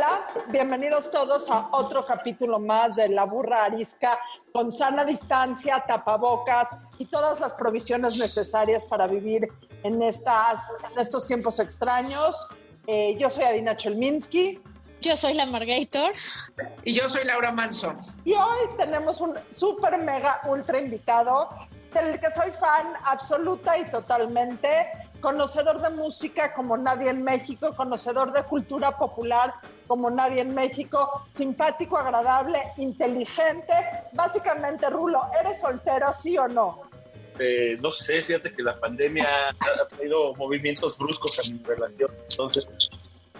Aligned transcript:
Hola, 0.00 0.26
bienvenidos 0.48 1.10
todos 1.10 1.50
a 1.50 1.68
otro 1.72 2.06
capítulo 2.06 2.58
más 2.58 2.96
de 2.96 3.10
La 3.10 3.26
Burra 3.26 3.64
Arisca 3.64 4.18
con 4.50 4.72
sana 4.72 5.04
distancia, 5.04 5.84
tapabocas 5.86 6.70
y 6.96 7.04
todas 7.04 7.38
las 7.38 7.52
provisiones 7.52 8.16
necesarias 8.16 8.86
para 8.86 9.06
vivir 9.06 9.46
en, 9.82 10.00
estas, 10.00 10.70
en 10.90 10.98
estos 10.98 11.26
tiempos 11.26 11.60
extraños. 11.60 12.48
Eh, 12.86 13.14
yo 13.18 13.28
soy 13.28 13.44
Adina 13.44 13.76
Chelminsky. 13.76 14.62
Yo 15.02 15.14
soy 15.16 15.34
la 15.34 15.44
Margator. 15.44 16.12
Y 16.82 16.94
yo 16.94 17.06
soy 17.06 17.24
Laura 17.24 17.52
Manso. 17.52 17.94
Y 18.24 18.32
hoy 18.32 18.70
tenemos 18.78 19.20
un 19.20 19.34
súper 19.50 19.98
mega 19.98 20.40
ultra 20.46 20.78
invitado 20.78 21.50
del 21.92 22.18
que 22.18 22.30
soy 22.30 22.52
fan 22.52 22.94
absoluta 23.04 23.76
y 23.76 23.90
totalmente 23.90 25.09
conocedor 25.20 25.80
de 25.82 25.90
música 25.90 26.52
como 26.54 26.76
nadie 26.76 27.10
en 27.10 27.22
México, 27.22 27.74
conocedor 27.76 28.32
de 28.32 28.42
cultura 28.44 28.96
popular 28.96 29.54
como 29.86 30.08
nadie 30.10 30.42
en 30.42 30.54
México, 30.54 31.26
simpático, 31.32 31.98
agradable, 31.98 32.58
inteligente. 32.76 33.74
Básicamente, 34.12 34.88
Rulo, 34.88 35.22
¿eres 35.40 35.60
soltero, 35.60 36.12
sí 36.12 36.38
o 36.38 36.48
no? 36.48 36.82
Eh, 37.38 37.78
no 37.80 37.90
sé, 37.90 38.22
fíjate 38.22 38.54
que 38.54 38.62
la 38.62 38.78
pandemia 38.78 39.48
ha 39.48 39.86
traído 39.88 40.34
movimientos 40.34 40.98
bruscos 40.98 41.38
a 41.40 41.52
mi 41.52 41.62
relación, 41.64 42.10
entonces, 42.28 42.68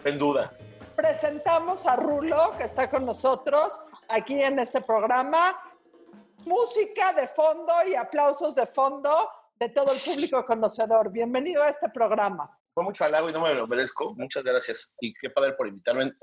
en 0.04 0.18
duda. 0.18 0.52
Presentamos 0.96 1.86
a 1.86 1.96
Rulo, 1.96 2.54
que 2.56 2.64
está 2.64 2.90
con 2.90 3.06
nosotros 3.06 3.82
aquí 4.08 4.42
en 4.42 4.58
este 4.58 4.80
programa. 4.80 5.38
Música 6.44 7.12
de 7.12 7.28
fondo 7.28 7.72
y 7.86 7.94
aplausos 7.94 8.54
de 8.54 8.66
fondo 8.66 9.28
de 9.60 9.68
todo 9.68 9.92
el 9.92 10.00
público 10.00 10.42
conocedor. 10.46 11.12
Bienvenido 11.12 11.62
a 11.62 11.68
este 11.68 11.90
programa. 11.90 12.58
Fue 12.72 12.82
mucho 12.82 13.04
halago 13.04 13.28
y 13.28 13.32
no 13.34 13.42
me 13.42 13.52
lo 13.52 13.66
merezco. 13.66 14.14
Muchas 14.16 14.42
gracias. 14.42 14.94
Y 15.00 15.12
qué 15.12 15.28
padre 15.28 15.52
por 15.52 15.68
invitarme. 15.68 16.14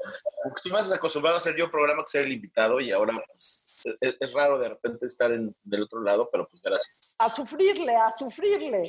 Porque 0.44 0.58
estoy 0.58 0.72
más 0.72 0.92
acostumbrado 0.92 1.36
a 1.36 1.40
hacer 1.40 1.56
yo 1.56 1.70
programa 1.70 2.04
que 2.04 2.10
ser 2.10 2.26
el 2.26 2.34
invitado 2.34 2.80
y 2.80 2.92
ahora 2.92 3.14
pues, 3.28 3.64
es, 4.02 4.16
es 4.20 4.34
raro 4.34 4.58
de 4.58 4.70
repente 4.70 5.06
estar 5.06 5.32
en, 5.32 5.56
del 5.62 5.84
otro 5.84 6.02
lado, 6.02 6.28
pero 6.32 6.48
pues 6.50 6.64
gracias. 6.64 7.14
A 7.20 7.30
sufrirle, 7.30 7.96
a 7.96 8.12
sufrirle. 8.12 8.82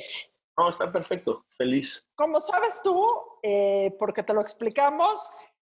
No, 0.57 0.69
está 0.69 0.91
perfecto. 0.91 1.45
Feliz. 1.51 2.09
Como 2.15 2.39
sabes 2.41 2.81
tú, 2.83 3.05
eh, 3.43 3.95
porque 3.99 4.23
te 4.23 4.33
lo 4.33 4.41
explicamos, 4.41 5.29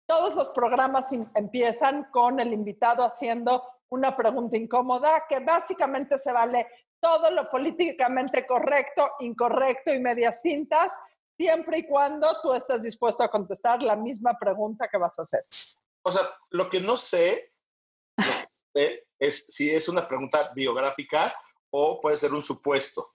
todos 0.06 0.34
los 0.34 0.50
programas 0.50 1.14
em- 1.14 1.30
empiezan 1.34 2.10
con 2.12 2.40
el 2.40 2.52
invitado 2.52 3.04
haciendo 3.06 3.62
una 3.90 4.16
pregunta 4.16 4.56
incómoda 4.56 5.26
que 5.28 5.40
básicamente 5.40 6.18
se 6.18 6.32
vale 6.32 6.66
todo 7.00 7.30
lo 7.30 7.48
políticamente 7.48 8.46
correcto, 8.46 9.12
incorrecto 9.20 9.92
y 9.92 10.00
medias 10.00 10.42
tintas, 10.42 10.98
siempre 11.38 11.78
y 11.78 11.86
cuando 11.86 12.40
tú 12.40 12.52
estés 12.54 12.82
dispuesto 12.82 13.22
a 13.22 13.30
contestar 13.30 13.82
la 13.82 13.96
misma 13.96 14.36
pregunta 14.38 14.88
que 14.88 14.98
vas 14.98 15.18
a 15.18 15.22
hacer. 15.22 15.42
O 16.02 16.10
sea, 16.10 16.22
lo 16.50 16.66
que 16.68 16.80
no 16.80 16.96
sé, 16.96 17.52
lo 18.16 18.24
que 18.74 18.80
sé 18.80 19.06
es 19.18 19.46
si 19.46 19.70
es 19.70 19.88
una 19.88 20.06
pregunta 20.06 20.50
biográfica 20.54 21.34
o 21.70 22.00
puede 22.00 22.16
ser 22.16 22.32
un 22.32 22.42
supuesto. 22.42 23.14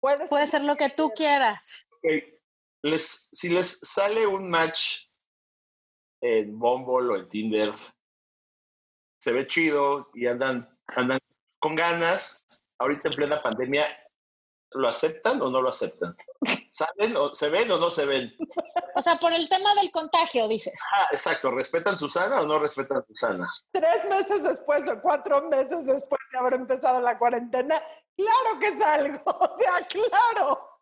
Puedes 0.00 0.28
Puede 0.28 0.46
ser 0.46 0.62
lo 0.64 0.76
que 0.76 0.90
tú 0.90 1.10
quieras. 1.14 1.86
Ok, 1.92 2.10
Les, 2.82 3.30
si 3.32 3.48
les 3.48 3.80
sale 3.80 4.26
un 4.26 4.50
match 4.50 5.08
en 6.20 6.58
Bumble 6.58 7.12
o 7.12 7.16
en 7.16 7.28
Tinder, 7.28 7.72
se 9.24 9.32
ve 9.32 9.46
chido 9.46 10.10
y 10.12 10.26
andan, 10.26 10.68
andan 10.96 11.18
con 11.58 11.74
ganas, 11.74 12.44
ahorita 12.78 13.08
en 13.08 13.14
plena 13.14 13.42
pandemia, 13.42 13.86
¿lo 14.72 14.86
aceptan 14.86 15.40
o 15.40 15.48
no 15.48 15.62
lo 15.62 15.70
aceptan? 15.70 16.14
¿Salen 16.70 17.16
o 17.16 17.34
se 17.34 17.48
ven 17.48 17.70
o 17.72 17.78
no 17.78 17.88
se 17.88 18.04
ven? 18.04 18.36
O 18.94 19.00
sea, 19.00 19.16
por 19.16 19.32
el 19.32 19.48
tema 19.48 19.74
del 19.76 19.90
contagio, 19.90 20.46
dices. 20.46 20.78
Ah, 20.94 21.06
exacto, 21.12 21.50
¿respetan 21.50 21.96
Susana 21.96 22.42
o 22.42 22.44
no 22.44 22.58
respetan 22.58 23.02
Susana? 23.06 23.48
tres 23.72 24.04
meses 24.10 24.42
después 24.42 24.86
o 24.90 25.00
cuatro 25.00 25.48
meses 25.48 25.86
después 25.86 26.20
de 26.30 26.38
haber 26.38 26.52
empezado 26.52 27.00
la 27.00 27.18
cuarentena, 27.18 27.82
claro 28.14 28.58
que 28.60 28.76
salgo, 28.76 29.22
o 29.26 29.56
sea, 29.56 29.86
claro. 29.86 30.73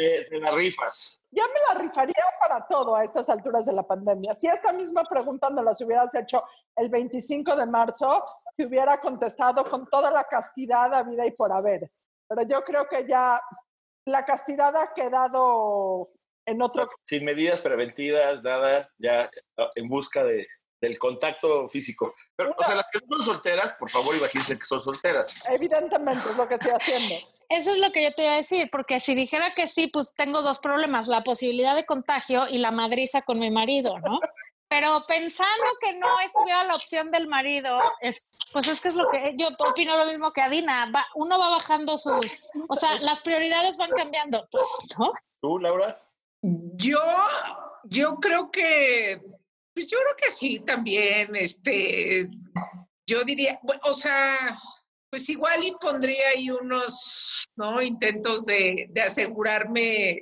Te, 0.00 0.24
te 0.30 0.40
la 0.40 0.50
rifas. 0.52 1.22
Ya 1.30 1.44
me 1.46 1.60
la 1.68 1.78
rifaría 1.78 2.24
para 2.40 2.66
todo 2.66 2.96
a 2.96 3.04
estas 3.04 3.28
alturas 3.28 3.66
de 3.66 3.74
la 3.74 3.86
pandemia. 3.86 4.34
Si 4.34 4.46
esta 4.46 4.72
misma 4.72 5.04
pregunta 5.04 5.50
me 5.50 5.62
las 5.62 5.78
hubieras 5.82 6.14
hecho 6.14 6.42
el 6.74 6.88
25 6.88 7.54
de 7.54 7.66
marzo, 7.66 8.24
te 8.56 8.64
hubiera 8.64 8.98
contestado 8.98 9.62
con 9.68 9.86
toda 9.90 10.10
la 10.10 10.24
castidad 10.24 10.94
a 10.94 11.02
vida 11.02 11.26
y 11.26 11.32
por 11.32 11.52
haber. 11.52 11.92
Pero 12.26 12.42
yo 12.48 12.64
creo 12.64 12.86
que 12.88 13.06
ya 13.06 13.38
la 14.06 14.24
castidad 14.24 14.74
ha 14.74 14.94
quedado 14.94 16.08
en 16.46 16.62
otro... 16.62 16.88
Sin 17.04 17.26
medidas 17.26 17.60
preventivas, 17.60 18.42
nada, 18.42 18.88
ya 18.96 19.28
ah, 19.58 19.68
en 19.76 19.86
busca 19.86 20.24
de, 20.24 20.46
del 20.80 20.98
contacto 20.98 21.68
físico. 21.68 22.14
Pero, 22.34 22.54
o 22.56 22.64
sea, 22.64 22.76
las 22.76 22.86
que 22.90 23.00
son 23.06 23.22
solteras, 23.22 23.74
por 23.74 23.90
favor, 23.90 24.16
imagínense 24.16 24.58
que 24.58 24.64
son 24.64 24.80
solteras. 24.80 25.46
Evidentemente 25.50 26.20
es 26.20 26.38
lo 26.38 26.48
que 26.48 26.54
estoy 26.54 26.72
haciendo. 26.72 27.39
Eso 27.50 27.72
es 27.72 27.78
lo 27.78 27.90
que 27.90 28.04
yo 28.04 28.14
te 28.14 28.22
iba 28.22 28.32
a 28.32 28.36
decir, 28.36 28.68
porque 28.70 29.00
si 29.00 29.16
dijera 29.16 29.54
que 29.54 29.66
sí, 29.66 29.88
pues 29.88 30.14
tengo 30.14 30.40
dos 30.40 30.60
problemas, 30.60 31.08
la 31.08 31.24
posibilidad 31.24 31.74
de 31.74 31.84
contagio 31.84 32.46
y 32.48 32.58
la 32.58 32.70
madriza 32.70 33.22
con 33.22 33.40
mi 33.40 33.50
marido, 33.50 33.98
¿no? 33.98 34.20
Pero 34.68 35.04
pensando 35.08 35.66
que 35.80 35.94
no 35.94 36.06
estuviera 36.24 36.62
la 36.62 36.76
opción 36.76 37.10
del 37.10 37.26
marido, 37.26 37.76
es, 38.00 38.30
pues 38.52 38.68
es 38.68 38.80
que 38.80 38.90
es 38.90 38.94
lo 38.94 39.10
que 39.10 39.34
yo 39.36 39.48
opino 39.58 39.96
lo 39.96 40.06
mismo 40.06 40.32
que 40.32 40.42
Adina. 40.42 40.92
Va, 40.94 41.04
uno 41.16 41.40
va 41.40 41.50
bajando 41.50 41.96
sus, 41.96 42.48
o 42.68 42.74
sea, 42.76 43.00
las 43.00 43.20
prioridades 43.20 43.76
van 43.76 43.90
cambiando, 43.90 44.46
pues, 44.48 44.70
¿no? 44.96 45.12
¿Tú, 45.42 45.58
Laura? 45.58 46.00
Yo, 46.42 47.02
yo 47.82 48.14
creo 48.20 48.48
que, 48.52 49.20
pues 49.74 49.88
yo 49.88 49.98
creo 49.98 50.16
que 50.16 50.30
sí 50.30 50.60
también, 50.60 51.34
este, 51.34 52.30
yo 53.08 53.24
diría, 53.24 53.58
bueno, 53.64 53.82
o 53.86 53.92
sea, 53.92 54.56
pues 55.10 55.28
igual 55.28 55.64
y 55.64 55.72
pondría 55.80 56.28
ahí 56.28 56.50
unos, 56.50 57.44
¿no? 57.56 57.82
Intentos 57.82 58.46
de, 58.46 58.86
de 58.90 59.00
asegurarme 59.02 60.20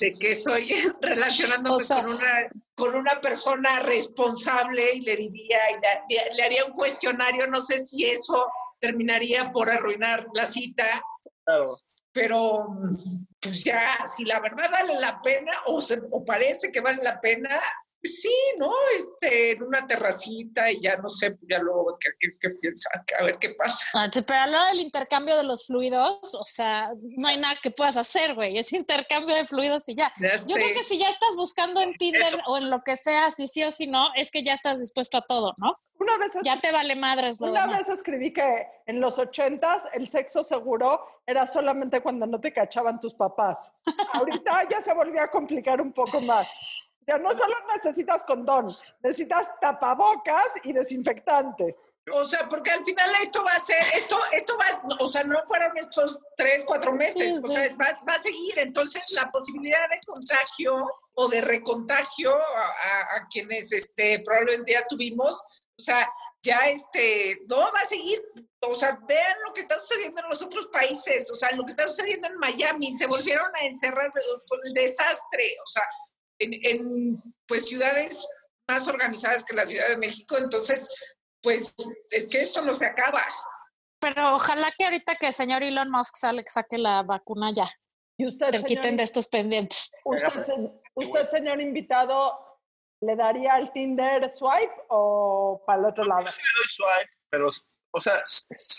de 0.00 0.12
que 0.12 0.32
estoy 0.32 0.68
relacionándome 1.02 1.76
O 1.76 1.80
sea- 1.80 2.02
con, 2.02 2.14
una, 2.14 2.48
con 2.74 2.94
una 2.94 3.20
persona 3.20 3.80
responsable 3.80 4.94
y 4.94 5.00
le 5.02 5.16
diría, 5.16 5.58
y 5.70 6.14
le, 6.14 6.34
le- 6.34 6.42
haría 6.42 6.64
un 6.64 6.72
cuestionario, 6.72 7.46
no 7.46 7.60
sé 7.60 7.78
si 7.78 8.06
eso 8.06 8.46
terminaría 8.80 9.50
por 9.50 9.68
arruinar 9.70 10.26
la 10.34 10.46
cita, 10.46 11.02
Claro. 11.44 11.78
pero 12.12 12.66
pues 13.40 13.64
ya, 13.64 13.90
si 14.06 14.24
la 14.24 14.40
verdad 14.40 14.70
vale 14.70 14.94
la 15.00 15.20
pena 15.22 15.52
o, 15.66 15.80
se- 15.80 16.00
o 16.10 16.24
parece 16.24 16.70
que 16.72 16.80
vale 16.80 17.02
la 17.02 17.20
pena, 17.20 17.60
pues 18.00 18.20
sí, 18.20 18.32
¿no? 18.58 18.70
Este, 18.96 19.52
en 19.52 19.62
una 19.62 19.86
terracita 19.86 20.70
y 20.70 20.80
ya 20.80 20.96
no 20.96 21.08
sé, 21.08 21.32
pues 21.32 21.42
ya 21.50 21.58
luego 21.58 21.96
qué, 21.98 22.10
qué, 22.18 22.28
qué 22.40 22.50
piensan, 22.50 23.02
a 23.18 23.24
ver 23.24 23.38
qué 23.40 23.50
pasa. 23.54 23.84
Ah, 23.94 24.08
Pero 24.12 24.40
a 24.40 24.46
la 24.46 24.56
hora 24.58 24.68
del 24.70 24.80
intercambio 24.80 25.36
de 25.36 25.42
los 25.42 25.66
fluidos, 25.66 26.34
o 26.34 26.44
sea, 26.44 26.90
no 27.16 27.28
hay 27.28 27.36
nada 27.38 27.56
que 27.62 27.70
puedas 27.70 27.96
hacer, 27.96 28.34
güey. 28.34 28.56
Es 28.58 28.72
intercambio 28.72 29.34
de 29.34 29.44
fluidos 29.46 29.88
y 29.88 29.96
ya. 29.96 30.12
Ya 30.20 30.36
Yo 30.36 30.54
creo 30.54 30.72
que 30.74 30.84
si 30.84 30.98
ya 30.98 31.08
estás 31.08 31.34
buscando 31.36 31.80
en 31.80 31.94
Tinder 31.94 32.22
Eso. 32.22 32.38
o 32.46 32.56
en 32.58 32.70
lo 32.70 32.82
que 32.82 32.96
sea, 32.96 33.30
si 33.30 33.46
sí 33.48 33.64
o 33.64 33.70
si 33.70 33.86
no, 33.86 34.08
es 34.14 34.30
que 34.30 34.42
ya 34.42 34.52
estás 34.52 34.80
dispuesto 34.80 35.18
a 35.18 35.22
todo, 35.22 35.54
¿no? 35.58 35.76
Una 36.00 36.16
vez, 36.16 36.32
Ya 36.44 36.60
te 36.60 36.70
vale 36.70 36.94
madres 36.94 37.40
una 37.40 37.62
demás. 37.62 37.78
vez 37.78 37.88
escribí 37.88 38.32
que 38.32 38.66
en 38.86 39.00
los 39.00 39.18
ochentas 39.18 39.82
el 39.94 40.06
sexo 40.06 40.44
seguro 40.44 41.04
era 41.26 41.44
solamente 41.44 42.00
cuando 42.00 42.24
no 42.26 42.40
te 42.40 42.52
cachaban 42.52 43.00
tus 43.00 43.14
papás. 43.14 43.72
Ahorita 44.12 44.68
ya 44.70 44.80
se 44.80 44.94
volvió 44.94 45.20
a 45.22 45.26
complicar 45.28 45.80
un 45.80 45.92
poco 45.92 46.20
más. 46.20 46.60
O 47.08 47.10
sea, 47.10 47.18
no 47.18 47.34
solo 47.34 47.54
necesitas 47.74 48.22
condón, 48.24 48.66
necesitas 49.02 49.50
tapabocas 49.62 50.44
y 50.64 50.74
desinfectante. 50.74 51.74
O 52.12 52.24
sea, 52.24 52.48
porque 52.48 52.70
al 52.70 52.84
final 52.84 53.10
esto 53.22 53.42
va 53.44 53.52
a 53.52 53.58
ser, 53.60 53.82
esto, 53.94 54.18
esto 54.32 54.56
va, 54.58 54.64
a- 54.66 55.02
o 55.02 55.06
sea, 55.06 55.24
no 55.24 55.38
fueron 55.46 55.76
estos 55.76 56.22
tres, 56.36 56.64
cuatro 56.66 56.92
meses, 56.92 57.34
Sí, 57.34 57.40
o 57.42 57.52
sea, 57.52 57.62
va, 57.80 57.94
va 58.08 58.14
a 58.14 58.22
seguir. 58.22 58.58
Entonces, 58.58 59.10
la 59.12 59.30
posibilidad 59.30 59.88
de 59.90 59.98
contagio 60.06 60.86
o 61.14 61.28
de 61.28 61.40
recontagio 61.42 62.34
a, 62.34 62.40
a- 62.40 63.16
a 63.16 63.28
quienes 63.30 63.72
este, 63.72 64.20
probablemente 64.24 64.72
ya 64.72 64.86
tuvimos, 64.86 65.34
o 65.78 65.82
sea, 65.82 66.08
ya 66.42 66.68
este, 66.68 67.40
no 67.50 67.58
va 67.72 67.80
a 67.80 67.84
seguir. 67.84 68.22
O 68.66 68.74
sea, 68.74 68.98
vean 69.06 69.36
lo 69.46 69.52
que 69.52 69.60
está 69.62 69.78
sucediendo 69.78 70.20
en 70.22 70.28
los 70.30 70.42
otros 70.42 70.66
países, 70.68 71.30
o 71.30 71.34
sea, 71.34 71.50
lo 71.52 71.64
que 71.64 71.70
está 71.72 71.86
sucediendo 71.86 72.26
en 72.28 72.38
Miami, 72.38 72.90
se 72.96 73.06
volvieron 73.06 73.54
a 73.54 73.66
encerrar 73.66 74.10
por 74.46 74.58
el 74.66 74.72
desastre, 74.72 75.54
o 75.62 75.66
sea, 75.66 75.82
en, 76.38 76.52
en 76.64 77.22
pues 77.46 77.66
ciudades 77.68 78.26
más 78.68 78.86
organizadas 78.88 79.44
que 79.44 79.54
la 79.54 79.64
Ciudad 79.64 79.88
de 79.88 79.96
México, 79.96 80.36
entonces 80.38 80.88
pues 81.42 81.74
es 82.10 82.28
que 82.28 82.40
esto 82.40 82.62
no 82.62 82.72
se 82.72 82.86
acaba. 82.86 83.22
Pero 84.00 84.34
ojalá 84.34 84.72
que 84.76 84.84
ahorita 84.84 85.16
que 85.16 85.26
el 85.28 85.32
señor 85.32 85.62
Elon 85.62 85.90
Musk 85.90 86.16
sale, 86.16 86.44
saque 86.46 86.78
la 86.78 87.02
vacuna 87.02 87.50
ya, 87.54 87.68
Y 88.16 88.26
usted, 88.26 88.46
se 88.46 88.52
señor, 88.58 88.66
quiten 88.66 88.96
de 88.96 89.02
estos 89.04 89.26
pendientes. 89.28 89.92
usted, 90.04 90.42
se- 90.42 90.80
usted, 90.94 91.24
señor 91.24 91.60
invitado, 91.60 92.38
¿le 93.00 93.16
daría 93.16 93.54
al 93.54 93.72
Tinder 93.72 94.30
swipe 94.30 94.72
o 94.88 95.62
para 95.66 95.78
el 95.80 95.84
otro 95.86 96.04
lado? 96.04 96.24
Yo 96.26 96.30
sí 96.32 96.40
le 96.42 96.48
doy 96.60 96.68
swipe, 96.68 97.12
pero, 97.30 97.48
o 97.94 98.00
sea, 98.00 98.16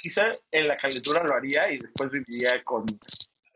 quizá 0.02 0.24
en 0.52 0.68
la 0.68 0.76
calentura 0.76 1.24
lo 1.24 1.34
haría 1.36 1.72
y 1.72 1.80
después 1.80 2.10
viviría 2.12 2.64
con 2.64 2.86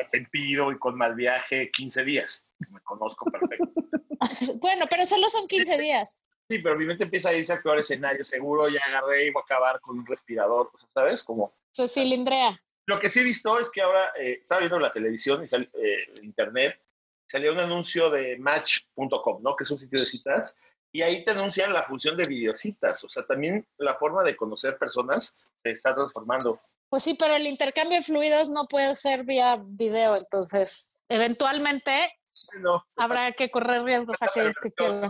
arrepentido 0.03 0.71
y 0.71 0.77
con 0.77 0.95
mal 0.97 1.15
viaje 1.15 1.71
15 1.71 2.03
días. 2.03 2.47
Me 2.69 2.79
conozco 2.81 3.25
perfecto. 3.31 3.71
bueno, 4.61 4.85
pero 4.89 5.05
solo 5.05 5.29
son 5.29 5.47
15 5.47 5.77
días. 5.77 6.21
Sí, 6.49 6.59
pero 6.59 6.77
mi 6.77 6.85
mente 6.85 7.05
empieza 7.05 7.29
a 7.29 7.33
irse 7.33 7.53
a 7.53 7.61
peor 7.61 7.79
escenario. 7.79 8.23
Seguro 8.25 8.67
ya 8.67 8.81
agarré 8.87 9.27
y 9.27 9.31
voy 9.31 9.41
a 9.41 9.43
acabar 9.43 9.79
con 9.79 9.97
un 9.99 10.05
respirador. 10.05 10.69
O 10.73 10.77
sea, 10.77 10.89
¿sabes? 10.93 11.23
Como 11.23 11.53
Se 11.71 11.87
cilindrea. 11.87 12.61
Lo 12.85 12.99
que 12.99 13.07
sí 13.09 13.19
he 13.21 13.23
visto 13.23 13.59
es 13.59 13.71
que 13.71 13.81
ahora 13.81 14.11
eh, 14.19 14.39
estaba 14.41 14.59
viendo 14.59 14.77
la 14.77 14.91
televisión 14.91 15.41
y 15.41 15.47
sal- 15.47 15.71
eh, 15.73 16.05
internet, 16.21 16.79
salió 17.25 17.53
un 17.53 17.59
anuncio 17.59 18.09
de 18.09 18.37
match.com, 18.37 19.41
¿no? 19.41 19.55
Que 19.55 19.63
es 19.63 19.71
un 19.71 19.79
sitio 19.79 19.97
de 19.99 20.05
citas, 20.05 20.57
y 20.91 21.01
ahí 21.01 21.23
te 21.23 21.31
anuncian 21.31 21.71
la 21.71 21.83
función 21.83 22.17
de 22.17 22.27
videocitas. 22.27 23.03
O 23.05 23.09
sea, 23.09 23.25
también 23.25 23.65
la 23.77 23.95
forma 23.95 24.21
de 24.23 24.35
conocer 24.35 24.77
personas 24.77 25.33
se 25.63 25.71
está 25.71 25.95
transformando. 25.95 26.59
Pues 26.93 27.01
sí, 27.01 27.15
pero 27.15 27.35
el 27.35 27.47
intercambio 27.47 27.97
de 27.97 28.03
fluidos 28.03 28.51
no 28.51 28.67
puede 28.67 28.93
ser 28.93 29.23
vía 29.23 29.57
video, 29.65 30.15
entonces 30.15 30.93
eventualmente 31.09 32.13
No, 32.61 32.85
habrá 32.95 33.31
que 33.31 33.49
correr 33.49 33.81
riesgos 33.81 34.21
a 34.21 34.27
aquellos 34.27 34.59
que 34.59 34.71
quieran. 34.71 35.09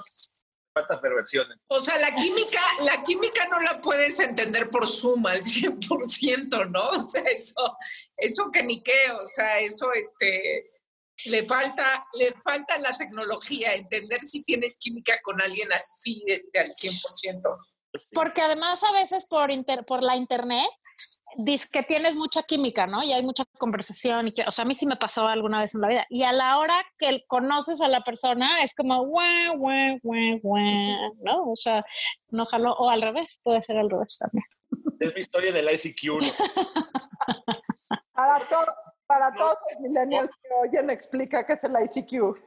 falta 0.74 1.02
perversión. 1.02 1.46
O 1.68 1.80
sea, 1.82 1.98
la 2.00 2.16
química, 2.16 2.62
la 2.84 3.04
química 3.04 3.46
no 3.48 3.60
la 3.60 3.82
puedes 3.82 4.18
entender 4.22 4.70
por 4.70 4.88
Zoom 4.88 5.28
al 5.28 5.42
100%, 5.44 6.70
¿no? 6.72 6.88
O 6.92 7.02
sea, 7.02 7.24
eso, 7.24 7.78
eso 8.16 8.50
que 8.50 8.64
ni 8.64 8.82
qué, 8.82 9.12
o 9.22 9.26
sea, 9.26 9.60
eso 9.60 9.92
este 9.92 10.72
le 11.26 11.44
falta, 11.44 12.08
le 12.14 12.32
falta 12.32 12.78
la 12.78 12.92
tecnología, 12.92 13.74
entender 13.74 14.22
si 14.22 14.42
tienes 14.46 14.78
química 14.78 15.20
con 15.22 15.42
alguien 15.42 15.74
así 15.74 16.24
este, 16.28 16.60
al 16.60 16.72
100%. 16.72 17.58
Porque 18.14 18.42
además 18.42 18.82
a 18.86 18.94
veces 18.94 19.26
por, 19.26 19.52
inter- 19.52 19.84
por 19.86 20.02
la 20.02 20.16
internet 20.16 20.70
dices 21.38 21.70
que 21.70 21.84
tienes 21.84 22.16
mucha 22.16 22.44
química, 22.44 22.86
¿no? 22.88 23.04
Y 23.04 23.14
hay 23.14 23.24
mucha 23.24 23.44
conversación. 23.58 24.28
Y 24.28 24.32
que, 24.34 24.44
o 24.48 24.52
sea, 24.52 24.64
a 24.64 24.68
mí 24.68 24.74
sí 24.74 24.86
me 24.86 24.96
pasó 24.96 25.28
alguna 25.28 25.60
vez 25.60 25.74
en 25.76 25.82
la 25.82 25.88
vida. 25.88 26.06
Y 26.10 26.24
a 26.24 26.32
la 26.32 26.58
hora 26.60 26.76
que 26.98 27.24
conoces 27.28 27.82
a 27.82 27.88
la 27.88 28.02
persona 28.02 28.62
es 28.64 28.76
como, 28.76 29.06
guau, 29.06 29.58
guau, 29.58 30.00
guau, 30.02 30.40
guau, 30.42 31.14
¿no? 31.24 31.52
O 31.52 31.56
sea, 31.56 31.84
no 32.30 32.46
jaló. 32.46 32.74
O 32.74 32.90
al 32.90 33.02
revés, 33.02 33.40
puede 33.44 33.62
ser 33.62 33.78
al 33.78 33.90
revés 33.90 34.18
también. 34.18 34.46
Es 35.00 35.14
mi 35.14 35.22
historia 35.22 35.52
del 35.52 35.70
ICQ. 35.70 36.04
¿no? 36.06 36.20
Para, 38.14 38.40
to- 38.40 38.74
para 39.08 39.30
No. 39.32 39.38
todos 39.38 39.58
los 39.72 39.80
millennials 39.82 40.32
que 40.42 40.50
oyen, 40.68 40.90
explica 40.90 41.46
qué 41.46 41.54
es 41.54 41.64
el 41.64 41.74
ICQ. 41.74 42.38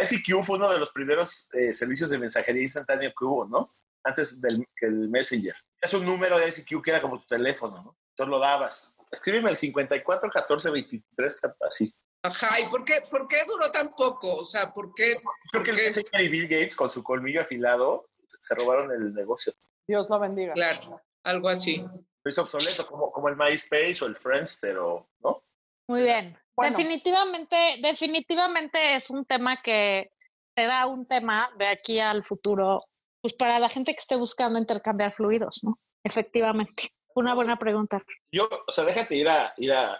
ICQ 0.00 0.42
fue 0.42 0.56
uno 0.56 0.68
de 0.70 0.78
los 0.78 0.90
primeros 0.92 1.48
eh, 1.54 1.72
servicios 1.72 2.10
de 2.10 2.18
mensajería 2.18 2.62
instantánea 2.62 3.10
que 3.10 3.24
hubo, 3.24 3.44
¿no? 3.46 3.72
Antes 4.04 4.40
del 4.40 4.64
que 4.76 4.86
el 4.86 5.08
Messenger. 5.08 5.54
Es 5.80 5.92
un 5.94 6.04
número 6.06 6.38
de 6.38 6.48
ICQ 6.48 6.82
que 6.82 6.90
era 6.90 7.02
como 7.02 7.18
tu 7.20 7.26
teléfono, 7.26 7.82
¿no? 7.82 7.96
Entonces 8.18 8.30
lo 8.32 8.38
dabas. 8.40 8.96
Escríbeme 9.12 9.50
el 9.50 9.56
54 9.56 10.28
14 10.28 10.70
23, 10.70 11.36
así. 11.60 11.94
Ajá, 12.22 12.48
¿y 12.60 12.68
por 12.68 12.84
qué, 12.84 13.00
por 13.08 13.28
qué 13.28 13.44
duró 13.46 13.70
tan 13.70 13.94
poco? 13.94 14.34
O 14.38 14.44
sea, 14.44 14.72
¿por 14.72 14.92
qué? 14.92 15.20
Creo 15.52 15.62
que 15.62 15.70
el 15.70 15.76
¿Por 15.76 15.82
qué? 15.82 15.86
Messenger 15.88 16.20
y 16.22 16.28
Bill 16.28 16.48
Gates, 16.48 16.74
con 16.74 16.90
su 16.90 17.02
colmillo 17.04 17.40
afilado, 17.40 18.08
se- 18.26 18.38
se 18.40 18.54
robaron 18.56 18.90
el 18.90 19.14
negocio. 19.14 19.52
Dios 19.86 20.10
lo 20.10 20.18
bendiga. 20.18 20.52
Claro, 20.52 21.00
algo 21.22 21.48
así. 21.48 21.78
Lo 22.24 22.30
hizo 22.30 22.42
obsoleto, 22.42 22.86
como, 22.90 23.12
como 23.12 23.28
el 23.28 23.36
MySpace 23.36 23.98
o 24.02 24.08
el 24.08 24.16
Friendster, 24.16 24.76
o, 24.78 25.08
¿no? 25.20 25.44
Muy 25.88 26.02
bien. 26.02 26.36
Bueno. 26.56 26.76
Definitivamente, 26.76 27.76
definitivamente 27.80 28.96
es 28.96 29.10
un 29.10 29.24
tema 29.24 29.62
que 29.62 30.10
será 30.56 30.88
un 30.88 31.06
tema 31.06 31.50
de 31.56 31.68
aquí 31.68 32.00
al 32.00 32.24
futuro, 32.24 32.82
pues 33.22 33.32
para 33.32 33.60
la 33.60 33.68
gente 33.68 33.92
que 33.92 34.00
esté 34.00 34.16
buscando 34.16 34.58
intercambiar 34.58 35.12
fluidos, 35.14 35.60
¿no? 35.62 35.78
Efectivamente. 36.04 36.90
Una 37.14 37.34
buena 37.34 37.58
pregunta. 37.58 38.02
Yo, 38.30 38.48
o 38.66 38.72
sea, 38.72 38.84
déjate 38.84 39.16
ir 39.16 39.28
a, 39.28 39.52
ir 39.56 39.72
a, 39.72 39.94
a- 39.94 39.98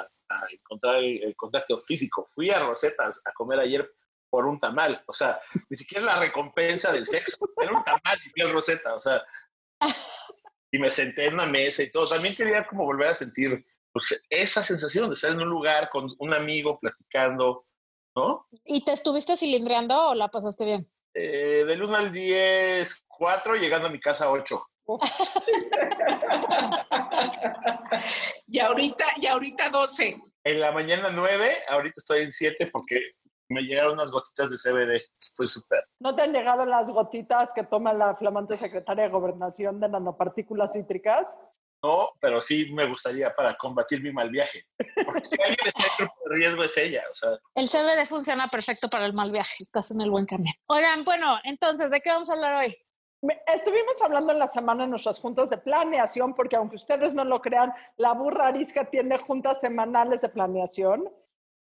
a- 0.00 0.10
a 0.32 0.46
encontrar 0.52 0.96
el, 0.96 1.22
el 1.24 1.34
contacto 1.36 1.80
físico. 1.80 2.24
Fui 2.32 2.50
a 2.50 2.60
Rosetas 2.60 3.20
a 3.24 3.32
comer 3.32 3.58
ayer 3.60 3.90
por 4.28 4.46
un 4.46 4.58
tamal. 4.58 5.02
O 5.06 5.12
sea, 5.12 5.40
ni 5.68 5.76
siquiera 5.76 6.04
la 6.04 6.20
recompensa 6.20 6.92
del 6.92 7.06
sexo. 7.06 7.36
Era 7.60 7.72
un 7.76 7.82
tamal 7.82 8.18
y 8.24 8.30
fui 8.30 8.42
a 8.42 8.52
Rosetta. 8.52 8.94
O 8.94 8.98
sea, 8.98 9.22
y 10.70 10.78
me 10.78 10.88
senté 10.88 11.26
en 11.26 11.34
una 11.34 11.46
mesa 11.46 11.82
y 11.82 11.90
todo. 11.90 12.06
También 12.06 12.36
quería 12.36 12.66
como 12.66 12.84
volver 12.84 13.08
a 13.08 13.14
sentir 13.14 13.66
pues, 13.92 14.24
esa 14.30 14.62
sensación 14.62 15.08
de 15.08 15.14
estar 15.14 15.32
en 15.32 15.40
un 15.40 15.48
lugar 15.48 15.88
con 15.90 16.08
un 16.18 16.32
amigo 16.32 16.78
platicando, 16.78 17.66
¿no? 18.14 18.46
¿Y 18.64 18.84
te 18.84 18.92
estuviste 18.92 19.34
cilindreando 19.34 20.10
o 20.10 20.14
la 20.14 20.28
pasaste 20.28 20.64
bien? 20.64 20.88
Eh, 21.12 21.64
del 21.66 21.82
1 21.82 21.96
al 21.96 22.12
10, 22.12 23.04
4, 23.08 23.56
llegando 23.56 23.88
a 23.88 23.90
mi 23.90 23.98
casa 23.98 24.30
8. 24.30 24.56
Y 28.46 28.58
ahorita, 28.58 29.04
y 29.18 29.26
ahorita 29.26 29.68
12. 29.68 30.16
En 30.42 30.60
la 30.60 30.72
mañana 30.72 31.10
9, 31.10 31.64
ahorita 31.68 31.94
estoy 31.98 32.22
en 32.22 32.32
7 32.32 32.70
porque 32.72 33.12
me 33.48 33.60
llegaron 33.62 33.92
unas 33.92 34.10
gotitas 34.10 34.50
de 34.50 34.56
CBD. 34.56 35.02
Estoy 35.18 35.46
súper. 35.46 35.84
¿No 36.00 36.16
te 36.16 36.22
han 36.22 36.32
llegado 36.32 36.66
las 36.66 36.90
gotitas 36.90 37.52
que 37.52 37.64
toma 37.64 37.92
la 37.92 38.16
flamante 38.16 38.56
secretaria 38.56 39.04
de 39.04 39.10
Gobernación 39.10 39.78
de 39.80 39.88
nanopartículas 39.88 40.72
cítricas? 40.72 41.38
No, 41.82 42.10
pero 42.20 42.40
sí 42.40 42.70
me 42.72 42.86
gustaría 42.86 43.34
para 43.34 43.56
combatir 43.56 44.02
mi 44.02 44.12
mal 44.12 44.30
viaje. 44.30 44.64
Porque 45.04 45.28
si 45.28 45.40
alguien 45.40 45.58
está 45.64 45.84
en 45.84 46.06
grupo 46.06 46.28
de 46.28 46.36
riesgo 46.36 46.64
es 46.64 46.76
ella. 46.76 47.02
O 47.10 47.14
sea, 47.14 47.38
El 47.54 47.68
CBD 47.68 48.06
funciona 48.06 48.48
perfecto 48.48 48.88
para 48.88 49.06
el 49.06 49.14
mal 49.14 49.30
viaje. 49.30 49.54
Estás 49.60 49.90
en 49.92 50.00
el 50.00 50.10
buen 50.10 50.26
camino. 50.26 50.52
Oigan, 50.66 51.04
bueno, 51.04 51.38
entonces, 51.44 51.90
¿de 51.90 52.00
qué 52.00 52.10
vamos 52.10 52.28
a 52.28 52.34
hablar 52.34 52.54
hoy? 52.56 52.76
Estuvimos 53.46 54.00
hablando 54.02 54.32
en 54.32 54.38
la 54.38 54.48
semana 54.48 54.84
en 54.84 54.90
nuestras 54.90 55.20
juntas 55.20 55.50
de 55.50 55.58
planeación, 55.58 56.34
porque 56.34 56.56
aunque 56.56 56.76
ustedes 56.76 57.14
no 57.14 57.24
lo 57.24 57.42
crean, 57.42 57.72
la 57.96 58.12
burra 58.12 58.46
arisca 58.46 58.88
tiene 58.88 59.18
juntas 59.18 59.60
semanales 59.60 60.22
de 60.22 60.30
planeación, 60.30 61.12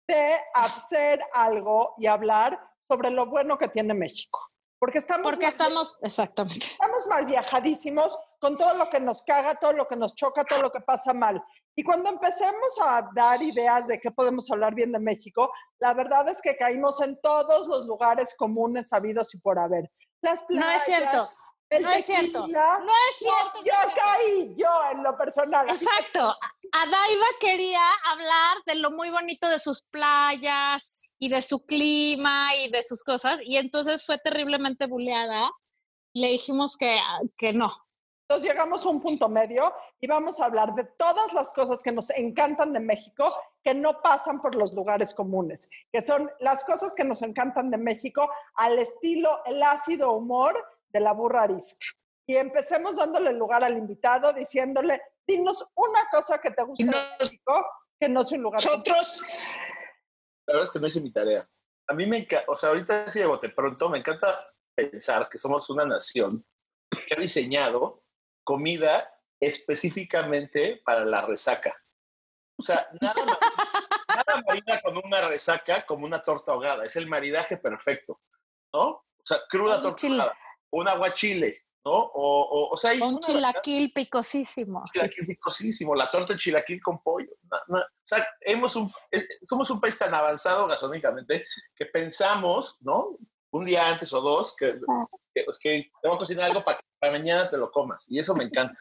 de 0.07 0.37
hacer 0.55 1.21
algo 1.33 1.95
y 1.97 2.07
hablar 2.07 2.61
sobre 2.87 3.11
lo 3.11 3.27
bueno 3.27 3.57
que 3.57 3.69
tiene 3.69 3.95
México. 3.95 4.41
Porque 4.79 4.99
estamos, 4.99 5.25
Porque 5.25 5.47
estamos, 5.47 5.99
exactamente. 6.03 6.67
estamos 6.67 7.07
mal 7.09 7.27
viajadísimos 7.27 8.17
con 8.39 8.57
todo 8.57 8.75
lo 8.75 8.89
que 8.89 9.01
nos 9.01 9.23
caga, 9.23 9.57
todo 9.57 9.73
lo 9.73 9.89
que 9.89 9.97
nos 9.97 10.15
choca, 10.15 10.45
todo 10.45 10.61
lo 10.61 10.71
que 10.71 10.81
pasa 10.81 11.13
mal. 11.13 11.43
Y 11.75 11.83
cuando 11.83 12.11
empecemos 12.11 12.79
a 12.83 13.09
dar 13.15 13.43
ideas 13.43 13.89
de 13.89 13.99
qué 13.99 14.11
podemos 14.11 14.49
hablar 14.51 14.75
bien 14.75 14.93
de 14.93 15.01
México, 15.01 15.51
la 15.81 15.95
verdad 15.95 16.29
es 16.29 16.41
que 16.41 16.57
caímos 16.57 17.01
en 17.01 17.21
todos 17.21 17.67
los 17.67 17.87
lugares 17.87 18.35
comunes 18.37 18.93
habidos 18.93 19.35
y 19.35 19.41
por 19.41 19.59
haber. 19.59 19.91
Las 20.21 20.43
No 20.43 20.47
playas, 20.49 20.77
es 20.77 20.85
cierto. 20.85 21.29
el 21.71 21.83
No 21.83 21.91
es 21.93 22.07
cierto. 22.07 22.47
No 22.47 22.55
es 23.11 23.17
cierto. 23.19 23.59
Yo, 23.61 23.65
yo 23.65 23.73
no 23.73 23.79
es 23.79 23.83
cierto. 23.83 24.01
caí, 24.01 24.55
yo 24.57 24.69
en 24.93 25.03
lo 25.03 25.17
personal. 25.17 25.69
Exacto. 25.69 26.35
Adaiva 26.73 27.27
quería 27.41 27.83
hablar 28.05 28.59
de 28.67 28.75
lo 28.77 28.91
muy 28.91 29.11
bonito 29.11 29.49
de 29.49 29.59
sus 29.59 29.83
playas 29.83 31.05
y 31.19 31.29
de 31.29 31.41
su 31.41 31.65
clima 31.65 32.55
y 32.57 32.71
de 32.71 32.83
sus 32.83 33.03
cosas, 33.03 33.41
y 33.43 33.57
entonces 33.57 34.05
fue 34.05 34.19
terriblemente 34.19 34.87
buleada. 34.87 35.51
Le 36.15 36.29
dijimos 36.29 36.77
que, 36.77 37.01
que 37.37 37.53
no. 37.53 37.69
Entonces 38.29 38.51
llegamos 38.51 38.85
a 38.85 38.91
un 38.91 39.01
punto 39.01 39.27
medio 39.31 39.73
y 39.99 40.07
vamos 40.07 40.39
a 40.39 40.45
hablar 40.45 40.75
de 40.75 40.85
todas 40.85 41.33
las 41.33 41.51
cosas 41.55 41.83
que 41.83 41.93
nos 41.93 42.11
encantan 42.11 42.75
de 42.75 42.81
México 42.81 43.27
que 43.65 43.73
no 43.73 44.03
pasan 44.03 44.43
por 44.43 44.55
los 44.55 44.75
lugares 44.75 45.15
comunes, 45.15 45.71
que 45.91 46.03
son 46.03 46.31
las 46.41 46.63
cosas 46.63 46.95
que 46.95 47.05
nos 47.05 47.23
encantan 47.23 47.71
de 47.71 47.79
México 47.79 48.31
al 48.57 48.79
estilo 48.79 49.43
el 49.47 49.63
ácido 49.63 50.13
humor 50.13 50.63
de 50.91 51.01
la 51.01 51.13
burra 51.13 51.45
arisca. 51.45 51.87
Y 52.27 52.37
empecemos 52.37 52.97
dándole 52.97 53.33
lugar 53.33 53.65
al 53.65 53.79
invitado 53.79 54.35
diciéndole, 54.35 55.01
dinos 55.27 55.67
una 55.75 56.07
cosa 56.13 56.39
que 56.39 56.51
te 56.51 56.63
gusta 56.65 56.85
de 56.85 57.17
México 57.19 57.67
que 57.99 58.11
no 58.11 58.21
es 58.21 58.33
un 58.33 58.43
lugar. 58.43 58.61
Nosotros, 58.63 59.23
la 60.47 60.53
verdad 60.53 60.65
es 60.65 60.71
que 60.71 60.81
no 60.81 60.87
hice 60.87 61.01
mi 61.01 61.13
tarea. 61.13 61.49
A 61.89 61.95
mí 61.95 62.05
me 62.05 62.19
encanta, 62.19 62.45
o 62.49 62.57
sea, 62.59 62.69
ahorita 62.69 63.09
sí 63.09 63.21
de 63.21 63.27
bote 63.27 63.49
pronto, 63.49 63.89
me 63.89 64.01
encanta 64.01 64.53
pensar 64.75 65.31
que 65.31 65.39
somos 65.39 65.71
una 65.71 65.87
nación 65.87 66.45
que 66.91 67.15
ha 67.17 67.19
diseñado 67.19 68.03
comida 68.49 69.13
específicamente 69.39 70.81
para 70.83 71.05
la 71.05 71.21
resaca. 71.21 71.75
O 72.59 72.63
sea, 72.63 72.89
nada, 73.01 73.39
nada 74.09 74.43
marida 74.47 74.81
con 74.81 74.97
una 75.05 75.29
resaca 75.29 75.85
como 75.85 76.07
una 76.07 76.23
torta 76.23 76.53
ahogada. 76.53 76.85
Es 76.85 76.97
el 76.97 77.07
maridaje 77.07 77.59
perfecto, 77.59 78.21
¿no? 78.73 78.89
O 78.89 79.05
sea, 79.23 79.39
cruda 79.51 79.77
Un 79.77 79.83
torta 79.83 79.97
chile. 79.97 80.23
ahogada, 80.23 80.39
un 80.71 80.89
aguachile, 80.89 81.67
¿no? 81.85 81.93
O, 81.93 82.41
o, 82.43 82.71
o 82.71 82.77
sea, 82.79 82.93
hay 82.93 83.01
Un 83.03 83.19
chilaquil 83.21 83.93
picosísimo. 83.93 84.83
sí. 84.93 84.99
chilaquil 85.01 85.27
picosísimo, 85.27 85.95
la 85.95 86.11
torta 86.11 86.33
de 86.33 86.39
chilaquil 86.39 86.81
con 86.83 87.03
pollo. 87.03 87.31
Na- 87.51 87.63
na- 87.69 87.83
O 87.83 88.07
sea, 88.07 88.27
hemos 88.41 88.75
un, 88.77 88.91
eh, 89.13 89.29
somos 89.45 89.71
un 89.71 89.79
país 89.79 89.99
tan 89.99 90.15
avanzado 90.15 90.67
gastronómicamente 90.67 91.47
que 91.77 91.85
pensamos, 91.87 92.79
¿no? 92.81 93.19
Un 93.51 93.65
día 93.65 93.89
antes 93.89 94.13
o 94.13 94.21
dos, 94.21 94.55
que, 94.57 94.79
que, 95.35 95.45
pues, 95.45 95.59
que 95.59 95.91
te 96.03 96.09
voy 96.09 96.17
a 96.17 96.19
cocinar 96.19 96.45
algo 96.47 96.63
para 96.63 96.79
que 96.79 96.85
para 96.99 97.13
mañana 97.13 97.49
te 97.49 97.57
lo 97.57 97.71
comas. 97.71 98.11
Y 98.11 98.19
eso 98.19 98.35
me 98.35 98.45
encanta. 98.45 98.75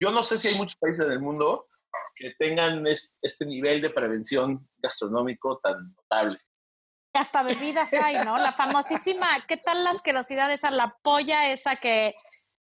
Yo 0.00 0.10
no 0.10 0.22
sé 0.22 0.38
si 0.38 0.48
hay 0.48 0.54
muchos 0.56 0.76
países 0.76 1.04
en 1.06 1.12
el 1.12 1.20
mundo 1.20 1.66
que 2.14 2.32
tengan 2.38 2.86
es- 2.86 3.18
este 3.22 3.46
nivel 3.46 3.80
de 3.80 3.90
prevención 3.90 4.68
gastronómico 4.78 5.58
tan 5.58 5.94
notable. 5.94 6.38
Hasta 7.14 7.42
bebidas 7.42 7.92
hay, 7.94 8.24
¿no? 8.24 8.38
La 8.38 8.52
famosísima, 8.52 9.44
¿qué 9.46 9.56
tal 9.58 9.84
la 9.84 9.90
asquerosidad 9.90 10.50
esa? 10.52 10.70
La 10.70 10.96
polla 11.02 11.52
esa 11.52 11.76
que 11.76 12.14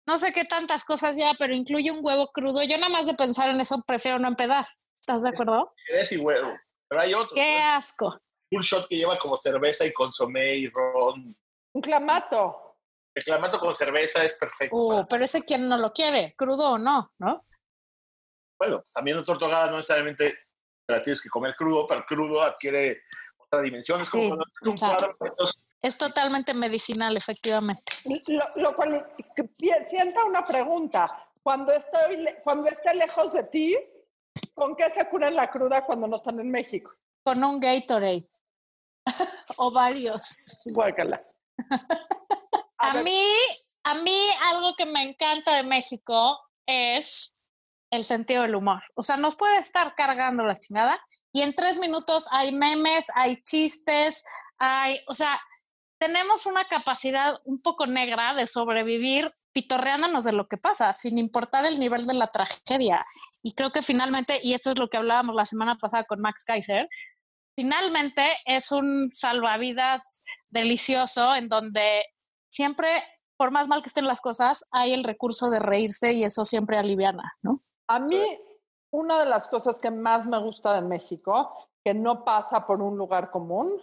no 0.08 0.18
sé 0.18 0.32
qué 0.34 0.46
tantas 0.46 0.86
cosas 0.86 1.18
ya, 1.18 1.34
pero 1.38 1.54
incluye 1.54 1.92
un 1.92 2.00
huevo 2.02 2.32
crudo. 2.32 2.64
Yo 2.64 2.78
nada 2.78 2.90
más 2.90 3.06
de 3.06 3.14
pensar 3.16 3.50
en 3.50 3.60
eso 3.60 3.82
prefiero 3.86 4.18
no 4.18 4.28
empedar. 4.28 4.66
¿Estás 5.00 5.24
de 5.24 5.30
acuerdo? 5.30 5.74
Es 5.90 6.12
y 6.12 6.18
huevo. 6.18 6.54
Pero 6.88 7.02
hay 7.02 7.14
otro. 7.14 7.36
Qué 7.36 7.60
¿no? 7.60 7.70
asco. 7.76 8.20
Un 8.52 8.62
shot 8.62 8.88
que 8.88 8.96
lleva 8.98 9.18
como 9.18 9.38
cerveza 9.38 9.86
y 9.86 9.94
consomé 9.94 10.54
y 10.54 10.68
ron. 10.70 11.26
Un 11.74 11.82
clamato. 11.82 12.78
El 13.16 13.24
clamato 13.24 13.60
con 13.60 13.76
cerveza 13.76 14.24
es 14.24 14.36
perfecto. 14.36 14.76
Uh, 14.76 15.08
pero 15.08 15.24
ese 15.24 15.44
quien 15.44 15.68
no 15.68 15.78
lo 15.78 15.92
quiere, 15.92 16.34
crudo 16.38 16.72
o 16.72 16.78
no, 16.78 17.12
¿no? 17.20 17.46
Bueno, 18.60 18.80
pues 18.80 18.92
también 18.94 19.18
la 19.18 19.24
torta 19.24 19.46
ahogada 19.46 19.68
no 19.68 19.78
necesariamente 19.78 20.32
te 20.86 20.94
la 20.94 21.02
tienes 21.02 21.22
que 21.22 21.30
comer 21.30 21.56
crudo, 21.56 21.86
pero 21.88 22.06
crudo 22.06 22.44
adquiere 22.44 23.04
otra 23.38 23.62
dimensión. 23.62 24.02
Es 24.02 24.10
como 24.10 24.36
Sí, 24.64 24.70
un 24.70 24.78
cuadro 24.78 25.16
estos- 25.22 25.68
Es 25.82 25.98
totalmente 25.98 26.54
medicinal, 26.54 27.16
efectivamente. 27.16 27.82
Lo, 28.28 28.46
lo 28.62 28.76
cual 28.76 29.06
sienta 29.86 30.26
una 30.26 30.44
pregunta. 30.44 31.06
Cuando, 31.42 31.72
estoy, 31.74 32.18
le- 32.18 32.42
cuando 32.44 32.68
esté 32.68 32.94
lejos 32.96 33.32
de 33.34 33.44
ti, 33.44 33.78
¿con 34.54 34.76
qué 34.76 34.90
se 34.90 35.08
curan 35.08 35.36
la 35.36 35.50
cruda 35.50 35.86
cuando 35.86 36.06
no 36.08 36.18
están 36.18 36.40
en 36.40 36.52
México? 36.52 36.94
Con 37.24 37.42
un 37.44 37.60
Gatorade. 37.62 38.28
o 39.58 39.72
varios. 39.72 40.58
Guácala. 40.74 41.22
A 42.82 42.94
mí, 43.04 43.22
a 43.84 43.96
mí 43.96 44.18
algo 44.52 44.74
que 44.78 44.86
me 44.86 45.04
encanta 45.04 45.54
de 45.58 45.64
México 45.64 46.40
es 46.66 47.36
el 47.92 48.06
sentido 48.06 48.44
del 48.44 48.56
humor. 48.56 48.82
O 48.96 49.02
sea, 49.02 49.18
nos 49.18 49.36
puede 49.36 49.58
estar 49.58 49.96
cargando 49.96 50.46
la 50.46 50.56
chingada 50.56 50.98
y 51.34 51.42
en 51.42 51.54
tres 51.54 51.78
minutos 51.78 52.28
hay 52.32 52.54
memes, 52.54 53.12
hay 53.16 53.42
chistes, 53.44 54.24
hay, 54.60 55.02
o 55.08 55.14
sea, 55.14 55.42
tenemos 56.00 56.46
una 56.46 56.66
capacidad 56.66 57.40
un 57.44 57.62
poco 57.62 57.86
negra 57.86 58.34
de 58.34 58.48
sobrevivir 58.48 59.30
pitorreándonos 59.52 60.24
de 60.24 60.32
lo 60.32 60.48
que 60.48 60.58
pasa, 60.58 60.94
sin 60.94 61.18
importar 61.18 61.66
el 61.66 61.80
nivel 61.80 62.08
de 62.08 62.14
la 62.14 62.28
tragedia. 62.28 63.02
Y 63.44 63.54
creo 63.54 63.72
que 63.72 63.82
finalmente, 63.82 64.40
y 64.42 64.54
esto 64.54 64.72
es 64.72 64.80
lo 64.80 64.90
que 64.90 64.98
hablábamos 64.98 65.36
la 65.36 65.46
semana 65.46 65.78
pasada 65.78 66.06
con 66.06 66.22
Max 66.22 66.46
Kaiser, 66.46 66.88
finalmente 67.60 68.24
es 68.46 68.72
un 68.72 69.10
salvavidas 69.12 70.24
delicioso 70.50 71.36
en 71.36 71.50
donde 71.50 72.06
siempre, 72.50 72.88
por 73.36 73.52
más 73.52 73.68
mal 73.68 73.82
que 73.82 73.90
estén 73.90 74.08
las 74.08 74.22
cosas, 74.22 74.64
hay 74.72 74.94
el 74.94 75.04
recurso 75.04 75.50
de 75.50 75.60
reírse 75.60 76.14
y 76.14 76.24
eso 76.24 76.46
siempre 76.46 76.78
aliviana, 76.78 77.34
¿no? 77.42 77.62
A 77.90 78.00
mí, 78.00 78.24
una 78.92 79.20
de 79.20 79.26
las 79.26 79.50
cosas 79.50 79.82
que 79.82 79.92
más 79.92 80.26
me 80.26 80.40
gusta 80.40 80.74
de 80.74 80.88
México, 80.88 81.54
que 81.84 81.94
no 81.94 82.24
pasa 82.24 82.66
por 82.66 82.82
un 82.82 82.98
lugar 82.98 83.30
común, 83.30 83.74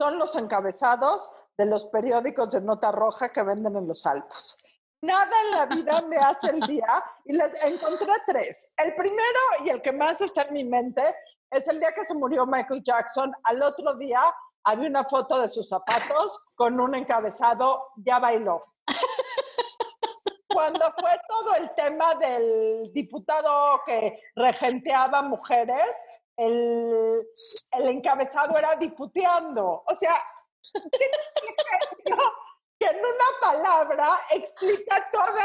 son 0.00 0.18
los 0.18 0.36
encabezados 0.36 1.28
de 1.58 1.66
los 1.66 1.86
periódicos 1.86 2.52
de 2.52 2.60
nota 2.60 2.92
roja 2.92 3.32
que 3.32 3.42
venden 3.42 3.74
en 3.74 3.88
los 3.88 4.06
altos. 4.06 4.56
Nada 5.02 5.32
en 5.46 5.50
la 5.50 5.66
vida 5.66 6.00
me 6.08 6.16
hace 6.16 6.50
el 6.50 6.60
día 6.60 7.02
y 7.24 7.32
les 7.32 7.54
encontré 7.64 8.12
tres. 8.24 8.70
El 8.76 8.94
primero 8.94 9.40
y 9.64 9.70
el 9.70 9.82
que 9.82 9.90
más 9.90 10.20
está 10.20 10.42
en 10.42 10.54
mi 10.54 10.62
mente 10.62 11.02
es 11.50 11.68
el 11.68 11.78
día 11.78 11.92
que 11.92 12.04
se 12.04 12.14
murió 12.14 12.46
Michael 12.46 12.82
Jackson. 12.82 13.32
Al 13.44 13.62
otro 13.62 13.94
día 13.94 14.20
había 14.64 14.88
una 14.88 15.04
foto 15.04 15.40
de 15.40 15.48
sus 15.48 15.68
zapatos 15.68 16.44
con 16.54 16.80
un 16.80 16.94
encabezado, 16.94 17.88
ya 17.96 18.18
bailó 18.18 18.64
cuando 20.56 20.90
fue 20.98 21.10
todo 21.28 21.54
el 21.56 21.74
tema 21.74 22.14
del 22.14 22.90
diputado 22.94 23.82
que 23.84 24.18
regenteaba 24.34 25.20
mujeres, 25.20 26.02
el, 26.34 27.28
el 27.72 27.88
encabezado 27.88 28.56
era 28.56 28.74
diputeando. 28.76 29.84
O 29.86 29.94
sea, 29.94 30.14
que 32.80 32.86
en 32.86 32.96
una 32.96 33.38
palabra 33.38 34.18
explica 34.30 35.06
toda 35.12 35.44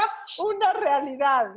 una 0.50 0.72
realidad. 0.74 1.48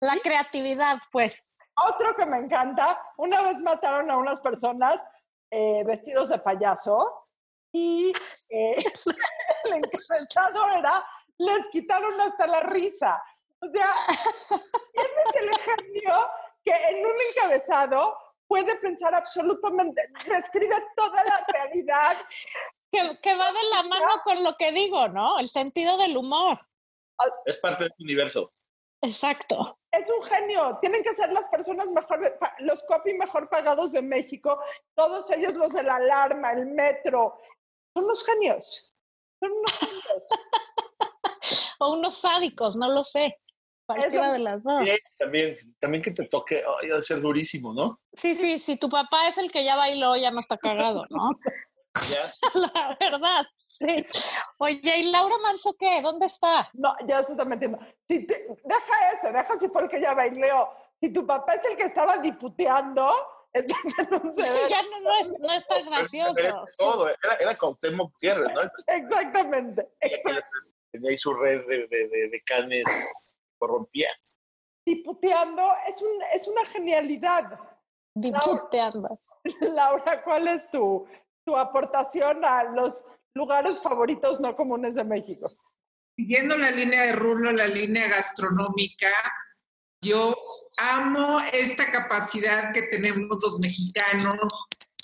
La 0.00 0.16
creatividad, 0.16 0.98
pues. 1.12 1.48
Otro 1.88 2.14
que 2.16 2.26
me 2.26 2.38
encanta, 2.38 3.00
una 3.16 3.42
vez 3.42 3.60
mataron 3.60 4.10
a 4.10 4.16
unas 4.16 4.40
personas 4.40 5.06
eh, 5.50 5.82
vestidos 5.84 6.28
de 6.28 6.38
payaso 6.38 7.26
y 7.72 8.12
eh, 8.48 8.84
el 9.64 9.72
encabezado 9.72 10.68
era, 10.78 11.04
les 11.38 11.68
quitaron 11.70 12.20
hasta 12.20 12.46
la 12.46 12.60
risa. 12.60 13.22
O 13.60 13.70
sea, 13.70 13.94
¿quién 14.92 15.06
es 15.26 15.42
el 15.42 15.58
genio 15.58 16.16
que 16.64 16.72
en 16.72 17.04
un 17.04 17.12
encabezado 17.30 18.16
puede 18.46 18.76
pensar 18.76 19.14
absolutamente, 19.14 20.02
describe 20.26 20.76
toda 20.96 21.22
la 21.24 21.44
realidad? 21.46 22.16
Que, 22.90 23.18
que 23.22 23.34
va 23.36 23.52
de 23.52 23.62
la 23.72 23.82
mano 23.84 24.20
con 24.24 24.42
lo 24.42 24.56
que 24.56 24.72
digo, 24.72 25.08
¿no? 25.08 25.38
El 25.38 25.48
sentido 25.48 25.96
del 25.96 26.16
humor. 26.16 26.58
Es 27.44 27.58
parte 27.58 27.84
del 27.84 27.94
universo. 28.00 28.52
Exacto. 29.02 29.78
Es 29.90 30.10
un 30.10 30.22
genio. 30.22 30.78
Tienen 30.80 31.02
que 31.02 31.14
ser 31.14 31.32
las 31.32 31.48
personas 31.48 31.90
mejor, 31.92 32.38
los 32.60 32.82
copy 32.82 33.14
mejor 33.14 33.48
pagados 33.48 33.92
de 33.92 34.02
México. 34.02 34.60
Todos 34.94 35.30
ellos, 35.30 35.54
los 35.54 35.72
de 35.72 35.82
la 35.82 35.96
alarma, 35.96 36.52
el 36.52 36.66
metro. 36.66 37.38
Son 37.96 38.06
los 38.06 38.24
genios. 38.24 38.92
Son 39.40 39.52
unos 39.52 39.78
genios. 39.78 40.28
O 41.82 41.94
unos 41.94 42.14
sádicos, 42.18 42.76
no 42.76 42.90
lo 42.90 43.02
sé. 43.02 43.38
Cualquiera 43.86 44.32
de 44.32 44.38
las 44.38 44.62
dos. 44.62 44.82
Y 44.86 45.18
también, 45.18 45.56
también 45.80 46.02
que 46.02 46.10
te 46.10 46.26
toque, 46.26 46.62
ay, 46.80 46.90
ha 46.90 46.96
de 46.96 47.02
ser 47.02 47.20
durísimo, 47.20 47.72
¿no? 47.72 47.98
Sí, 48.12 48.34
sí, 48.34 48.58
si 48.58 48.78
tu 48.78 48.88
papá 48.88 49.26
es 49.26 49.38
el 49.38 49.50
que 49.50 49.64
ya 49.64 49.76
bailó, 49.76 50.14
ya 50.16 50.30
no 50.30 50.40
está 50.40 50.58
cagado, 50.58 51.06
¿no? 51.08 51.18
La 52.54 52.96
verdad, 52.98 53.46
sí. 53.56 54.04
Oye, 54.58 54.98
¿y 54.98 55.10
Laura 55.10 55.36
Manso 55.38 55.74
qué? 55.78 56.00
¿Dónde 56.02 56.26
está? 56.26 56.70
No, 56.74 56.94
ya 57.06 57.22
se 57.22 57.32
está 57.32 57.44
metiendo. 57.44 57.78
Si 58.08 58.26
te- 58.26 58.46
deja 58.64 59.12
eso, 59.12 59.32
deja 59.32 59.56
si 59.58 59.68
fue 59.68 59.82
el 59.82 59.88
que 59.88 60.00
ya 60.00 60.14
bailó. 60.14 60.70
Si 61.00 61.12
tu 61.12 61.26
papá 61.26 61.54
es 61.54 61.64
el 61.64 61.76
que 61.76 61.84
estaba 61.84 62.18
diputeando, 62.18 63.10
estás 63.52 63.78
en 63.98 64.14
un 64.22 64.32
Sí, 64.32 64.42
ya 64.68 64.82
no, 64.82 65.00
no 65.00 65.16
es, 65.18 65.32
no 65.38 65.52
es 65.52 65.66
tan 65.66 65.78
pero 65.80 65.90
gracioso. 65.90 66.32
merece 66.34 66.58
todo. 66.78 67.08
Era, 67.08 67.34
era 67.40 67.58
Cuauhtémoc 67.58 68.12
Gutiérrez, 68.12 68.52
¿no? 68.54 68.60
Exactamente. 68.86 69.88
exact- 70.00 70.44
Tenía 70.92 71.10
ahí 71.10 71.16
su 71.16 71.32
red 71.34 71.66
de, 71.66 71.86
de, 71.88 72.08
de, 72.08 72.28
de 72.30 72.42
canes 72.44 73.12
corrompía. 73.58 74.10
Diputeando 74.84 75.62
es, 75.86 76.02
un, 76.02 76.22
es 76.34 76.48
una 76.48 76.64
genialidad. 76.64 77.58
Diputeando. 78.14 79.20
Laura, 79.72 80.22
¿cuál 80.22 80.48
es 80.48 80.70
tu, 80.70 81.06
tu 81.44 81.56
aportación 81.56 82.44
a 82.44 82.64
los 82.64 83.04
lugares 83.34 83.82
favoritos 83.82 84.40
no 84.40 84.56
comunes 84.56 84.94
de 84.94 85.04
México? 85.04 85.48
Siguiendo 86.16 86.56
la 86.56 86.70
línea 86.70 87.02
de 87.02 87.12
Rulo, 87.12 87.52
la 87.52 87.66
línea 87.66 88.08
gastronómica, 88.08 89.10
yo 90.02 90.36
amo 90.78 91.40
esta 91.52 91.90
capacidad 91.90 92.72
que 92.72 92.82
tenemos 92.82 93.38
los 93.42 93.58
mexicanos 93.58 94.36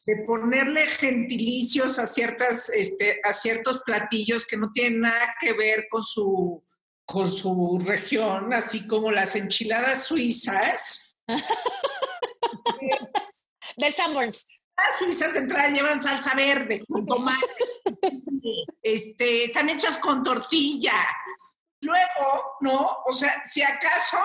de 0.07 0.17
ponerle 0.25 0.87
gentilicios 0.87 1.99
a, 1.99 2.07
ciertas, 2.07 2.71
este, 2.71 3.21
a 3.25 3.33
ciertos 3.33 3.83
platillos 3.83 4.47
que 4.47 4.57
no 4.57 4.71
tienen 4.73 5.01
nada 5.01 5.35
que 5.41 5.53
ver 5.53 5.89
con 5.91 6.03
su, 6.03 6.65
con 7.05 7.31
su 7.31 7.83
región, 7.85 8.55
así 8.55 8.87
como 8.87 9.11
las 9.11 9.37
enchiladas 9.37 10.07
suizas. 10.07 11.17
Del 13.77 13.93
Sanborns. 13.93 14.56
Las 14.77 14.99
suizas 14.99 15.35
de 15.35 15.41
entrada 15.41 15.69
llevan 15.69 16.03
salsa 16.03 16.35
verde 16.35 16.85
con 16.87 17.07
tomate. 17.07 17.47
este, 18.83 19.45
están 19.45 19.69
hechas 19.71 19.99
con 19.99 20.23
tortilla. 20.23 20.95
Luego, 21.81 22.57
¿no? 22.61 22.99
O 23.07 23.13
sea, 23.13 23.43
si 23.45 23.63
acaso, 23.63 24.19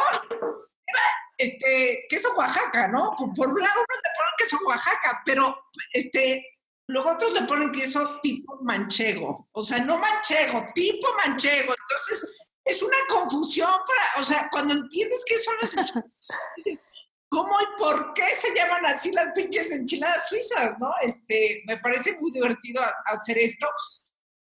este, 1.38 2.06
queso 2.10 2.34
Oaxaca, 2.36 2.88
¿no? 2.88 3.14
Por, 3.18 3.34
por 3.34 3.50
un 3.50 3.60
lado 3.60 3.76
uno 3.76 3.96
le 3.96 4.10
ponen 4.18 4.34
queso 4.38 4.58
Oaxaca, 4.66 5.22
pero 5.26 5.68
este, 5.94 6.60
luego 6.88 7.12
otros 7.12 7.34
le 7.34 7.44
ponen 7.44 7.72
queso 7.72 8.20
tipo 8.22 8.60
manchego. 8.62 9.50
O 9.54 9.62
sea, 9.62 9.80
no 9.80 9.98
manchego, 9.98 10.66
tipo 10.74 11.08
manchego. 11.16 11.74
Entonces, 11.80 12.36
es 12.66 12.84
una 12.84 12.98
confusión 13.08 13.72
para, 13.88 14.22
o 14.22 14.24
sea, 14.24 14.50
cuando 14.52 14.74
entiendes 14.74 15.24
qué 15.28 15.38
son 15.38 15.56
las 15.62 15.76
¿cómo 17.32 17.54
y 17.62 17.80
por 17.80 18.14
qué 18.14 18.24
se 18.36 18.54
llaman 18.54 18.86
así 18.86 19.12
las 19.14 19.28
pinches 19.34 19.72
enchiladas 19.72 20.28
suizas, 20.28 20.76
no? 20.80 20.92
Este, 21.02 21.64
me 21.66 21.78
parece 21.78 22.18
muy 22.20 22.32
divertido 22.32 22.82
hacer 23.06 23.38
esto. 23.38 23.68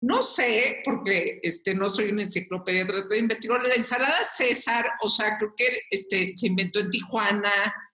No 0.02 0.22
sé, 0.22 0.82
porque 0.84 1.40
este, 1.44 1.76
no 1.76 1.88
soy 1.88 2.10
una 2.10 2.24
enciclopedia, 2.24 2.88
traté 2.88 3.14
de 3.16 3.20
investigar. 3.20 3.62
La 3.62 3.76
ensalada 3.76 4.24
César, 4.24 4.90
o 5.02 5.10
sea, 5.10 5.38
creo 5.38 5.54
que 5.56 5.82
este, 5.92 6.34
se 6.36 6.48
inventó 6.48 6.80
en 6.80 6.90
Tijuana 6.90 7.52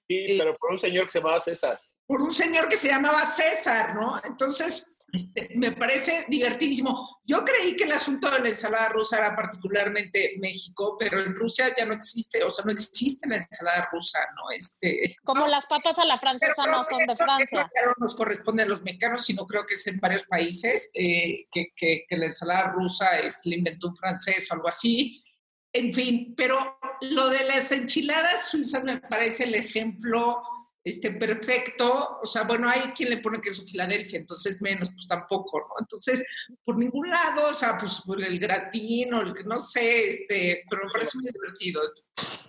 Sí, 0.07 0.35
pero 0.37 0.55
por 0.57 0.71
un 0.71 0.79
señor 0.79 1.05
que 1.05 1.11
se 1.11 1.19
llamaba 1.19 1.39
César. 1.41 1.79
por 2.07 2.21
un 2.21 2.31
señor 2.31 2.69
que 2.69 2.77
se 2.77 2.87
llamaba 2.89 3.25
César, 3.25 3.95
¿no? 3.95 4.21
Entonces, 4.23 4.94
Este, 5.15 5.49
me 5.55 5.71
parece 5.71 6.25
divertidísimo. 6.27 7.21
Yo 7.23 7.43
creí 7.43 7.75
que 7.75 7.85
el 7.85 7.93
asunto 7.93 8.29
de 8.29 8.39
la 8.39 8.49
ensalada 8.49 8.89
rusa 8.89 9.17
era 9.17 9.35
particularmente 9.35 10.33
México, 10.39 10.97
pero 10.99 11.21
en 11.21 11.33
Rusia 11.33 11.73
ya 11.75 11.85
no 11.85 11.93
existe, 11.93 12.43
o 12.43 12.49
sea, 12.49 12.65
no 12.65 12.71
existe 12.71 13.27
la 13.29 13.37
ensalada 13.37 13.87
rusa, 13.91 14.19
¿no? 14.35 14.51
Este, 14.51 15.15
Como 15.23 15.47
las 15.47 15.65
papas 15.67 15.97
a 15.99 16.05
la 16.05 16.17
francesa 16.17 16.67
no 16.67 16.83
son 16.83 17.05
de 17.05 17.15
Francia. 17.15 17.69
No 17.85 17.93
nos 17.97 18.15
corresponde 18.15 18.63
a 18.63 18.65
los 18.65 18.81
mexicanos, 18.83 19.25
sino 19.25 19.45
creo 19.45 19.65
que 19.65 19.75
es 19.75 19.87
en 19.87 19.99
varios 19.99 20.25
países 20.25 20.91
eh, 20.93 21.47
que, 21.49 21.67
que, 21.75 22.05
que, 22.07 22.17
la 22.17 22.25
ensalada 22.25 22.71
rusa 22.73 23.17
este, 23.19 23.49
la 23.49 23.55
inventó 23.55 23.87
un 23.87 23.95
francés 23.95 24.51
o 24.51 24.55
algo 24.55 24.67
así. 24.67 25.23
En 25.71 25.93
fin, 25.93 26.33
pero 26.35 26.77
lo 27.01 27.29
de 27.29 27.45
las 27.45 27.71
enchiladas 27.71 28.49
suizas 28.49 28.83
me 28.83 28.99
parece 28.99 29.45
el 29.45 29.55
ejemplo 29.55 30.41
este, 30.85 31.09
perfecto, 31.09 32.19
o 32.21 32.25
sea, 32.27 32.43
bueno, 32.43 32.69
hay 32.69 32.91
quien 32.93 33.09
le 33.09 33.17
pone 33.17 33.41
queso 33.41 33.63
Filadelfia, 33.65 34.19
entonces 34.19 34.61
menos, 34.61 34.91
pues 34.91 35.07
tampoco, 35.07 35.59
¿no? 35.59 35.75
Entonces, 35.79 36.23
por 36.63 36.77
ningún 36.77 37.09
lado, 37.09 37.49
o 37.49 37.53
sea, 37.53 37.75
pues 37.75 38.03
por 38.05 38.23
el 38.23 38.37
gratín 38.39 39.11
o 39.15 39.21
el 39.21 39.33
que 39.33 39.43
no 39.45 39.57
sé, 39.57 40.07
este, 40.07 40.63
pero 40.69 40.85
me 40.85 40.91
parece 40.91 41.17
muy 41.17 41.31
divertido. 41.31 41.81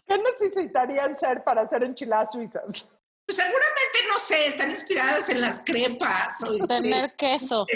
¿Qué 0.06 0.18
necesitarían 0.18 1.16
ser 1.16 1.42
para 1.44 1.62
hacer 1.62 1.82
enchiladas 1.82 2.32
suizas? 2.32 2.98
Pues 3.24 3.36
seguramente, 3.36 3.98
no 4.06 4.18
sé, 4.18 4.46
están 4.46 4.70
inspiradas 4.70 5.30
en 5.30 5.40
las 5.40 5.62
crepas. 5.64 6.42
O 6.42 6.54
este, 6.54 6.66
Tener 6.66 7.16
queso. 7.16 7.66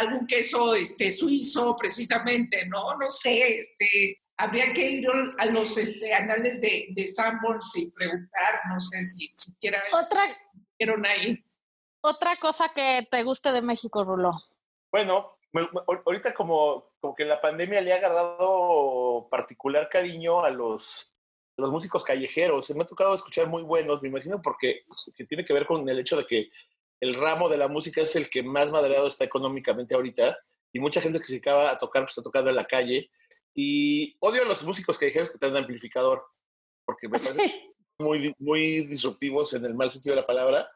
Algún 0.00 0.26
queso 0.26 0.74
este, 0.74 1.10
suizo, 1.10 1.74
precisamente, 1.74 2.66
¿no? 2.66 2.94
No 2.98 3.10
sé, 3.10 3.60
este, 3.60 4.20
habría 4.38 4.72
que 4.72 4.90
ir 4.90 5.06
a 5.38 5.46
los 5.46 5.76
este, 5.76 6.14
anales 6.14 6.60
de, 6.60 6.86
de 6.90 7.06
Sanborns 7.06 7.76
y 7.76 7.90
preguntar, 7.90 8.60
no 8.68 8.80
sé 8.80 9.02
si 9.02 9.28
siquiera 9.32 9.82
otra, 9.92 10.22
ahí. 11.10 11.44
Otra 12.00 12.36
cosa 12.36 12.70
que 12.74 13.06
te 13.10 13.22
guste 13.24 13.52
de 13.52 13.60
México, 13.62 14.04
Rulo. 14.04 14.30
Bueno, 14.92 15.36
ahorita 16.04 16.32
como, 16.34 16.92
como 17.00 17.14
que 17.16 17.24
la 17.24 17.40
pandemia 17.40 17.80
le 17.80 17.92
ha 17.92 17.96
agarrado 17.96 19.28
particular 19.28 19.88
cariño 19.88 20.44
a 20.44 20.50
los, 20.50 21.12
los 21.56 21.70
músicos 21.70 22.04
callejeros. 22.04 22.66
Se 22.66 22.74
me 22.74 22.84
ha 22.84 22.86
tocado 22.86 23.14
escuchar 23.14 23.48
muy 23.48 23.64
buenos, 23.64 24.00
me 24.02 24.08
imagino, 24.08 24.40
porque 24.40 24.82
que 25.16 25.24
tiene 25.24 25.44
que 25.44 25.52
ver 25.52 25.66
con 25.66 25.86
el 25.88 25.98
hecho 25.98 26.16
de 26.16 26.26
que 26.26 26.50
el 27.00 27.14
ramo 27.14 27.48
de 27.48 27.58
la 27.58 27.68
música 27.68 28.00
es 28.02 28.14
el 28.14 28.30
que 28.30 28.44
más 28.44 28.70
madreado 28.70 29.08
está 29.08 29.24
económicamente 29.24 29.94
ahorita 29.94 30.38
y 30.72 30.78
mucha 30.78 31.00
gente 31.00 31.18
que 31.18 31.24
se 31.24 31.38
acaba 31.38 31.70
a 31.70 31.78
tocar, 31.78 32.02
pues 32.02 32.12
está 32.12 32.22
tocando 32.22 32.50
en 32.50 32.56
la 32.56 32.66
calle 32.66 33.10
y 33.60 34.16
odio 34.20 34.42
a 34.42 34.44
los 34.44 34.62
músicos 34.62 34.96
callejeros 34.96 35.32
que 35.32 35.38
tienen 35.38 35.56
amplificador, 35.56 36.24
porque 36.86 37.08
me 37.08 37.18
parecen 37.18 37.50
muy, 37.98 38.32
muy 38.38 38.86
disruptivos 38.86 39.52
en 39.54 39.64
el 39.64 39.74
mal 39.74 39.90
sentido 39.90 40.14
de 40.14 40.20
la 40.20 40.26
palabra. 40.28 40.70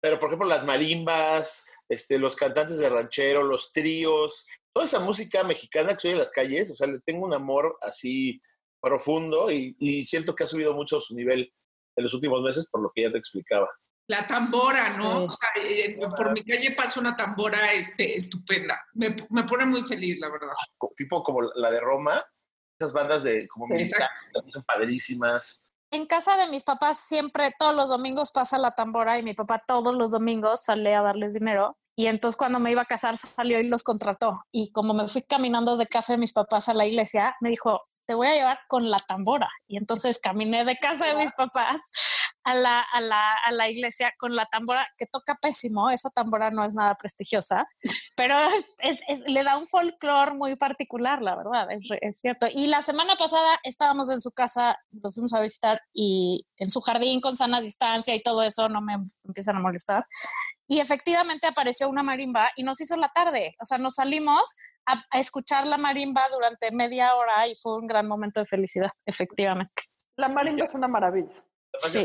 Pero, 0.00 0.20
por 0.20 0.28
ejemplo, 0.28 0.46
las 0.46 0.64
marimbas, 0.64 1.74
este, 1.88 2.20
los 2.20 2.36
cantantes 2.36 2.78
de 2.78 2.88
ranchero, 2.88 3.42
los 3.42 3.72
tríos, 3.72 4.46
toda 4.72 4.86
esa 4.86 5.00
música 5.00 5.42
mexicana 5.42 5.94
que 5.94 6.00
se 6.00 6.08
oye 6.08 6.12
en 6.12 6.18
las 6.20 6.30
calles, 6.30 6.70
o 6.70 6.76
sea, 6.76 6.86
le 6.86 7.00
tengo 7.00 7.26
un 7.26 7.34
amor 7.34 7.76
así 7.80 8.40
profundo 8.80 9.50
y, 9.50 9.74
y 9.80 10.04
siento 10.04 10.36
que 10.36 10.44
ha 10.44 10.46
subido 10.46 10.72
mucho 10.72 11.00
su 11.00 11.16
nivel 11.16 11.52
en 11.96 12.04
los 12.04 12.14
últimos 12.14 12.40
meses, 12.42 12.70
por 12.70 12.80
lo 12.80 12.92
que 12.94 13.02
ya 13.02 13.10
te 13.10 13.18
explicaba. 13.18 13.68
La 14.06 14.26
tambora, 14.26 14.84
¿no? 14.98 15.28
por 16.16 16.32
mi 16.32 16.44
calle 16.44 16.72
pasa 16.72 17.00
una 17.00 17.16
tambora 17.16 17.72
este, 17.72 18.16
estupenda. 18.16 18.78
Me, 18.92 19.16
me, 19.30 19.44
pone 19.44 19.64
muy 19.64 19.82
feliz, 19.84 20.18
la 20.20 20.30
verdad. 20.30 20.52
Tipo 20.94 21.22
como 21.22 21.40
la 21.42 21.70
de 21.70 21.80
Roma, 21.80 22.22
esas 22.78 22.92
bandas 22.92 23.22
de 23.22 23.48
como 23.48 23.66
sí, 23.66 23.84
son 23.86 24.64
padrísimas. 24.64 25.64
En 25.90 26.06
casa 26.06 26.36
de 26.36 26.48
mis 26.48 26.64
papás 26.64 26.98
siempre, 26.98 27.48
todos 27.58 27.74
los 27.74 27.88
domingos 27.88 28.30
pasa 28.32 28.58
la 28.58 28.72
tambora 28.72 29.18
y 29.18 29.22
mi 29.22 29.32
papá 29.32 29.62
todos 29.66 29.94
los 29.94 30.10
domingos 30.10 30.64
sale 30.64 30.94
a 30.94 31.02
darles 31.02 31.34
dinero. 31.34 31.78
Y 31.96 32.06
entonces 32.06 32.36
cuando 32.36 32.58
me 32.58 32.70
iba 32.70 32.82
a 32.82 32.86
casar 32.86 33.16
salió 33.16 33.60
y 33.60 33.68
los 33.68 33.82
contrató. 33.82 34.42
Y 34.50 34.72
como 34.72 34.94
me 34.94 35.08
fui 35.08 35.22
caminando 35.22 35.76
de 35.76 35.86
casa 35.86 36.14
de 36.14 36.18
mis 36.18 36.32
papás 36.32 36.68
a 36.68 36.74
la 36.74 36.86
iglesia, 36.86 37.36
me 37.40 37.50
dijo, 37.50 37.82
te 38.06 38.14
voy 38.14 38.26
a 38.26 38.34
llevar 38.34 38.58
con 38.68 38.90
la 38.90 38.98
tambora. 38.98 39.48
Y 39.68 39.76
entonces 39.76 40.18
caminé 40.20 40.64
de 40.64 40.76
casa 40.76 41.06
de 41.06 41.16
mis 41.16 41.32
papás 41.34 41.80
a 42.44 42.54
la, 42.54 42.80
a 42.80 43.00
la, 43.00 43.32
a 43.32 43.52
la 43.52 43.68
iglesia 43.68 44.12
con 44.18 44.36
la 44.36 44.46
tambora, 44.46 44.86
que 44.98 45.06
toca 45.06 45.36
pésimo, 45.40 45.90
esa 45.90 46.10
tambora 46.10 46.50
no 46.50 46.64
es 46.64 46.74
nada 46.74 46.94
prestigiosa, 46.94 47.66
pero 48.16 48.36
es, 48.80 49.00
es, 49.08 49.20
le 49.26 49.42
da 49.42 49.56
un 49.58 49.66
folclore 49.66 50.34
muy 50.34 50.56
particular, 50.56 51.22
la 51.22 51.34
verdad, 51.36 51.66
es, 51.70 52.20
cierto. 52.20 52.46
Y 52.52 52.66
la 52.66 52.82
semana 52.82 53.16
pasada 53.16 53.58
estábamos 53.62 54.10
en 54.10 54.20
su 54.20 54.30
casa, 54.30 54.78
los 54.92 55.14
fuimos 55.14 55.32
a 55.32 55.40
visitar 55.40 55.80
y 55.92 56.46
en 56.58 56.70
su 56.70 56.80
jardín 56.80 57.20
con 57.20 57.34
sana 57.34 57.60
distancia 57.60 58.14
y 58.14 58.22
todo 58.22 58.42
eso, 58.42 58.68
no 58.68 58.80
me 58.82 58.94
empiezan 59.24 59.56
a 59.56 59.60
molestar. 59.60 60.06
Y 60.66 60.80
efectivamente 60.80 61.46
apareció 61.46 61.88
una 61.88 62.02
marimba 62.02 62.50
y 62.56 62.62
nos 62.62 62.80
hizo 62.80 62.96
la 62.96 63.10
tarde, 63.10 63.54
o 63.60 63.64
sea, 63.64 63.78
nos 63.78 63.94
salimos 63.94 64.56
a, 64.86 65.02
a 65.10 65.18
escuchar 65.18 65.66
la 65.66 65.78
marimba 65.78 66.28
durante 66.32 66.72
media 66.72 67.14
hora 67.16 67.46
y 67.48 67.54
fue 67.54 67.76
un 67.76 67.86
gran 67.86 68.06
momento 68.06 68.40
de 68.40 68.46
felicidad, 68.46 68.90
efectivamente. 69.06 69.82
La 70.16 70.28
marimba 70.28 70.64
es 70.64 70.74
una 70.74 70.88
maravilla. 70.88 71.34
Sí. 71.80 72.04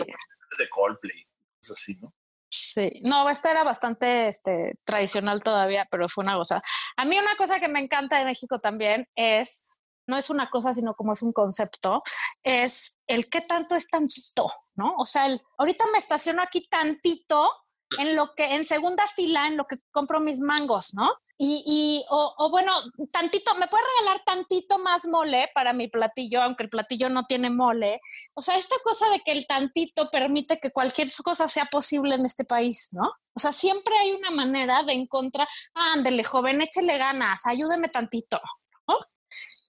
De 0.58 0.70
Coldplay, 0.70 1.28
es 1.62 1.72
así, 1.72 1.96
¿no? 2.02 2.10
Sí, 2.52 3.00
no, 3.04 3.30
esta 3.30 3.52
era 3.52 3.64
bastante 3.64 4.28
este, 4.28 4.80
tradicional 4.84 5.44
todavía, 5.44 5.88
pero 5.92 6.10
fue 6.10 6.24
una 6.24 6.36
cosa. 6.36 6.60
A 6.98 7.06
mí 7.06 7.18
una 7.20 7.38
cosa 7.38 7.60
que 7.60 7.68
me 7.68 7.80
encanta 7.80 8.18
de 8.18 8.26
México 8.26 8.60
también 8.60 9.08
es, 9.16 9.66
no 10.08 10.18
es 10.18 10.32
una 10.32 10.50
cosa, 10.50 10.74
sino 10.74 10.96
como 10.96 11.14
es 11.14 11.22
un 11.22 11.32
concepto, 11.32 12.02
es 12.42 12.98
el 13.06 13.30
qué 13.30 13.42
tanto 13.42 13.76
es 13.76 13.88
tantito, 13.88 14.52
¿no? 14.74 14.96
O 14.98 15.06
sea, 15.06 15.28
el, 15.28 15.40
ahorita 15.58 15.86
me 15.92 16.00
estaciono 16.00 16.42
aquí 16.42 16.68
tantito 16.68 17.52
en 17.98 18.16
lo 18.16 18.34
que, 18.36 18.56
en 18.56 18.66
segunda 18.66 19.08
fila, 19.08 19.48
en 19.48 19.58
lo 19.58 19.66
que 19.66 19.78
compro 19.92 20.20
mis 20.20 20.42
mangos, 20.42 20.94
¿no? 20.94 21.10
Y, 21.42 21.64
y 21.66 22.06
o, 22.10 22.50
bueno, 22.52 22.74
tantito, 23.12 23.56
¿me 23.56 23.68
puedes 23.68 23.86
regalar 23.98 24.22
tantito 24.26 24.78
más 24.78 25.08
mole 25.08 25.50
para 25.56 25.72
mi 25.72 25.88
platillo, 25.88 26.42
aunque 26.42 26.64
el 26.64 26.70
platillo 26.70 27.08
no 27.10 27.26
tiene 27.28 27.50
mole? 27.50 28.02
O 28.34 28.42
sea, 28.42 28.58
esta 28.58 28.76
cosa 28.84 29.10
de 29.10 29.22
que 29.22 29.32
el 29.32 29.48
tantito 29.48 30.10
permite 30.12 30.60
que 30.60 30.72
cualquier 30.72 31.10
cosa 31.24 31.48
sea 31.48 31.64
posible 31.66 32.16
en 32.16 32.26
este 32.26 32.44
país, 32.44 32.90
¿no? 32.92 33.08
O 33.34 33.40
sea, 33.40 33.54
siempre 33.54 33.96
hay 33.98 34.12
una 34.12 34.32
manera 34.32 34.84
de 34.84 34.92
encontrar, 34.92 35.48
ándele, 35.74 36.26
joven, 36.26 36.62
échele 36.62 36.98
ganas, 36.98 37.48
ayúdeme 37.48 37.88
tantito, 37.88 38.42
¿no? 38.86 38.96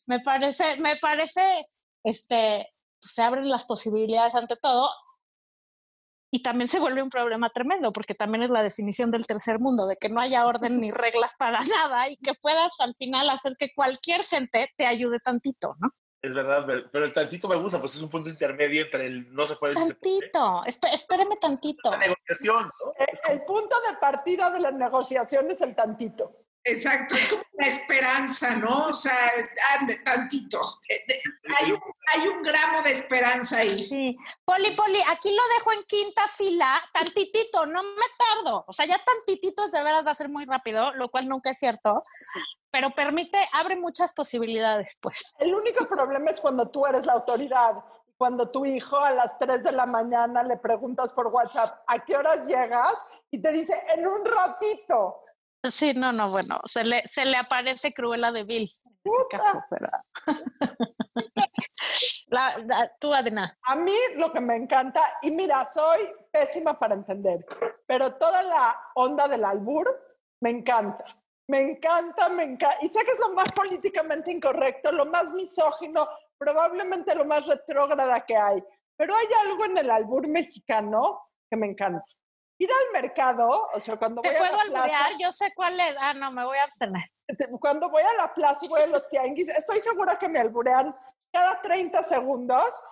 Me 0.07 0.19
parece, 0.19 0.77
me 0.79 0.97
parece, 0.97 1.69
este, 2.03 2.67
pues, 3.01 3.15
se 3.15 3.23
abren 3.23 3.49
las 3.49 3.65
posibilidades 3.65 4.35
ante 4.35 4.57
todo 4.57 4.91
y 6.31 6.43
también 6.43 6.69
se 6.69 6.79
vuelve 6.79 7.03
un 7.03 7.11
problema 7.11 7.51
tremendo, 7.51 7.93
porque 7.93 8.15
también 8.15 8.43
es 8.43 8.51
la 8.51 8.63
definición 8.63 9.11
del 9.11 9.27
tercer 9.27 9.59
mundo, 9.59 9.87
de 9.87 9.97
que 9.97 10.09
no 10.09 10.21
haya 10.21 10.47
orden 10.47 10.79
ni 10.81 10.91
reglas 10.91 11.35
para 11.39 11.59
nada 11.89 12.09
y 12.09 12.17
que 12.17 12.35
puedas 12.35 12.81
al 12.81 12.95
final 12.95 13.29
hacer 13.31 13.55
que 13.59 13.73
cualquier 13.75 14.23
gente 14.23 14.71
te 14.77 14.87
ayude 14.87 15.19
tantito, 15.19 15.77
¿no? 15.81 15.91
Es 16.23 16.35
verdad, 16.35 16.67
pero 16.93 17.05
el 17.07 17.13
tantito 17.15 17.49
me 17.49 17.57
gusta, 17.57 17.81
pues 17.81 17.95
es 17.95 18.03
un 18.03 18.11
punto 18.11 18.29
intermedio 18.29 18.83
entre 18.83 19.07
el 19.07 19.35
no 19.35 19.47
se 19.47 19.57
puede 19.57 19.73
Tantito, 19.73 20.63
espéreme 20.67 21.39
tantito. 21.39 21.91
La 21.91 21.97
negociación. 21.97 22.65
¿no? 22.65 23.07
El, 23.07 23.33
el 23.33 23.45
punto 23.45 23.75
de 23.89 23.97
partida 23.97 24.51
de 24.51 24.61
la 24.61 24.71
negociación 24.71 25.51
es 25.51 25.63
el 25.63 25.75
tantito. 25.75 26.37
Exacto, 26.63 27.15
es 27.15 27.29
como 27.31 27.43
la 27.55 27.67
esperanza, 27.67 28.55
¿no? 28.55 28.89
O 28.89 28.93
sea, 28.93 29.17
ande, 29.79 29.97
tantito. 29.97 30.61
Hay 31.59 31.73
un, 31.73 31.81
hay 32.15 32.29
un 32.29 32.43
gramo 32.43 32.83
de 32.83 32.93
esperanza 32.93 33.59
ahí. 33.59 33.73
Sí. 33.73 34.17
Poli, 34.45 34.77
Poli, 34.77 35.03
aquí 35.09 35.35
lo 35.35 35.43
dejo 35.55 35.73
en 35.73 35.85
quinta 35.85 36.29
fila, 36.29 36.83
tantitito, 36.93 37.65
no 37.65 37.83
me 37.83 38.07
tardo. 38.19 38.65
O 38.67 38.73
sea, 38.73 38.87
ya 38.87 39.03
tantitito 39.03 39.65
es 39.65 39.73
de 39.73 39.83
veras 39.83 40.07
va 40.07 40.11
a 40.11 40.15
ser 40.15 40.29
muy 40.29 40.45
rápido, 40.45 40.93
lo 40.93 41.09
cual 41.11 41.29
nunca 41.29 41.51
es 41.51 41.59
cierto. 41.59 42.03
Pero 42.71 42.91
permite, 42.95 43.49
abre 43.53 43.77
muchas 43.77 44.13
posibilidades, 44.13 44.99
pues. 45.01 45.35
El 45.39 45.55
único 45.55 45.87
problema 45.89 46.31
es 46.31 46.41
cuando 46.41 46.69
tú 46.69 46.87
eres 46.87 47.07
la 47.07 47.15
autoridad. 47.15 47.85
Cuando 48.19 48.51
tu 48.51 48.67
hijo 48.67 48.99
a 48.99 49.13
las 49.13 49.39
3 49.39 49.65
de 49.65 49.73
la 49.73 49.87
mañana 49.87 50.43
le 50.43 50.59
preguntas 50.59 51.11
por 51.13 51.29
WhatsApp, 51.29 51.83
¿a 51.87 52.05
qué 52.05 52.17
horas 52.19 52.47
llegas? 52.47 52.95
Y 53.31 53.41
te 53.41 53.51
dice, 53.51 53.75
en 53.95 54.07
un 54.07 54.23
ratito. 54.27 55.23
Sí, 55.65 55.93
no, 55.95 56.13
no, 56.13 56.31
bueno, 56.31 56.61
se 56.65 56.85
le, 56.85 57.03
se 57.07 57.25
le 57.25 57.37
aparece 57.37 57.93
Cruella 57.93 58.33
de 58.33 58.45
Bill 58.45 58.71
en 59.05 59.13
ese 59.13 59.23
caso, 59.31 59.65
pero... 59.71 59.89
la, 62.29 62.59
la, 62.59 62.93
tú, 62.99 63.13
Adena. 63.13 63.57
A 63.63 63.77
mí 63.77 63.95
lo 64.17 64.33
que 64.33 64.41
me 64.41 64.57
encanta, 64.57 65.01
y 65.23 65.31
mira, 65.31 65.65
soy 65.65 66.09
pésima 66.31 66.79
para 66.79 66.95
entender, 66.95 67.45
pero 67.87 68.15
toda 68.17 68.43
la 68.43 68.79
onda 68.95 69.29
del 69.29 69.45
albur 69.45 69.89
me 70.41 70.51
encanta. 70.51 71.05
Me 71.49 71.63
encanta, 71.63 72.29
me 72.29 72.45
encanta. 72.45 72.77
Y 72.83 72.89
sé 72.89 73.05
que 73.05 73.11
es 73.11 73.19
lo 73.19 73.33
más 73.35 73.51
políticamente 73.53 74.31
incorrecto, 74.31 74.93
lo 74.93 75.07
más 75.07 75.33
misógino, 75.33 76.09
probablemente 76.39 77.15
lo 77.15 77.25
más 77.25 77.45
retrógrada 77.47 78.25
que 78.25 78.37
hay. 78.37 78.63
Pero 78.97 79.15
hay 79.15 79.27
algo 79.49 79.65
en 79.65 79.79
el 79.79 79.91
albur 79.91 80.29
mexicano 80.29 81.23
que 81.51 81.57
me 81.57 81.67
encanta 81.67 82.05
ir 82.61 82.69
al 82.71 83.03
mercado, 83.03 83.69
o 83.73 83.81
sea, 83.81 83.97
cuando 83.97 84.21
¿Te 84.21 84.29
voy 84.29 84.39
puedo 84.39 84.53
a 84.53 84.57
la 84.57 84.63
alburear? 84.63 84.89
plaza, 84.89 85.19
Yo 85.19 85.33
sé 85.33 85.53
cuál 85.57 85.81
es. 85.81 85.97
Ah, 85.99 86.13
no, 86.13 86.31
me 86.31 86.45
voy 86.45 86.59
a 86.59 86.65
abstener. 86.65 87.03
cuando 87.59 87.89
voy 87.89 88.03
a 88.03 88.15
la 88.19 88.35
plaza 88.35 88.67
y 88.67 88.69
voy 88.69 88.83
a 88.83 88.87
los 88.87 89.09
tianguis, 89.09 89.49
estoy 89.49 89.81
segura 89.81 90.19
que 90.19 90.29
me 90.29 90.39
alburean 90.39 90.93
cada 91.33 91.61
30 91.63 92.03
segundos. 92.05 92.83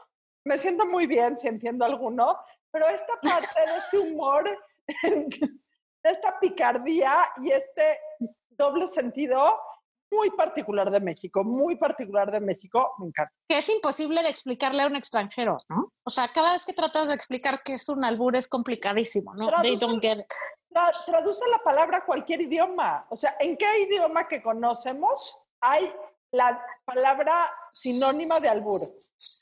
Me 0.45 0.57
siento 0.57 0.87
muy 0.87 1.07
bien 1.07 1.37
si 1.37 1.49
entiendo 1.49 1.85
alguno, 1.85 2.39
pero 2.71 2.89
esta 2.89 3.13
parte 3.21 3.71
de 3.71 3.77
este 3.77 3.99
humor, 3.99 4.45
de 5.03 6.11
esta 6.11 6.33
picardía 6.41 7.15
y 7.43 7.51
este 7.53 8.01
doble 8.49 8.89
sentido 8.89 9.61
muy 10.11 10.31
particular 10.31 10.91
de 10.91 11.01
México, 11.01 11.45
muy 11.45 11.77
particular 11.77 12.31
de 12.31 12.41
México, 12.41 12.93
me 12.99 13.07
encanta. 13.09 13.33
Que 13.49 13.59
es 13.59 13.69
imposible 13.69 14.23
de 14.23 14.29
explicarle 14.31 14.83
a 14.83 14.87
un 14.87 14.97
extranjero, 14.97 15.59
¿no? 15.69 15.93
O 16.05 16.11
sea, 16.11 16.29
cada 16.33 16.53
vez 16.53 16.65
que 16.65 16.73
tratas 16.73 17.09
de 17.09 17.15
explicar 17.15 17.63
que 17.63 17.75
es 17.75 17.89
un 17.89 18.05
albur 18.05 18.35
es 18.37 18.49
complicadísimo, 18.49 19.35
¿no? 19.35 19.47
They 19.63 19.77
Traduce- 19.77 19.81
don't 19.87 20.03
get 20.03 20.19
it. 20.21 20.27
Tra- 20.71 21.05
traduce 21.05 21.47
la 21.51 21.59
palabra 21.59 21.99
a 21.99 22.05
cualquier 22.05 22.41
idioma. 22.43 23.07
O 23.11 23.17
sea, 23.17 23.37
¿en 23.41 23.57
qué 23.57 23.67
idioma 23.81 24.27
que 24.29 24.43
conocemos 24.43 25.37
hay 25.61 25.93
la 26.31 26.63
palabra 26.85 27.35
sinónima 27.73 28.39
de 28.41 28.49
albur? 28.49 28.81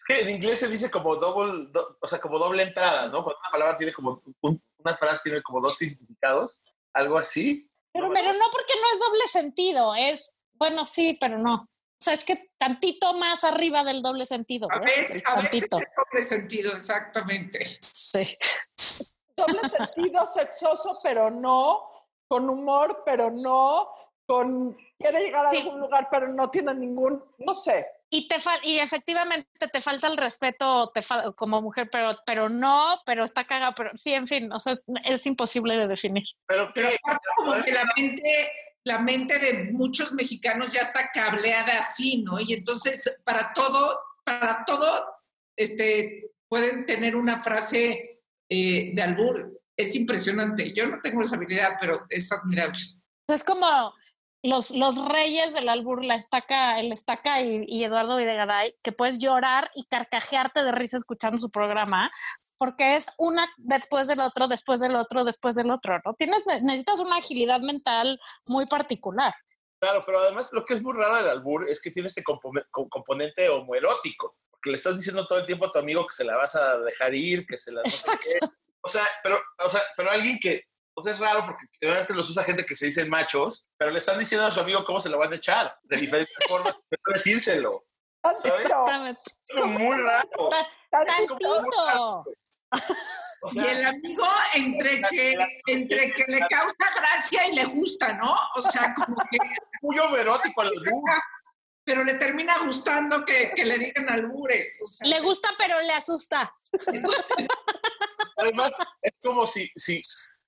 Que 0.06 0.20
en 0.20 0.30
inglés 0.30 0.60
se 0.60 0.68
dice 0.68 0.90
como 0.90 1.16
double, 1.16 1.66
do- 1.72 1.98
o 2.00 2.06
sea, 2.06 2.20
como 2.20 2.38
doble 2.38 2.62
entrada, 2.62 3.08
¿no? 3.08 3.24
Cuando 3.24 3.40
una 3.40 3.50
palabra 3.50 3.76
tiene 3.76 3.92
como, 3.92 4.22
un- 4.42 4.62
una 4.78 4.94
frase 4.94 5.22
tiene 5.30 5.42
como 5.42 5.60
dos 5.60 5.76
significados, 5.76 6.62
algo 6.92 7.18
así. 7.18 7.68
Pero, 7.92 8.10
Pero 8.12 8.32
no 8.34 8.44
porque 8.52 8.74
no 8.80 8.86
es 8.92 9.00
doble 9.00 9.26
sentido, 9.26 9.94
es, 9.94 10.35
bueno, 10.58 10.84
sí, 10.86 11.16
pero 11.20 11.38
no. 11.38 11.54
O 11.64 12.04
sea, 12.04 12.14
es 12.14 12.24
que 12.24 12.50
tantito 12.58 13.14
más 13.14 13.42
arriba 13.44 13.82
del 13.82 14.02
doble 14.02 14.24
sentido. 14.26 14.68
A 14.70 14.78
veces, 14.80 15.22
a 15.26 15.40
veces 15.40 15.68
tantito. 15.68 15.78
es 15.78 15.86
doble 15.96 16.22
sentido, 16.22 16.72
exactamente. 16.72 17.78
Sí. 17.82 18.36
doble 19.36 19.60
sentido 19.68 20.26
sexoso, 20.26 20.96
pero 21.02 21.30
no, 21.30 21.82
con 22.28 22.48
humor, 22.50 23.02
pero 23.06 23.30
no, 23.30 23.88
con 24.26 24.76
quiere 24.98 25.20
llegar 25.20 25.46
a 25.46 25.50
Sí. 25.50 25.58
algún 25.58 25.80
lugar, 25.80 26.08
pero 26.10 26.28
no 26.28 26.50
tiene 26.50 26.74
ningún, 26.74 27.22
no 27.38 27.54
sé. 27.54 27.86
Y, 28.08 28.28
te 28.28 28.36
fal- 28.36 28.60
y 28.62 28.78
efectivamente 28.78 29.48
te 29.72 29.80
falta 29.80 30.06
el 30.06 30.16
respeto 30.16 30.90
te 30.94 31.00
fal- 31.02 31.34
como 31.34 31.60
mujer, 31.60 31.88
pero, 31.90 32.16
pero 32.24 32.48
no, 32.48 33.00
pero 33.04 33.24
está 33.24 33.44
cagado, 33.46 33.74
pero 33.76 33.90
sí, 33.94 34.14
en 34.14 34.26
fin, 34.28 34.52
o 34.52 34.60
sea, 34.60 34.78
es 35.04 35.26
imposible 35.26 35.76
de 35.76 35.88
definir. 35.88 36.24
Pero, 36.46 36.70
Pero 36.72 36.88
aparte 36.88 37.28
como 37.36 37.62
que 37.64 37.72
la 37.72 37.84
mente, 37.96 38.50
la 38.86 39.00
mente 39.00 39.40
de 39.40 39.72
muchos 39.72 40.12
mexicanos 40.12 40.72
ya 40.72 40.82
está 40.82 41.10
cableada 41.12 41.80
así, 41.80 42.22
¿no? 42.22 42.38
Y 42.38 42.52
entonces 42.52 43.12
para 43.24 43.52
todo, 43.52 43.98
para 44.22 44.64
todo, 44.64 45.04
este, 45.56 46.30
pueden 46.48 46.86
tener 46.86 47.16
una 47.16 47.40
frase 47.40 48.22
eh, 48.48 48.92
de 48.94 49.02
albur. 49.02 49.60
Es 49.76 49.96
impresionante. 49.96 50.72
Yo 50.72 50.86
no 50.86 51.00
tengo 51.02 51.22
esa 51.22 51.34
habilidad, 51.34 51.72
pero 51.80 52.06
es 52.08 52.30
admirable. 52.30 52.78
Es 53.28 53.42
como 53.42 53.92
los, 54.42 54.70
los 54.70 55.04
reyes 55.08 55.54
del 55.54 55.68
albur, 55.68 56.04
la 56.04 56.14
estaca, 56.14 56.78
el 56.78 56.92
estaca 56.92 57.40
y, 57.40 57.64
y 57.66 57.84
Eduardo 57.84 58.16
Videgaray, 58.16 58.74
que 58.82 58.92
puedes 58.92 59.18
llorar 59.18 59.70
y 59.74 59.86
carcajearte 59.86 60.62
de 60.62 60.72
risa 60.72 60.98
escuchando 60.98 61.38
su 61.38 61.50
programa, 61.50 62.10
porque 62.56 62.94
es 62.94 63.12
una 63.18 63.48
después 63.56 64.06
del 64.06 64.20
otro, 64.20 64.46
después 64.46 64.80
del 64.80 64.94
otro, 64.94 65.24
después 65.24 65.56
del 65.56 65.70
otro, 65.70 66.00
¿no? 66.04 66.14
Tienes, 66.14 66.44
necesitas 66.62 67.00
una 67.00 67.16
agilidad 67.16 67.60
mental 67.60 68.20
muy 68.44 68.66
particular. 68.66 69.34
Claro, 69.80 70.00
pero 70.06 70.20
además 70.20 70.48
lo 70.52 70.64
que 70.64 70.74
es 70.74 70.82
muy 70.82 70.94
raro 70.94 71.16
del 71.16 71.28
albur 71.28 71.68
es 71.68 71.82
que 71.82 71.90
tiene 71.90 72.08
este 72.08 72.22
compone- 72.22 72.64
co- 72.70 72.88
componente 72.88 73.48
homoerótico, 73.48 74.36
porque 74.50 74.70
le 74.70 74.76
estás 74.76 74.96
diciendo 74.96 75.26
todo 75.26 75.38
el 75.40 75.44
tiempo 75.44 75.66
a 75.66 75.72
tu 75.72 75.78
amigo 75.80 76.06
que 76.06 76.14
se 76.14 76.24
la 76.24 76.36
vas 76.36 76.54
a 76.54 76.78
dejar 76.78 77.14
ir, 77.14 77.46
que 77.46 77.58
se 77.58 77.72
la... 77.72 77.82
no 77.84 77.90
sé. 77.90 78.10
O 78.80 78.88
sea, 78.88 79.04
pero, 79.22 79.40
o 79.58 79.68
sea, 79.68 79.82
pero 79.96 80.10
alguien 80.10 80.38
que... 80.40 80.62
Sea, 81.02 81.12
es 81.12 81.18
raro 81.18 81.44
porque 81.46 81.66
generalmente 81.80 82.14
los 82.14 82.28
usa 82.30 82.42
gente 82.44 82.64
que 82.64 82.74
se 82.76 82.86
dicen 82.86 83.08
machos, 83.10 83.66
pero 83.76 83.90
le 83.90 83.98
están 83.98 84.18
diciendo 84.18 84.46
a 84.46 84.50
su 84.50 84.60
amigo 84.60 84.84
cómo 84.84 84.98
se 85.00 85.10
la 85.10 85.16
van 85.16 85.32
a 85.32 85.36
echar, 85.36 85.76
de 85.82 85.96
diferentes 85.96 86.34
formas, 86.48 86.74
pero 86.88 87.02
decírselo. 87.12 87.84
¿Sabes? 88.22 88.44
Exactamente. 88.64 89.20
Es 89.48 89.64
muy 89.66 89.96
raro. 89.98 90.28
Ta- 90.50 90.66
Tantito. 90.90 92.24
Y 93.52 93.58
el 93.60 93.84
amigo 93.86 94.26
entre 94.54 95.00
que, 95.10 95.34
entre 95.66 96.12
que 96.12 96.24
le 96.26 96.40
causa 96.48 96.90
gracia 96.94 97.46
y 97.48 97.54
le 97.54 97.64
gusta, 97.66 98.12
¿no? 98.14 98.34
O 98.56 98.62
sea, 98.62 98.92
como 98.94 99.16
que, 99.30 99.38
muy 99.82 99.98
homoerótico 99.98 100.60
al 100.62 100.68
albur. 100.68 101.10
pero 101.84 102.02
le 102.02 102.14
termina 102.14 102.58
gustando 102.58 103.24
que, 103.24 103.52
que 103.54 103.64
le 103.64 103.78
digan 103.78 104.08
albures. 104.10 104.80
O 104.82 104.86
sea, 104.86 105.06
Le 105.06 105.20
gusta, 105.20 105.50
pero 105.56 105.80
le 105.80 105.92
asusta. 105.92 106.50
Además, 108.38 108.72
es 109.02 109.12
como 109.22 109.46
si, 109.46 109.70
si 109.76 110.02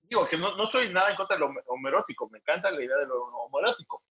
digo, 0.08 0.24
que 0.24 0.36
no, 0.36 0.56
no 0.56 0.64
estoy 0.64 0.92
nada 0.92 1.10
en 1.10 1.16
contra 1.16 1.36
de 1.36 1.40
lo 1.40 1.52
homoerótico, 1.66 2.28
me 2.30 2.38
encanta 2.38 2.70
la 2.70 2.82
idea 2.82 2.96
de 2.96 3.06
lo 3.06 3.24
homoerótico. 3.24 4.02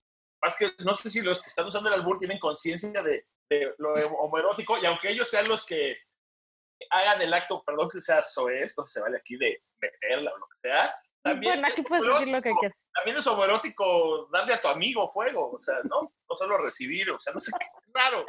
Más 0.42 0.58
que 0.58 0.72
no 0.80 0.94
sé 0.94 1.10
si 1.10 1.22
los 1.22 1.42
que 1.42 1.50
están 1.50 1.66
usando 1.66 1.90
el 1.90 1.96
albur 1.96 2.20
tienen 2.20 2.40
conciencia 2.40 3.02
de, 3.02 3.28
de 3.50 3.74
lo 3.78 3.94
homoerótico, 4.20 4.78
y 4.78 4.86
aunque 4.86 5.10
ellos 5.12 5.30
sean 5.30 5.48
los 5.48 5.66
que 5.66 5.98
hagan 6.92 7.22
el 7.22 7.34
acto, 7.34 7.64
perdón 7.66 7.90
que 7.90 8.00
sea 8.00 8.22
soez, 8.22 8.78
no 8.78 8.86
se 8.86 9.02
vale 9.02 9.18
aquí 9.18 9.36
de 9.36 9.64
meterla 9.80 10.32
o 10.34 10.38
lo 10.38 10.48
que 10.48 10.70
sea, 10.70 10.94
también, 11.24 11.54
Bueno, 11.56 11.68
aquí 11.68 11.82
es 11.82 11.88
puedes 11.90 12.06
decir 12.06 12.30
lo 12.30 12.42
que 12.42 12.54
quieras. 12.54 12.86
también 12.94 13.18
es 13.18 13.28
homoerótico 13.28 14.30
darle 14.32 14.54
a 14.54 14.62
tu 14.62 14.68
amigo 14.68 15.08
fuego, 15.10 15.52
o 15.52 15.60
sea, 15.60 15.80
no, 15.84 16.14
no 16.30 16.38
solo 16.38 16.58
recibir, 16.58 17.10
o 17.12 17.20
sea, 17.20 17.34
no 17.34 17.40
sé 17.40 17.52
qué, 17.60 17.66
es 17.66 17.94
raro. 17.94 18.26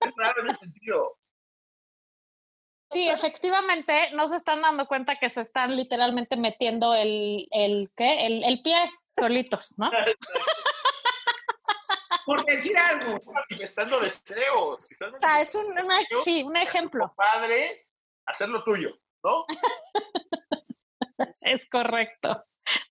Es 0.00 0.14
raro 0.16 0.40
en 0.42 0.48
ese 0.50 0.66
sentido. 0.66 1.19
Sí, 2.90 3.08
efectivamente, 3.08 4.10
no 4.14 4.26
se 4.26 4.36
están 4.36 4.62
dando 4.62 4.86
cuenta 4.86 5.16
que 5.16 5.30
se 5.30 5.42
están 5.42 5.76
literalmente 5.76 6.36
metiendo 6.36 6.94
el, 6.94 7.46
el 7.52 7.90
¿qué? 7.96 8.26
El, 8.26 8.42
el 8.44 8.62
pie 8.62 8.76
solitos, 9.18 9.74
¿no? 9.78 9.90
por 12.26 12.44
decir 12.44 12.76
algo. 12.76 13.18
Manifestando 13.32 13.98
deseos. 14.00 14.90
O 15.00 15.14
sea, 15.18 15.40
es 15.40 15.54
un, 15.54 15.66
una- 15.66 15.98
sí, 16.24 16.42
un 16.42 16.56
ejemplo. 16.56 17.12
padre, 17.16 17.86
hacer 18.26 18.48
lo 18.48 18.62
tuyo, 18.64 18.98
¿no? 19.24 19.44
Es 21.42 21.68
correcto. 21.68 22.44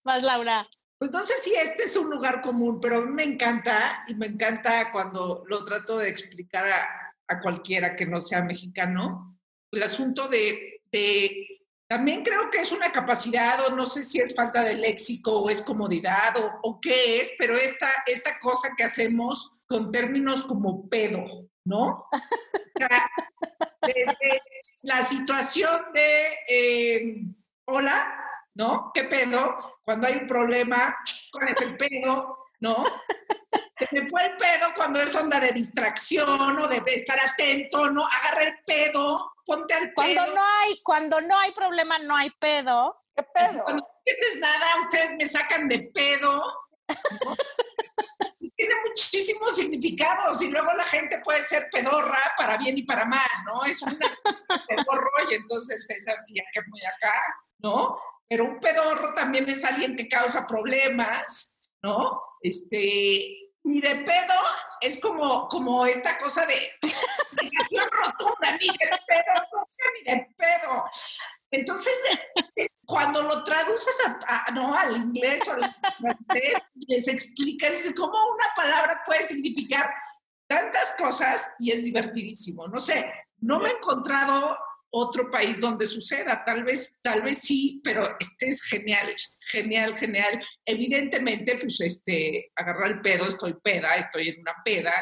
Más 0.03 0.21
Laura. 0.21 0.67
Pues 0.99 1.09
no 1.12 1.23
sé 1.23 1.33
si 1.41 1.55
este 1.55 1.83
es 1.83 1.95
un 1.97 2.09
lugar 2.09 2.41
común, 2.41 2.79
pero 2.79 2.97
a 2.97 3.01
mí 3.01 3.12
me 3.12 3.23
encanta 3.23 4.03
y 4.07 4.13
me 4.13 4.27
encanta 4.27 4.91
cuando 4.91 5.43
lo 5.47 5.65
trato 5.65 5.97
de 5.97 6.09
explicar 6.09 6.65
a, 6.71 7.15
a 7.27 7.39
cualquiera 7.41 7.95
que 7.95 8.05
no 8.05 8.21
sea 8.21 8.43
mexicano. 8.43 9.38
El 9.71 9.84
asunto 9.84 10.27
de, 10.27 10.82
también 11.88 12.23
creo 12.23 12.49
que 12.49 12.60
es 12.60 12.71
una 12.71 12.91
capacidad 12.91 13.67
o 13.67 13.75
no 13.75 13.86
sé 13.86 14.03
si 14.03 14.19
es 14.19 14.36
falta 14.36 14.63
de 14.63 14.75
léxico 14.75 15.39
o 15.39 15.49
es 15.49 15.62
comodidad 15.62 16.36
o, 16.63 16.79
qué 16.79 17.21
es, 17.21 17.34
pero 17.38 17.55
esta, 17.55 17.89
esta 18.05 18.39
cosa 18.39 18.69
que 18.75 18.84
hacemos 18.84 19.53
con 19.67 19.91
términos 19.91 20.43
como 20.43 20.89
pedo, 20.89 21.49
¿no? 21.65 22.08
Desde 23.82 24.41
la 24.84 25.03
situación 25.03 25.91
de 25.93 26.27
eh, 26.47 27.23
hola, 27.65 28.19
¿no? 28.55 28.91
¿Qué 28.93 29.03
pedo? 29.03 29.79
Cuando 29.84 30.08
hay 30.08 30.17
un 30.17 30.27
problema, 30.27 30.95
¿cuál 31.32 31.49
es 31.49 31.62
el 31.62 31.77
pedo? 31.77 32.45
¿No? 32.60 32.84
Se 33.79 33.87
me 34.01 34.09
fue 34.09 34.25
el 34.25 34.37
pedo 34.37 34.73
cuando 34.75 35.01
es 35.01 35.15
onda 35.15 35.39
de 35.39 35.51
distracción 35.51 36.59
o 36.59 36.67
de 36.67 36.81
estar 36.87 37.19
atento, 37.19 37.89
¿no? 37.89 38.05
Agarra 38.05 38.43
el 38.43 38.55
pedo, 38.65 39.31
ponte 39.45 39.73
al 39.73 39.93
Cuando 39.93 40.23
pedo. 40.23 40.35
no 40.35 40.41
hay, 40.43 40.81
cuando 40.83 41.21
no 41.21 41.37
hay 41.39 41.51
problema, 41.53 41.97
no 41.99 42.15
hay 42.15 42.29
pedo. 42.31 43.01
¿Qué 43.15 43.25
Así, 43.35 43.55
pedo? 43.55 43.63
Cuando 43.63 43.83
no 43.83 43.89
entiendes 44.05 44.39
nada, 44.41 44.65
ustedes 44.81 45.15
me 45.15 45.25
sacan 45.27 45.67
de 45.67 45.79
pedo. 45.93 46.43
¿no? 47.25 47.35
Y 48.39 48.49
Tiene 48.51 48.73
muchísimos 48.87 49.55
significados 49.55 50.41
y 50.41 50.49
luego 50.49 50.73
la 50.73 50.83
gente 50.83 51.19
puede 51.23 51.43
ser 51.43 51.69
pedorra 51.71 52.33
para 52.37 52.57
bien 52.57 52.77
y 52.77 52.83
para 52.83 53.05
mal, 53.05 53.27
¿no? 53.45 53.63
Es 53.65 53.81
una 53.83 53.97
pedorro 54.67 55.11
y 55.29 55.35
entonces 55.35 55.89
es 55.89 56.07
así, 56.07 56.39
acá 56.39 56.65
muy 56.67 56.79
acá, 56.85 57.21
¿no? 57.59 57.97
Pero 58.27 58.45
un 58.45 58.59
pedorro 58.59 59.13
también 59.13 59.47
es 59.49 59.63
alguien 59.63 59.95
que 59.95 60.07
causa 60.07 60.45
problemas, 60.45 61.57
¿no? 61.81 62.21
Este, 62.41 63.48
ni 63.69 63.82
de 63.82 63.95
pedo 63.97 64.34
es 64.82 64.99
como, 64.99 65.47
como 65.47 65.86
esta 65.86 66.17
cosa 66.17 66.45
de 66.45 66.71
negación 67.41 67.89
rotunda, 67.91 68.51
ni 68.60 68.67
de 68.67 68.89
pedo, 69.08 69.34
nunca 69.53 69.86
ni 69.93 70.12
de 70.12 70.27
pedo. 70.36 70.84
Entonces, 71.51 71.93
eh, 72.58 72.67
cuando 72.86 73.21
lo 73.23 73.43
traduces 73.43 73.95
a, 74.08 74.45
a- 74.47 74.51
no, 74.51 74.75
al 74.75 74.95
inglés 74.97 75.47
o 75.47 75.53
al 75.53 75.75
francés, 75.99 76.53
les 76.88 77.08
explicas 77.08 77.91
cómo 77.95 78.13
una 78.34 78.53
palabra 78.55 79.01
puede 79.05 79.23
significar 79.23 79.91
tantas 80.47 80.95
cosas 80.97 81.51
y 81.60 81.71
es 81.71 81.84
divertidísimo. 81.84 82.67
No 82.67 82.79
sé, 82.79 83.12
no 83.41 83.60
me 83.60 83.69
he 83.69 83.73
encontrado 83.73 84.58
otro 84.91 85.30
país 85.30 85.60
donde 85.60 85.86
suceda, 85.86 86.43
tal 86.45 86.63
vez, 86.63 86.97
tal 87.02 87.21
vez 87.21 87.39
sí, 87.39 87.80
pero 87.84 88.15
este 88.19 88.49
es 88.49 88.63
genial, 88.63 89.15
genial, 89.52 89.95
genial. 89.97 90.41
Evidentemente, 90.65 91.58
pues, 91.58 91.80
este, 91.82 92.52
agarrar 92.56 92.89
el 92.91 93.02
pedo, 93.02 93.28
estoy 93.28 93.54
peda, 93.62 93.95
estoy 93.95 94.30
en 94.30 94.41
una 94.41 94.56
peda, 94.65 94.93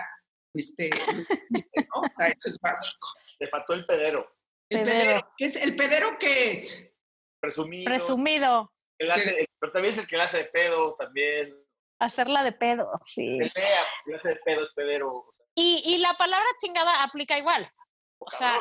este, 0.53 0.89
¿no? 1.51 2.01
O 2.01 2.11
sea, 2.11 2.27
eso 2.27 2.49
es 2.49 2.57
básico. 2.59 3.07
Le 3.39 3.47
faltó 3.47 3.73
el 3.73 3.85
pedero. 3.85 4.35
El 4.69 4.83
Pedero. 4.83 4.99
pedero, 4.99 5.27
¿qué 5.37 5.45
es, 5.45 5.55
¿El 5.55 5.75
pedero 5.75 6.17
qué 6.19 6.51
es? 6.51 6.93
Presumido. 7.39 7.85
Presumido. 7.85 8.73
el 8.99 9.11
hace- 9.11 9.45
pero 9.59 9.71
también 9.71 9.93
es 9.93 9.99
el 9.99 10.07
que 10.07 10.17
le 10.17 10.23
hace 10.23 10.37
de 10.39 10.45
pedo, 10.45 10.95
también. 10.95 11.55
Hacerla 11.99 12.43
de 12.43 12.51
pedo, 12.51 12.91
sí. 13.05 13.39
El 13.39 14.15
hace 14.15 14.29
de 14.29 14.35
pedo 14.43 14.63
es 14.63 14.73
pedero. 14.73 15.31
Y, 15.55 15.81
y 15.85 15.97
la 15.99 16.15
palabra 16.17 16.45
chingada 16.61 17.01
aplica 17.03 17.37
igual. 17.37 17.67
O 18.19 18.29
sea, 18.31 18.59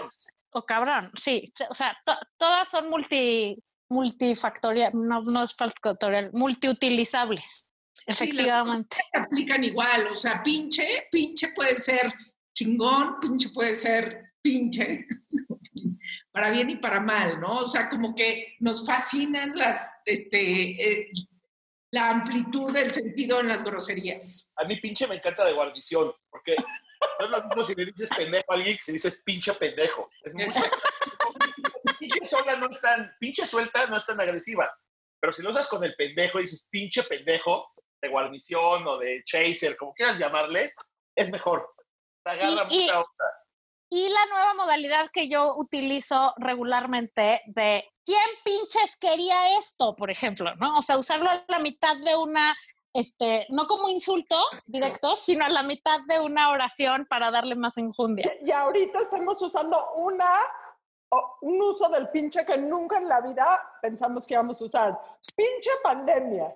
o 0.50 0.62
cabrón, 0.62 1.10
sí. 1.16 1.44
O 1.70 1.74
sea, 1.74 1.96
to- 2.04 2.18
todas 2.36 2.70
son 2.70 2.88
multi, 2.90 3.56
multifactorial, 3.90 4.92
no, 4.94 5.22
no 5.22 5.42
es 5.44 5.54
factorial, 5.54 6.30
multiutilizables. 6.32 7.70
Efectivamente. 8.06 8.96
Sí, 8.96 9.20
aplican 9.20 9.64
igual, 9.64 10.06
o 10.08 10.14
sea, 10.14 10.42
pinche, 10.42 11.08
pinche 11.10 11.48
puede 11.54 11.76
ser 11.76 12.12
chingón, 12.54 13.18
pinche 13.20 13.48
puede 13.50 13.74
ser 13.74 14.32
pinche, 14.40 15.06
para 16.32 16.50
bien 16.50 16.70
y 16.70 16.76
para 16.76 17.00
mal, 17.00 17.40
¿no? 17.40 17.58
O 17.58 17.66
sea, 17.66 17.88
como 17.88 18.14
que 18.14 18.54
nos 18.60 18.86
fascinan 18.86 19.56
las, 19.56 19.96
este, 20.04 21.00
eh, 21.00 21.10
la 21.92 22.10
amplitud 22.10 22.72
del 22.72 22.92
sentido 22.92 23.40
en 23.40 23.48
las 23.48 23.64
groserías. 23.64 24.50
A 24.56 24.64
mí 24.64 24.80
pinche 24.80 25.06
me 25.08 25.16
encanta 25.16 25.44
de 25.44 25.52
guarnición, 25.54 26.12
porque 26.30 26.54
no 27.18 27.24
es 27.24 27.30
lo 27.30 27.44
mismo 27.44 27.64
si 27.64 27.74
le 27.74 27.84
dices 27.86 28.10
pendejo 28.16 28.44
a 28.52 28.54
alguien 28.54 28.76
que 28.76 28.82
si 28.82 28.92
dices 28.92 29.22
pinche 29.24 29.52
pendejo. 29.54 30.08
Es 30.22 30.34
muy 30.34 30.44
pinche 31.98 32.24
sola 32.24 32.56
no 32.56 32.68
es 32.68 32.80
tan, 32.80 33.14
pinche 33.18 33.46
suelta 33.46 33.86
no 33.86 33.96
es 33.96 34.06
tan 34.06 34.20
agresiva. 34.20 34.70
Pero 35.20 35.32
si 35.32 35.42
lo 35.42 35.50
usas 35.50 35.68
con 35.68 35.82
el 35.84 35.94
pendejo 35.96 36.38
y 36.38 36.42
dices 36.42 36.66
pinche 36.70 37.02
pendejo, 37.04 37.72
de 38.02 38.08
guarnición 38.08 38.86
o 38.86 38.98
de 38.98 39.22
chaser, 39.24 39.76
como 39.76 39.94
quieras 39.94 40.18
llamarle, 40.18 40.74
es 41.16 41.30
mejor. 41.30 41.74
Te 42.24 42.30
agarra 42.32 42.66
Y- 42.70 42.80
mucha 42.82 42.98
onda. 42.98 43.24
Y 43.88 44.08
la 44.08 44.26
nueva 44.26 44.54
modalidad 44.54 45.10
que 45.12 45.28
yo 45.28 45.54
utilizo 45.56 46.34
regularmente 46.38 47.40
de 47.46 47.88
¿quién 48.04 48.28
pinches 48.44 48.98
quería 49.00 49.56
esto? 49.58 49.94
Por 49.94 50.10
ejemplo, 50.10 50.54
¿no? 50.56 50.78
O 50.78 50.82
sea, 50.82 50.98
usarlo 50.98 51.30
a 51.30 51.44
la 51.48 51.60
mitad 51.60 51.96
de 52.04 52.16
una, 52.16 52.56
este, 52.96 53.46
no 53.50 53.66
como 53.66 53.88
insulto 53.88 54.42
directo, 54.64 55.14
sino 55.16 55.44
a 55.44 55.50
la 55.50 55.62
mitad 55.62 55.98
de 56.08 56.18
una 56.20 56.50
oración 56.50 57.06
para 57.08 57.30
darle 57.30 57.54
más 57.54 57.76
enjundia. 57.78 58.32
Y 58.40 58.50
ahorita 58.50 59.00
estamos 59.00 59.40
usando 59.42 59.78
una, 59.96 60.30
un 61.42 61.62
uso 61.62 61.88
del 61.88 62.08
pinche 62.08 62.44
que 62.44 62.56
nunca 62.56 62.96
en 62.96 63.08
la 63.08 63.20
vida 63.20 63.46
pensamos 63.82 64.26
que 64.26 64.34
íbamos 64.34 64.60
a 64.60 64.64
usar. 64.64 64.98
Pinche 65.34 65.70
pandemia. 65.82 66.54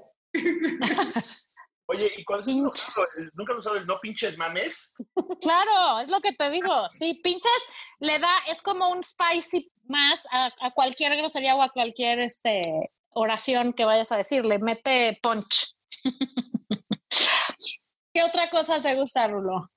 Oye, 1.87 2.13
¿y 2.17 2.25
cuando 2.25 2.47
nunca 2.53 3.59
usado 3.59 3.77
el 3.77 3.87
no 3.87 3.99
pinches 4.01 4.39
mames? 4.39 4.93
Claro, 5.41 5.99
es 5.99 6.11
lo 6.11 6.21
que 6.21 6.33
te 6.33 6.49
digo. 6.49 6.89
Sí, 6.89 7.21
pinches 7.23 7.67
le 7.99 8.19
da, 8.21 8.31
es 8.49 8.63
como 8.63 8.89
un 8.91 9.03
spicy 9.03 9.73
más 9.85 10.25
a, 10.31 10.53
a 10.61 10.71
cualquier 10.71 11.17
grosería 11.17 11.57
o 11.57 11.63
a 11.63 11.69
cualquier 11.69 12.21
este, 12.21 12.93
oración 13.11 13.73
que 13.73 13.85
vayas 13.85 14.13
a 14.13 14.19
decir. 14.19 14.45
Le 14.45 14.61
mete 14.61 15.19
punch. 15.21 15.75
¿Qué 18.13 18.23
otra 18.23 18.49
cosa 18.51 18.81
te 18.81 18.95
gusta, 18.97 19.29
Rulo? 19.29 19.71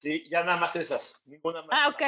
Sí, 0.00 0.28
ya 0.30 0.44
nada 0.44 0.58
más 0.58 0.76
esas, 0.76 1.22
ninguna 1.24 1.62
más. 1.62 1.70
Ah, 1.72 1.88
ok. 1.88 2.00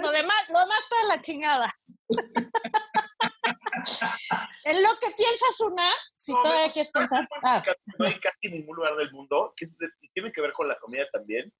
Lo 0.00 0.10
demás, 0.10 0.36
lo 0.50 0.58
demás 0.60 0.78
está 0.80 0.96
de 1.02 1.08
la 1.08 1.22
chingada. 1.22 1.74
en 4.64 4.82
lo 4.82 4.88
que 5.00 5.10
piensas 5.16 5.60
una, 5.60 5.88
si 6.14 6.32
No, 6.32 6.42
todavía 6.42 6.70
quieres 6.70 6.90
pensar. 6.90 7.26
¿sabes 7.42 7.44
Ah, 7.44 7.62
No 7.98 8.06
hay 8.06 8.20
casi 8.20 8.50
ningún 8.52 8.76
lugar 8.76 8.96
del 8.96 9.10
mundo, 9.12 9.54
que 9.56 9.64
de- 9.78 9.88
tiene 10.12 10.30
que 10.32 10.40
ver 10.42 10.50
con 10.52 10.68
la 10.68 10.78
comida 10.78 11.04
también. 11.12 11.50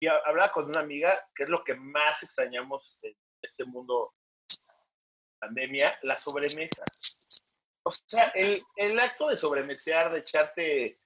Y 0.00 0.06
ha- 0.08 0.20
hablaba 0.26 0.52
con 0.52 0.64
una 0.66 0.80
amiga, 0.80 1.18
que 1.34 1.44
es 1.44 1.48
lo 1.48 1.62
que 1.62 1.74
más 1.74 2.22
extrañamos 2.22 2.98
en 3.02 3.14
este 3.42 3.64
mundo 3.66 4.14
pandemia, 5.38 5.96
la 6.02 6.16
sobremesa. 6.16 6.82
O 7.84 7.92
sea, 7.92 8.28
el, 8.34 8.64
el 8.76 8.98
acto 8.98 9.28
de 9.28 9.36
sobremesear, 9.36 10.10
de 10.12 10.18
echarte 10.20 11.00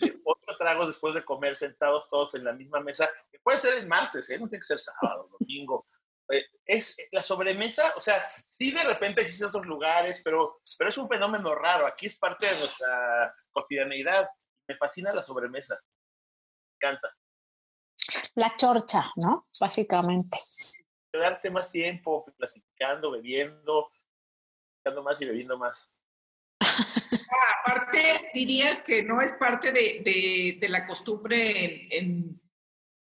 eh, 0.00 0.20
ocho 0.24 0.56
tragos 0.58 0.86
después 0.88 1.14
de 1.14 1.24
comer 1.24 1.56
sentados 1.56 2.08
todos 2.08 2.34
en 2.34 2.44
la 2.44 2.52
misma 2.52 2.80
mesa, 2.80 3.10
que 3.30 3.38
puede 3.40 3.58
ser 3.58 3.78
el 3.78 3.88
martes, 3.88 4.30
¿eh? 4.30 4.38
no 4.38 4.48
tiene 4.48 4.60
que 4.60 4.66
ser 4.66 4.78
sábado, 4.78 5.28
domingo. 5.38 5.86
Eh, 6.30 6.44
es 6.64 6.96
la 7.10 7.20
sobremesa, 7.20 7.92
o 7.96 8.00
sea, 8.00 8.16
sí 8.16 8.70
de 8.70 8.84
repente 8.84 9.20
existen 9.20 9.48
otros 9.48 9.66
lugares, 9.66 10.22
pero, 10.24 10.60
pero 10.78 10.88
es 10.88 10.96
un 10.96 11.08
fenómeno 11.08 11.54
raro. 11.54 11.86
Aquí 11.86 12.06
es 12.06 12.16
parte 12.16 12.48
de 12.48 12.58
nuestra 12.60 13.34
cotidianeidad. 13.50 14.28
Me 14.68 14.76
fascina 14.76 15.12
la 15.12 15.22
sobremesa. 15.22 15.78
Me 16.80 16.88
encanta. 16.88 17.08
la 18.36 18.56
chorcha, 18.56 19.12
¿no? 19.16 19.46
Básicamente. 19.60 20.38
Quedarte 21.12 21.50
más 21.50 21.70
tiempo 21.70 22.24
platicando, 22.38 23.10
bebiendo, 23.10 23.90
platicando 24.70 25.02
más 25.02 25.20
y 25.20 25.26
bebiendo 25.26 25.58
más. 25.58 25.92
Aparte, 27.64 28.30
dirías 28.34 28.80
que 28.82 29.02
no 29.02 29.20
es 29.20 29.32
parte 29.32 29.72
de, 29.72 30.00
de- 30.04 30.58
de 30.60 30.68
la 30.68 30.86
costumbre 30.86 31.64
en, 31.64 31.88
en- 32.08 32.42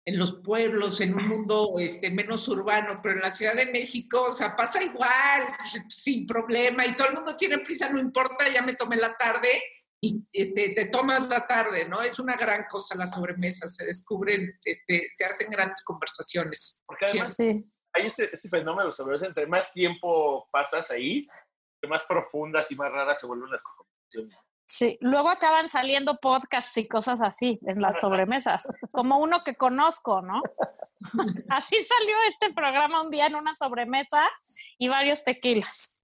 en 0.05 0.17
los 0.17 0.33
pueblos, 0.41 1.01
en 1.01 1.13
un 1.13 1.27
mundo 1.27 1.75
este, 1.77 2.09
menos 2.09 2.47
urbano, 2.47 2.99
pero 3.03 3.15
en 3.15 3.21
la 3.21 3.29
Ciudad 3.29 3.53
de 3.53 3.67
México, 3.67 4.23
o 4.29 4.31
sea, 4.31 4.55
pasa 4.55 4.81
igual, 4.81 5.43
s- 5.59 5.83
sin 5.89 6.25
problema, 6.25 6.83
y 6.85 6.95
todo 6.95 7.09
el 7.09 7.15
mundo 7.15 7.35
tiene 7.35 7.59
prisa, 7.59 7.89
no 7.91 7.99
importa, 7.99 8.51
ya 8.51 8.63
me 8.63 8.73
tomé 8.75 8.95
la 8.95 9.15
tarde, 9.15 9.49
y 10.01 10.23
este, 10.31 10.69
te 10.69 10.85
tomas 10.85 11.27
la 11.27 11.45
tarde, 11.45 11.87
¿no? 11.87 12.01
Es 12.01 12.17
una 12.17 12.35
gran 12.37 12.65
cosa 12.69 12.95
la 12.95 13.05
sobremesa, 13.05 13.67
se 13.67 13.85
descubren, 13.85 14.57
este, 14.63 15.09
se 15.11 15.25
hacen 15.25 15.51
grandes 15.51 15.83
conversaciones. 15.83 16.75
Porque 16.87 17.05
además 17.05 17.35
Sí. 17.35 17.63
hay 17.93 18.07
este, 18.07 18.29
este 18.33 18.49
fenómeno 18.49 18.85
de 18.87 18.91
sobremesa, 18.93 19.27
entre 19.27 19.45
más 19.45 19.73
tiempo 19.73 20.47
pasas 20.51 20.89
ahí, 20.89 21.27
más 21.87 22.03
profundas 22.03 22.71
y 22.71 22.75
más 22.75 22.91
raras 22.91 23.19
se 23.19 23.27
vuelven 23.27 23.49
las 23.49 23.63
conversaciones. 23.63 24.45
Sí, 24.65 24.97
luego 25.01 25.29
acaban 25.29 25.67
saliendo 25.67 26.17
podcasts 26.17 26.77
y 26.77 26.87
cosas 26.87 27.21
así 27.23 27.59
en 27.63 27.79
las 27.79 27.99
sobremesas, 27.99 28.67
como 28.91 29.17
uno 29.17 29.43
que 29.43 29.55
conozco, 29.55 30.21
¿no? 30.21 30.43
Así 31.49 31.75
salió 31.83 32.15
este 32.27 32.53
programa 32.53 33.01
un 33.01 33.09
día 33.09 33.27
en 33.27 33.35
una 33.35 33.53
sobremesa 33.53 34.21
y 34.77 34.87
varios 34.89 35.23
tequilas. 35.23 35.97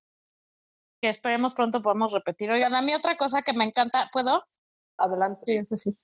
Que 1.02 1.10
esperemos 1.10 1.54
pronto 1.54 1.82
podamos 1.82 2.14
repetir. 2.14 2.50
Oigan, 2.50 2.74
a 2.74 2.82
mí 2.82 2.94
otra 2.94 3.18
cosa 3.18 3.42
que 3.42 3.54
me 3.54 3.66
encanta, 3.66 4.10
¿puedo? 4.12 4.44
Adelante. 4.98 5.64
Sí, 5.66 5.78
sí. 5.78 6.00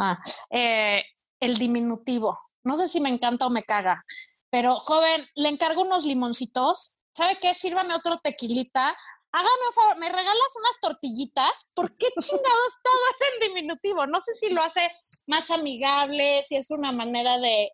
Ah, 0.00 0.18
eh, 0.50 1.04
el 1.38 1.58
diminutivo. 1.58 2.38
No 2.64 2.76
sé 2.76 2.88
si 2.88 3.00
me 3.00 3.10
encanta 3.10 3.46
o 3.46 3.50
me 3.50 3.62
caga, 3.62 4.02
pero 4.50 4.78
joven, 4.78 5.26
le 5.34 5.48
encargo 5.48 5.82
unos 5.82 6.06
limoncitos. 6.06 6.93
¿Sabe 7.14 7.38
qué? 7.40 7.54
Sírvame 7.54 7.94
otro 7.94 8.18
tequilita. 8.18 8.96
Hágame 9.32 9.66
un 9.68 9.72
favor, 9.72 9.98
¿me 9.98 10.08
regalas 10.08 10.56
unas 10.60 10.80
tortillitas? 10.80 11.70
¿Por 11.74 11.94
qué 11.94 12.06
chingados 12.18 12.82
todo 12.82 13.02
es 13.12 13.28
en 13.32 13.48
diminutivo? 13.48 14.06
No 14.06 14.20
sé 14.20 14.34
si 14.34 14.50
lo 14.50 14.62
hace 14.62 14.90
más 15.26 15.50
amigable, 15.50 16.42
si 16.42 16.56
es 16.56 16.70
una 16.70 16.92
manera 16.92 17.38
de, 17.38 17.70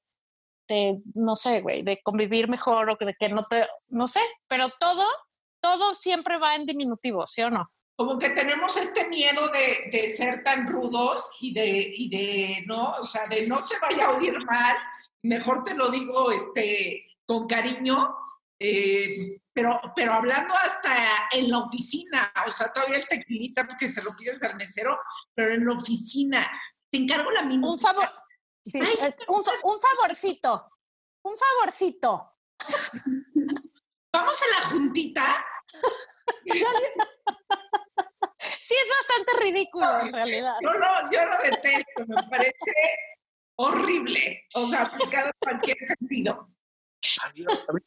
de 0.68 1.00
no 1.14 1.37
sé, 1.37 1.61
güey, 1.61 1.83
de 1.83 2.00
convivir 2.03 2.48
mejor 2.48 2.90
o 2.90 2.96
de 2.98 3.14
que 3.18 3.29
no 3.29 3.44
te, 3.44 3.66
no 3.88 4.07
sé, 4.07 4.20
pero 4.46 4.70
todo, 4.79 5.05
todo 5.61 5.94
siempre 5.94 6.38
va 6.38 6.55
en 6.55 6.66
diminutivo, 6.66 7.26
¿sí 7.26 7.42
o 7.42 7.50
no? 7.50 7.70
como 8.00 8.18
que 8.18 8.31
tenemos 8.31 8.79
este 8.79 9.07
miedo 9.09 9.48
de, 9.48 9.90
de 9.90 10.09
ser 10.09 10.42
tan 10.42 10.66
rudos 10.66 11.33
y 11.38 11.53
de, 11.53 11.92
y 11.94 12.09
de, 12.09 12.64
¿no? 12.66 12.92
O 12.92 13.03
sea, 13.03 13.20
de 13.29 13.46
no 13.46 13.59
se 13.59 13.79
vaya 13.79 14.07
a 14.07 14.12
oír 14.12 14.42
mal, 14.46 14.74
mejor 15.20 15.64
te 15.64 15.74
lo 15.74 15.90
digo 15.90 16.33
este, 16.33 17.05
con 17.26 17.46
cariño, 17.46 18.16
eh, 18.61 19.05
pero, 19.53 19.81
pero 19.96 20.12
hablando 20.12 20.55
hasta 20.55 21.07
en 21.33 21.51
la 21.51 21.59
oficina, 21.59 22.33
o 22.46 22.51
sea, 22.51 22.70
todavía 22.73 22.99
el 22.99 23.09
tequilita 23.09 23.66
porque 23.66 23.88
se 23.88 24.03
lo 24.03 24.14
pides 24.16 24.42
al 24.44 24.55
mesero, 24.57 24.99
pero 25.35 25.53
en 25.55 25.64
la 25.66 25.73
oficina, 25.75 26.49
te 26.92 26.99
encargo 27.01 27.31
la 27.33 27.42
Un 27.42 27.49
minuta. 27.49 27.81
favor, 27.83 28.09
sí, 28.64 28.81
Ay, 28.81 28.96
sí, 28.96 29.07
eh, 29.07 29.16
un, 29.29 29.42
fa- 29.42 29.53
un 29.64 29.81
favorcito, 29.81 30.70
un 31.25 31.35
favorcito. 31.37 32.37
Vamos 34.12 34.40
a 34.42 34.61
la 34.61 34.68
juntita. 34.68 35.46
Sí, 38.38 38.75
es 38.75 38.90
bastante 38.90 39.44
ridículo 39.44 40.01
en 40.01 40.12
realidad. 40.12 40.55
Yo 40.62 40.73
lo, 40.73 40.87
yo 41.11 41.25
lo 41.27 41.37
detesto, 41.42 42.07
me 42.07 42.16
parece 42.31 42.73
horrible, 43.59 44.44
o 44.55 44.66
sea, 44.66 44.83
aplicado 44.85 45.27
en 45.27 45.33
cualquier 45.38 45.77
sentido. 45.79 46.49
A 47.23 47.33
mí- 47.35 47.44
a 47.68 47.73
mí, 47.73 47.81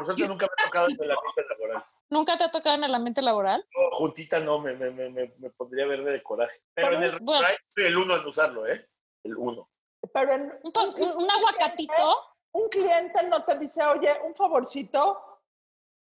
por 0.00 0.06
suerte 0.06 0.26
nunca 0.28 0.46
me 0.46 0.52
ha 0.62 0.66
tocado 0.66 0.88
en 0.88 0.96
el 1.02 1.10
ambiente 1.10 1.44
laboral. 1.48 1.84
¿Nunca 2.08 2.36
te 2.38 2.44
ha 2.44 2.50
tocado 2.50 2.76
en 2.76 2.84
el 2.84 2.94
ambiente 2.94 3.22
laboral? 3.22 3.66
No, 3.76 3.90
juntita 3.98 4.40
no, 4.40 4.58
me, 4.58 4.74
me, 4.74 4.90
me, 4.90 5.10
me, 5.10 5.34
me 5.38 5.50
pondría 5.50 5.86
verde 5.86 6.12
de 6.12 6.22
coraje. 6.22 6.62
Pero 6.74 6.96
en 6.96 7.02
el 7.02 7.18
bueno. 7.20 7.46
soy 7.76 7.84
el 7.86 7.96
uno 7.96 8.16
en 8.16 8.26
usarlo, 8.26 8.66
¿eh? 8.66 8.88
El 9.24 9.36
uno. 9.36 9.70
Pero 10.12 10.32
en 10.32 10.42
Un, 10.62 10.72
un- 10.74 11.22
un 11.24 11.30
aguacatito. 11.30 12.18
un 12.52 12.68
cliente 12.70 13.22
no 13.28 13.44
te 13.44 13.58
dice, 13.58 13.84
oye, 13.84 14.10
un 14.24 14.34
favorcito. 14.34 15.40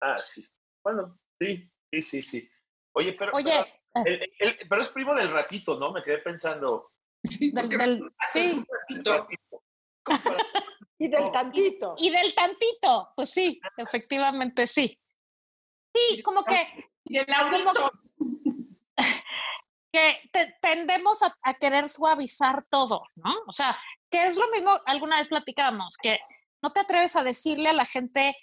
Ah, 0.01 0.17
sí. 0.17 0.41
Bueno, 0.83 1.17
sí, 1.39 1.71
sí, 1.91 2.01
sí, 2.01 2.21
sí. 2.23 2.49
Oye, 2.95 3.15
pero, 3.17 3.31
Oye, 3.35 3.53
pero, 3.93 4.05
el- 4.07 4.33
el- 4.39 4.67
pero 4.67 4.81
es 4.81 4.89
primo 4.89 5.13
del 5.13 5.31
ratito, 5.31 5.77
¿no? 5.79 5.91
Me 5.91 6.03
quedé 6.03 6.17
pensando. 6.17 6.85
Sí, 7.23 7.51
del, 7.51 7.69
del- 7.69 8.11
sí, 8.31 8.53
un 8.55 8.67
ratito. 8.69 9.13
ratito. 9.13 9.63
¿Cómo 11.09 11.09
para- 11.09 11.09
Y 11.09 11.09
del 11.09 11.23
Oh. 11.23 11.31
tantito. 11.31 11.95
y 11.97 12.09
del 12.09 12.33
tantito, 12.35 13.09
pues 13.15 13.29
sí, 13.31 13.59
efectivamente 13.77 14.67
sí. 14.67 14.99
Sí, 15.93 16.21
como 16.21 16.43
que, 16.43 16.67
Y 17.05 17.17
el 17.17 17.33
audito. 17.33 17.91
que 19.91 20.15
te- 20.31 20.55
tendemos 20.61 21.21
a, 21.23 21.35
a 21.43 21.53
querer 21.55 21.87
suavizar 21.87 22.63
todo, 22.69 23.03
¿no? 23.15 23.33
O 23.47 23.51
sea, 23.51 23.77
que 24.09 24.25
es 24.25 24.35
lo 24.37 24.47
mismo, 24.49 24.79
alguna 24.85 25.17
vez 25.17 25.27
platicábamos, 25.27 25.97
que 25.97 26.19
no 26.61 26.71
te 26.71 26.79
atreves 26.79 27.15
a 27.15 27.23
decirle 27.23 27.69
a 27.69 27.73
la 27.73 27.85
gente 27.85 28.35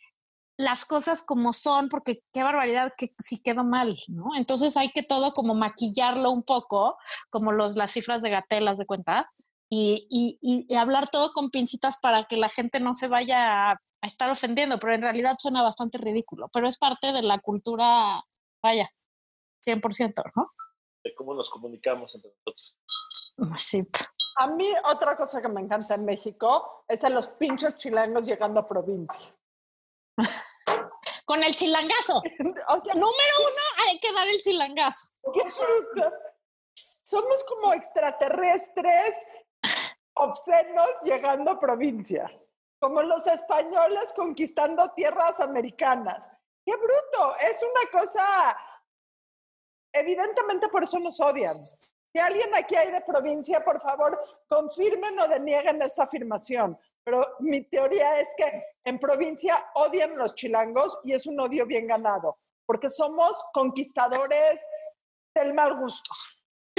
las 0.57 0.85
cosas 0.85 1.23
como 1.25 1.53
son, 1.55 1.89
porque 1.89 2.19
qué 2.35 2.43
barbaridad 2.43 2.93
que 2.97 3.15
sí 3.19 3.41
quedó 3.43 3.65
mal, 3.65 3.97
¿no? 4.09 4.37
Entonces 4.37 4.77
hay 4.77 4.91
que 4.93 5.03
todo 5.03 5.33
como 5.33 5.55
maquillarlo 5.55 6.31
un 6.31 6.43
poco, 6.43 6.99
como 7.31 7.51
los, 7.51 7.77
las 7.77 7.93
cifras 7.93 8.21
de 8.23 8.31
Gatelas 8.31 8.79
de 8.79 8.85
cuenta, 8.87 9.31
y, 9.71 10.07
y, 10.11 10.67
y 10.69 10.75
hablar 10.77 11.09
todo 11.09 11.33
con 11.33 11.51
pincitas 11.51 11.99
para 12.03 12.25
que 12.25 12.37
la 12.37 12.49
gente 12.49 12.81
no 12.81 12.93
se 12.95 13.09
vaya 13.09 13.71
a, 13.71 13.81
a 14.03 14.07
estar 14.07 14.31
ofendiendo, 14.31 14.79
pero 14.79 14.95
en 14.95 15.03
realidad 15.03 15.37
suena 15.39 15.63
bastante 15.63 15.99
ridículo, 15.99 16.49
pero 16.53 16.67
es 16.67 16.79
parte 16.79 17.13
de 17.13 17.23
la 17.23 17.39
cultura, 17.39 18.23
vaya, 18.63 18.91
100%, 19.65 20.23
¿no? 20.37 20.53
De 21.05 21.15
cómo 21.15 21.35
nos 21.35 21.51
comunicamos 21.51 22.15
entre 22.15 22.31
nosotros. 22.31 22.81
Sí. 23.57 23.87
A 24.37 24.47
mí 24.49 24.67
otra 24.85 25.17
cosa 25.17 25.41
que 25.41 25.49
me 25.49 25.61
encanta 25.61 25.95
en 25.95 26.05
México 26.05 26.85
es 26.89 27.05
a 27.05 27.11
los 27.11 27.27
pinches 27.29 27.77
chilangos 27.77 28.27
llegando 28.27 28.61
a 28.61 28.67
provincia. 28.67 29.35
Con 31.27 31.43
el 31.45 31.55
chilangazo. 31.55 32.23
O 32.69 32.81
sea, 32.81 32.95
Número 32.95 33.37
uno, 33.41 33.89
hay 33.89 34.01
que 34.01 34.13
dar 34.13 34.29
el 34.29 34.41
chilangazo. 34.41 35.13
qué. 35.33 35.43
Somos 36.75 37.45
como 37.45 37.73
extraterrestres 37.73 39.15
obscenos 40.21 41.03
llegando 41.03 41.53
a 41.53 41.61
provincia. 41.61 42.31
Como 42.79 43.03
los 43.03 43.27
españoles 43.27 44.13
conquistando 44.15 44.91
tierras 44.93 45.41
americanas. 45.41 46.29
¡Qué 46.65 46.75
bruto! 46.77 47.37
Es 47.37 47.63
una 47.63 48.01
cosa... 48.01 48.57
Evidentemente 49.93 50.69
por 50.69 50.85
eso 50.85 50.99
nos 50.99 51.21
odian. 51.21 51.55
Si 52.13 52.19
alguien 52.19 52.55
aquí 52.55 52.77
hay 52.77 52.91
de 52.91 53.01
provincia, 53.03 53.65
por 53.65 53.81
favor, 53.81 54.19
confirmen 54.49 55.19
o 55.19 55.29
denieguen 55.29 55.81
esta 55.83 56.05
afirmación. 56.05 56.79
Pero 57.05 57.37
mi 57.41 57.63
teoría 57.63 58.21
es 58.21 58.35
que 58.37 58.65
en 58.85 58.99
provincia 58.99 59.71
odian 59.75 60.17
los 60.17 60.35
chilangos 60.35 61.01
y 61.05 61.13
es 61.13 61.27
un 61.27 61.41
odio 61.41 61.67
bien 61.67 61.87
ganado, 61.87 62.39
porque 62.67 62.91
somos 62.91 63.45
conquistadores 63.53 64.65
del 65.35 65.55
mal 65.55 65.77
gusto. 65.77 66.11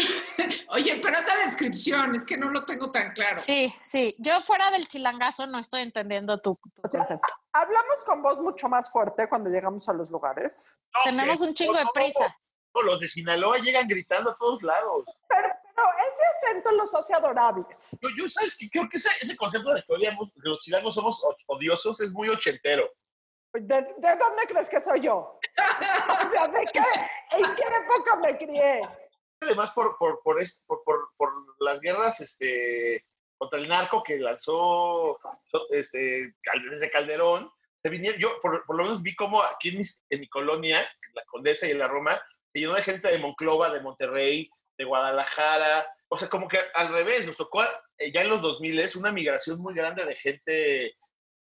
Oye, 0.70 1.00
pero 1.02 1.18
esa 1.20 1.36
descripción 1.38 2.16
es 2.16 2.26
que 2.26 2.38
no 2.38 2.50
lo 2.50 2.64
tengo 2.66 2.92
tan 2.92 3.12
claro. 3.14 3.38
Sí, 3.38 3.74
sí. 3.82 4.16
Yo 4.20 4.42
fuera 4.42 4.72
del 4.72 4.88
chilangazo 4.88 5.46
no 5.48 5.60
estoy 5.60 5.82
entendiendo 5.82 6.40
tu, 6.42 6.56
tu 6.76 6.82
O 6.84 6.90
sea, 6.90 7.00
concepto. 7.00 7.28
Hablamos 7.54 8.04
con 8.06 8.22
voz 8.22 8.40
mucho 8.40 8.70
más 8.70 8.90
fuerte 8.92 9.28
cuando 9.28 9.50
llegamos 9.50 9.88
a 9.90 9.94
los 9.94 10.10
lugares. 10.10 10.76
No, 10.94 11.00
Tenemos 11.06 11.40
que- 11.42 11.48
un 11.48 11.54
chingo 11.54 11.74
de 11.78 11.84
no, 11.86 11.92
prisa. 11.94 12.36
no, 12.74 12.82
los 12.84 13.00
de 13.00 13.08
Sinaloa 13.08 13.58
llegan 13.58 13.88
gritando 13.88 14.32
a 14.32 14.38
todos 14.38 14.64
lados. 14.64 15.04
Pero, 15.28 15.50
pero 15.76 15.88
ese 16.10 16.48
acento 16.48 16.72
los 16.72 16.94
hace 16.96 17.14
adorables. 17.14 17.98
Yo, 18.02 18.10
yo 18.18 18.30
¿sabes 18.30 18.58
qué? 18.58 18.70
Creo 18.70 18.88
que 18.90 18.98
ese, 18.98 19.10
ese 19.22 19.36
concepto 19.36 19.74
de 19.74 19.82
que 19.84 19.94
odiamos, 19.94 20.34
que 20.34 20.40
los 20.50 20.60
chilangos 20.62 20.96
somos 20.96 21.22
odiosos 21.48 22.00
es 22.02 22.12
muy 22.14 22.30
ochentero. 22.30 22.90
¿De, 23.54 23.82
de 23.82 24.16
dónde 24.16 24.48
crees 24.48 24.70
que 24.70 24.80
soy 24.80 25.02
yo? 25.02 25.38
O 26.26 26.30
sea, 26.32 26.48
¿de 26.48 26.66
qué, 26.72 26.80
¿en 26.80 27.56
qué 27.56 27.64
época 27.84 28.16
me 28.18 28.38
crié? 28.38 28.82
Además, 29.42 29.72
por, 29.72 29.98
por, 29.98 30.22
por, 30.24 30.42
es- 30.42 30.64
por, 30.68 30.84
por- 30.84 31.12
las 31.60 31.80
guerras 31.80 32.20
este, 32.22 33.06
contra 33.38 33.60
el 33.60 33.68
narco 33.68 34.02
que 34.04 34.18
lanzó 34.18 35.20
este, 35.70 36.34
desde 36.70 36.90
Calderón, 36.92 37.52
se 37.84 37.90
vinieron, 37.90 38.20
yo 38.20 38.40
por, 38.42 38.64
lo 38.68 38.84
menos 38.84 39.02
vi 39.04 39.16
como 39.16 39.44
aquí 39.44 39.70
en, 40.10 40.20
mi 40.20 40.28
colonia, 40.28 40.88
la 41.14 41.24
Condesa 41.26 41.68
y 41.68 41.72
en 41.72 41.80
la 41.80 41.88
Roma, 41.88 42.20
se 42.54 42.60
llenó 42.60 42.74
de 42.74 42.82
gente 42.84 43.08
de 43.10 43.20
Monclova, 43.20 43.72
de 43.72 43.82
Monterrey, 43.82 44.50
de 44.78 44.86
Guadalajara, 44.86 45.86
o 46.08 46.18
sea, 46.18 46.30
como 46.30 46.48
que 46.48 46.60
al 46.74 46.92
revés, 46.94 47.26
nos 47.26 47.38
tocó 47.38 47.64
eh, 47.98 48.12
ya 48.12 48.22
en 48.22 48.30
los 48.30 48.42
2000 48.42 48.84
una 48.98 49.12
migración 49.12 49.60
muy 49.60 49.74
grande 49.74 50.04
de 50.06 50.16
gente 50.16 50.96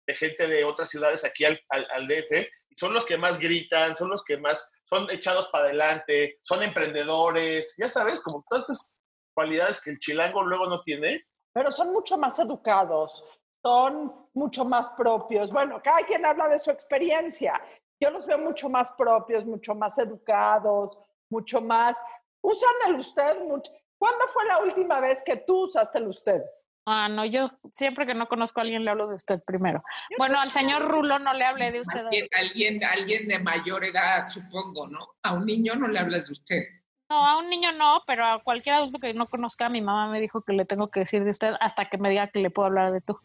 de 0.09 0.15
gente 0.15 0.47
de 0.47 0.65
otras 0.65 0.89
ciudades 0.89 1.25
aquí 1.25 1.45
al, 1.45 1.61
al, 1.69 1.87
al 1.91 2.07
DF, 2.07 2.49
son 2.77 2.93
los 2.93 3.05
que 3.05 3.17
más 3.17 3.39
gritan, 3.39 3.97
son 3.97 4.11
los 4.11 4.23
que 4.23 4.37
más 4.37 4.71
son 4.85 5.11
echados 5.11 5.49
para 5.49 5.65
adelante, 5.65 6.39
son 6.43 6.63
emprendedores, 6.63 7.75
ya 7.79 7.89
sabes, 7.89 8.23
como 8.23 8.45
todas 8.49 8.65
esas 8.65 8.93
cualidades 9.35 9.83
que 9.83 9.91
el 9.91 9.99
chilango 9.99 10.43
luego 10.43 10.67
no 10.67 10.83
tiene. 10.83 11.27
Pero 11.53 11.73
son 11.73 11.93
mucho 11.93 12.19
más 12.19 12.39
educados, 12.39 13.25
son 13.63 14.29
mucho 14.35 14.65
más 14.65 14.91
propios. 14.91 15.51
Bueno, 15.51 15.81
cada 15.83 16.05
quien 16.05 16.25
habla 16.25 16.49
de 16.49 16.59
su 16.59 16.71
experiencia. 16.71 17.61
Yo 17.99 18.11
los 18.11 18.27
veo 18.27 18.39
mucho 18.39 18.69
más 18.69 18.93
propios, 18.93 19.45
mucho 19.47 19.75
más 19.75 19.99
educados, 19.99 20.99
mucho 21.31 21.61
más... 21.61 22.03
Usan 22.43 22.75
el 22.89 22.97
usted 22.97 23.43
mucho. 23.43 23.73
¿Cuándo 23.99 24.27
fue 24.29 24.45
la 24.45 24.59
última 24.59 25.01
vez 25.01 25.23
que 25.25 25.37
tú 25.39 25.65
usaste 25.65 25.99
el 25.99 26.09
usted? 26.09 26.43
Ah, 26.89 27.09
no, 27.09 27.25
yo 27.25 27.51
siempre 27.75 28.07
que 28.07 28.15
no 28.15 28.29
conozco 28.29 28.61
a 28.61 28.63
alguien 28.63 28.85
le 28.85 28.91
hablo 28.93 29.09
de 29.09 29.17
usted 29.17 29.41
primero. 29.45 29.83
Bueno, 30.19 30.39
al 30.41 30.51
señor 30.51 30.83
Rulo 30.87 31.19
no 31.19 31.33
le 31.35 31.45
hablé 31.45 31.73
de 31.73 31.81
usted. 31.81 32.05
Alguien, 32.05 32.29
alguien, 32.39 32.85
alguien 32.85 33.29
de 33.29 33.39
mayor 33.41 33.85
edad, 33.85 34.29
supongo, 34.29 34.87
¿no? 34.87 35.09
A 35.25 35.33
un 35.35 35.45
niño 35.47 35.75
no 35.75 35.89
le 35.89 35.99
hablas 35.99 36.27
de 36.27 36.33
usted. 36.33 36.63
No, 37.11 37.27
a 37.27 37.39
un 37.39 37.51
niño 37.51 37.73
no, 37.73 38.03
pero 38.07 38.25
a 38.25 38.43
cualquier 38.43 38.77
adulto 38.77 39.01
que 39.01 39.13
no 39.15 39.27
conozca, 39.27 39.69
mi 39.69 39.81
mamá 39.83 40.09
me 40.11 40.21
dijo 40.21 40.43
que 40.43 40.53
le 40.53 40.65
tengo 40.65 40.89
que 40.89 41.01
decir 41.01 41.25
de 41.25 41.31
usted 41.31 41.55
hasta 41.61 41.89
que 41.89 41.99
me 41.99 42.09
diga 42.09 42.29
que 42.29 42.39
le 42.41 42.51
puedo 42.51 42.67
hablar 42.67 42.93
de 42.93 43.01
tú. 43.01 43.19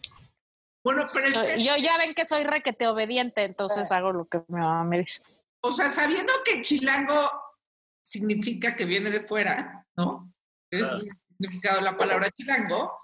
Bueno, 0.83 1.03
pero 1.13 1.25
es 1.27 1.33
Soy- 1.33 1.47
que, 1.55 1.63
yo 1.63 1.75
ya 1.77 1.97
ven 1.99 2.15
que 2.15 2.25
soy 2.25 2.43
requete 2.43 2.87
obediente, 2.87 3.43
entonces 3.43 3.91
hago 3.91 4.11
lo 4.11 4.25
que 4.25 4.39
mi 4.47 4.59
mamá 4.59 4.83
me 4.83 4.99
dice. 4.99 5.21
o 5.63 5.69
sea, 5.69 5.91
sabiendo 5.91 6.33
que 6.43 6.61
chilango 6.63 7.29
significa 8.03 8.75
que 8.75 8.85
viene 8.85 9.11
de 9.11 9.21
fuera, 9.23 9.85
¿no? 9.95 10.33
Es 10.71 10.89
Ah. 10.89 10.95
el 10.95 11.01
significado 11.37 11.77
de 11.79 11.85
la 11.85 11.95
palabra 11.97 12.29
chilango. 12.31 12.97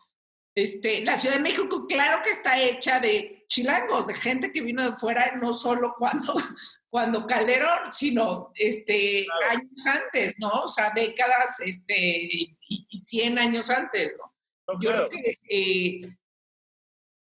Este, 0.57 1.05
la 1.05 1.15
Ciudad 1.15 1.35
de 1.35 1.43
México, 1.43 1.85
claro 1.87 2.23
que 2.23 2.31
está 2.31 2.59
hecha 2.59 2.99
de 2.99 3.45
chilangos, 3.47 4.07
de 4.07 4.15
gente 4.15 4.51
que 4.51 4.63
vino 4.63 4.89
de 4.89 4.97
fuera, 4.97 5.35
no 5.35 5.53
solo 5.53 5.93
cuando, 5.95 6.33
cuando 6.89 7.27
Calderón, 7.27 7.91
sino 7.91 8.49
este, 8.55 9.27
años 9.51 9.85
antes, 9.85 10.33
¿no? 10.39 10.49
O 10.63 10.67
sea, 10.67 10.91
décadas 10.95 11.59
este, 11.59 11.93
y, 11.95 12.57
y 12.67 12.97
100 12.97 13.37
años 13.37 13.69
antes, 13.69 14.17
¿no? 14.17 14.33
No, 14.67 14.79
Yo 14.79 14.89
claro. 14.89 15.09
creo 15.09 15.21
que 15.21 15.37
eh, 15.47 16.01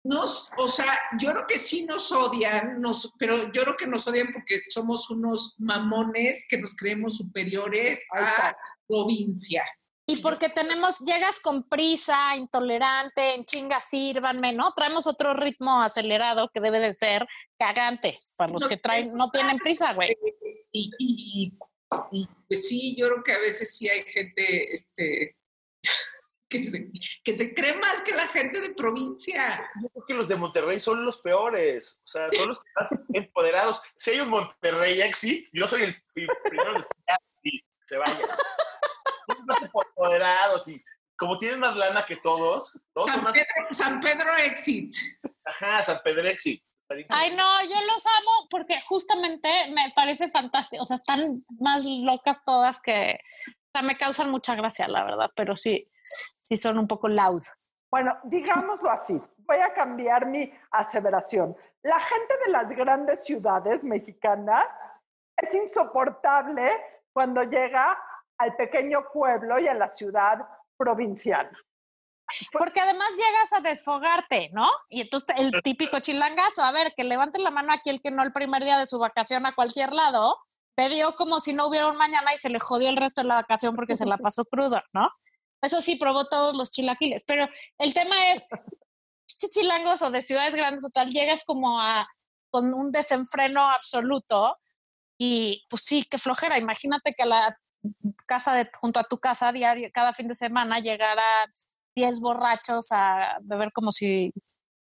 nos, 0.04 0.52
o 0.56 0.68
sea, 0.68 0.96
yo 1.18 1.32
creo 1.32 1.46
que 1.48 1.58
sí 1.58 1.84
nos 1.86 2.12
odian, 2.12 2.80
nos, 2.80 3.14
pero 3.18 3.50
yo 3.50 3.62
creo 3.64 3.76
que 3.76 3.88
nos 3.88 4.06
odian 4.06 4.32
porque 4.32 4.60
somos 4.68 5.10
unos 5.10 5.56
mamones 5.58 6.46
que 6.48 6.58
nos 6.58 6.76
creemos 6.76 7.16
superiores 7.16 7.98
a 8.12 8.22
estás. 8.22 8.56
provincia. 8.86 9.64
Y 10.06 10.16
porque 10.16 10.50
tenemos, 10.50 10.98
llegas 11.00 11.40
con 11.40 11.66
prisa, 11.66 12.36
intolerante, 12.36 13.34
en 13.34 13.44
chinga, 13.46 13.80
sírvanme, 13.80 14.52
¿no? 14.52 14.72
Traemos 14.74 15.06
otro 15.06 15.32
ritmo 15.34 15.80
acelerado 15.80 16.50
que 16.52 16.60
debe 16.60 16.78
de 16.78 16.92
ser 16.92 17.26
cagante 17.58 18.14
para 18.36 18.52
los 18.52 18.62
Nos 18.62 18.68
que 18.68 18.76
traen, 18.76 19.12
no 19.14 19.30
tienen 19.30 19.56
prisa, 19.58 19.92
güey. 19.94 20.14
Y, 20.72 20.90
y- 20.98 21.48
y- 21.48 21.58
y, 22.12 22.28
pues 22.48 22.66
sí, 22.68 22.96
yo 22.98 23.06
creo 23.08 23.22
que 23.22 23.32
a 23.32 23.38
veces 23.38 23.76
sí 23.76 23.88
hay 23.88 24.02
gente 24.02 24.72
este, 24.74 25.36
que, 26.50 26.64
se, 26.64 26.90
que 27.22 27.32
se 27.32 27.54
cree 27.54 27.74
más 27.76 28.02
que 28.02 28.14
la 28.14 28.26
gente 28.26 28.60
de 28.60 28.74
provincia. 28.74 29.70
Yo 29.82 29.88
creo 29.90 30.04
que 30.04 30.14
los 30.14 30.28
de 30.28 30.36
Monterrey 30.36 30.80
son 30.80 31.04
los 31.04 31.18
peores, 31.20 32.00
o 32.04 32.06
sea, 32.06 32.28
son 32.32 32.48
los 32.48 32.62
que 32.62 32.70
más 32.78 32.90
empoderados. 33.14 33.80
Si 33.96 34.10
hay 34.10 34.20
un 34.20 34.28
Monterrey 34.28 35.00
exit, 35.00 35.46
yo 35.52 35.66
soy 35.66 35.82
el 35.84 36.02
pri- 36.12 36.26
primero 36.44 36.70
en 36.72 36.76
decir, 36.78 36.90
"Ya, 37.08 37.16
sí, 37.42 37.64
se 37.86 37.96
vaya. 37.96 38.18
Más 39.46 39.58
empoderados 39.62 40.68
y 40.68 40.82
como 41.16 41.38
tienen 41.38 41.60
más 41.60 41.76
lana 41.76 42.04
que 42.04 42.16
todos, 42.16 42.78
todos 42.92 43.08
San 43.08 43.22
más... 43.22 43.32
Pedro, 43.32 43.46
San 43.70 44.00
Pedro 44.00 44.36
Exit. 44.36 44.94
Ajá, 45.44 45.82
San 45.82 46.00
Pedro 46.02 46.26
exit. 46.26 46.62
Ay, 47.08 47.34
no, 47.34 47.62
yo 47.62 47.80
los 47.86 48.06
amo 48.06 48.48
porque 48.50 48.80
justamente 48.82 49.48
me 49.70 49.92
parece 49.94 50.28
fantástico. 50.28 50.82
O 50.82 50.86
sea, 50.86 50.96
están 50.96 51.42
más 51.58 51.84
locas 51.84 52.44
todas 52.44 52.80
que, 52.80 53.18
o 53.46 53.78
sea, 53.78 53.82
me 53.82 53.96
causan 53.96 54.30
mucha 54.30 54.54
gracia, 54.54 54.88
la 54.88 55.04
verdad, 55.04 55.30
pero 55.34 55.56
sí, 55.56 55.90
sí 56.02 56.56
son 56.56 56.78
un 56.78 56.86
poco 56.86 57.08
loud. 57.08 57.42
Bueno, 57.90 58.18
digámoslo 58.24 58.90
así. 58.90 59.20
Voy 59.46 59.58
a 59.58 59.74
cambiar 59.74 60.26
mi 60.26 60.50
aseveración. 60.70 61.56
La 61.82 62.00
gente 62.00 62.34
de 62.46 62.52
las 62.52 62.70
grandes 62.72 63.24
ciudades 63.24 63.84
mexicanas 63.84 64.66
es 65.36 65.54
insoportable 65.54 66.70
cuando 67.12 67.42
llega 67.42 67.98
al 68.38 68.56
pequeño 68.56 69.04
pueblo 69.12 69.58
y 69.60 69.66
a 69.66 69.74
la 69.74 69.88
ciudad 69.88 70.38
provincial. 70.76 71.50
Porque 72.52 72.80
además 72.80 73.08
llegas 73.16 73.52
a 73.52 73.60
desfogarte, 73.60 74.50
¿no? 74.52 74.68
Y 74.88 75.02
entonces 75.02 75.36
el 75.38 75.62
típico 75.62 76.00
chilangazo, 76.00 76.62
a 76.62 76.72
ver, 76.72 76.94
que 76.96 77.04
levante 77.04 77.38
la 77.38 77.50
mano 77.50 77.72
aquí 77.72 77.90
el 77.90 78.00
que 78.00 78.10
no 78.10 78.22
el 78.22 78.32
primer 78.32 78.64
día 78.64 78.78
de 78.78 78.86
su 78.86 78.98
vacación 78.98 79.44
a 79.46 79.54
cualquier 79.54 79.92
lado, 79.92 80.38
te 80.74 80.88
vio 80.88 81.14
como 81.14 81.38
si 81.38 81.52
no 81.52 81.66
hubiera 81.66 81.88
un 81.88 81.96
mañana 81.96 82.32
y 82.32 82.38
se 82.38 82.48
le 82.48 82.58
jodió 82.58 82.88
el 82.88 82.96
resto 82.96 83.20
de 83.20 83.28
la 83.28 83.36
vacación 83.36 83.76
porque 83.76 83.94
se 83.94 84.06
la 84.06 84.16
pasó 84.16 84.44
crudo, 84.50 84.82
¿no? 84.92 85.10
Eso 85.62 85.80
sí, 85.80 85.96
probó 85.96 86.26
todos 86.26 86.54
los 86.54 86.72
chilaquiles. 86.72 87.24
Pero 87.26 87.48
el 87.78 87.94
tema 87.94 88.32
es, 88.32 88.48
chilangos 89.52 90.02
o 90.02 90.10
de 90.10 90.22
ciudades 90.22 90.54
grandes 90.54 90.84
o 90.84 90.90
tal, 90.90 91.10
llegas 91.10 91.44
como 91.44 91.80
a 91.80 92.08
con 92.50 92.72
un 92.72 92.92
desenfreno 92.92 93.68
absoluto 93.68 94.56
y 95.18 95.64
pues 95.68 95.82
sí, 95.82 96.04
qué 96.08 96.18
flojera. 96.18 96.58
Imagínate 96.58 97.12
que 97.12 97.24
a 97.24 97.26
la 97.26 97.58
casa 98.26 98.52
de, 98.54 98.70
junto 98.74 99.00
a 99.00 99.04
tu 99.04 99.18
casa 99.18 99.52
diario, 99.52 99.90
cada 99.92 100.12
fin 100.12 100.28
de 100.28 100.34
semana 100.34 100.78
llegara 100.80 101.22
10 101.94 102.20
borrachos 102.20 102.88
a 102.92 103.38
beber 103.42 103.72
como 103.72 103.92
si 103.92 104.32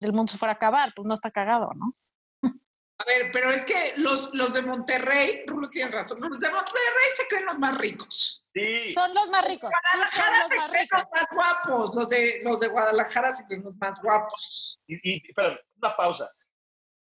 el 0.00 0.12
mundo 0.12 0.30
se 0.32 0.38
fuera 0.38 0.52
a 0.52 0.56
acabar, 0.56 0.92
pues 0.94 1.06
no 1.06 1.14
está 1.14 1.30
cagado, 1.30 1.70
¿no? 1.74 1.94
A 2.42 3.04
ver, 3.04 3.30
pero 3.32 3.50
es 3.50 3.64
que 3.64 3.94
los, 3.96 4.34
los 4.34 4.52
de 4.52 4.60
Monterrey, 4.60 5.44
Rulo 5.46 5.70
tiene 5.70 5.90
razón, 5.90 6.18
los 6.20 6.38
de 6.38 6.50
Monterrey 6.50 7.08
se 7.16 7.26
creen 7.28 7.46
los 7.46 7.58
más 7.58 7.78
ricos. 7.78 8.44
Sí, 8.52 8.90
Son 8.90 9.14
los 9.14 9.30
más 9.30 9.42
ricos. 9.46 9.70
Sí, 9.92 9.98
son 9.98 10.20
Guadalajara 10.20 10.38
los 10.42 10.48
se 10.50 10.56
más 10.56 10.70
creen 10.70 10.82
ricos. 10.82 11.00
los 11.00 11.10
más 11.12 11.26
guapos. 11.32 11.94
Los 11.94 12.08
de, 12.10 12.40
los 12.44 12.60
de 12.60 12.68
Guadalajara 12.68 13.32
se 13.32 13.46
creen 13.46 13.62
los 13.62 13.74
más 13.76 14.02
guapos. 14.02 14.80
y, 14.86 15.14
y 15.14 15.22
una 15.36 15.96
pausa. 15.96 16.30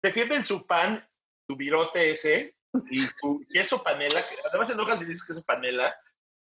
Defienden 0.03 0.45
su 0.45 0.67
pan, 0.67 1.09
su 1.49 1.57
virote 1.57 2.11
ese 2.11 2.56
y 2.91 2.99
su 2.99 3.45
queso 3.53 3.83
panela, 3.83 4.21
que 4.21 4.49
además 4.49 4.69
te 4.69 4.75
enojas 4.75 4.99
si 4.99 5.05
dices 5.05 5.27
queso 5.27 5.43
panela, 5.45 5.95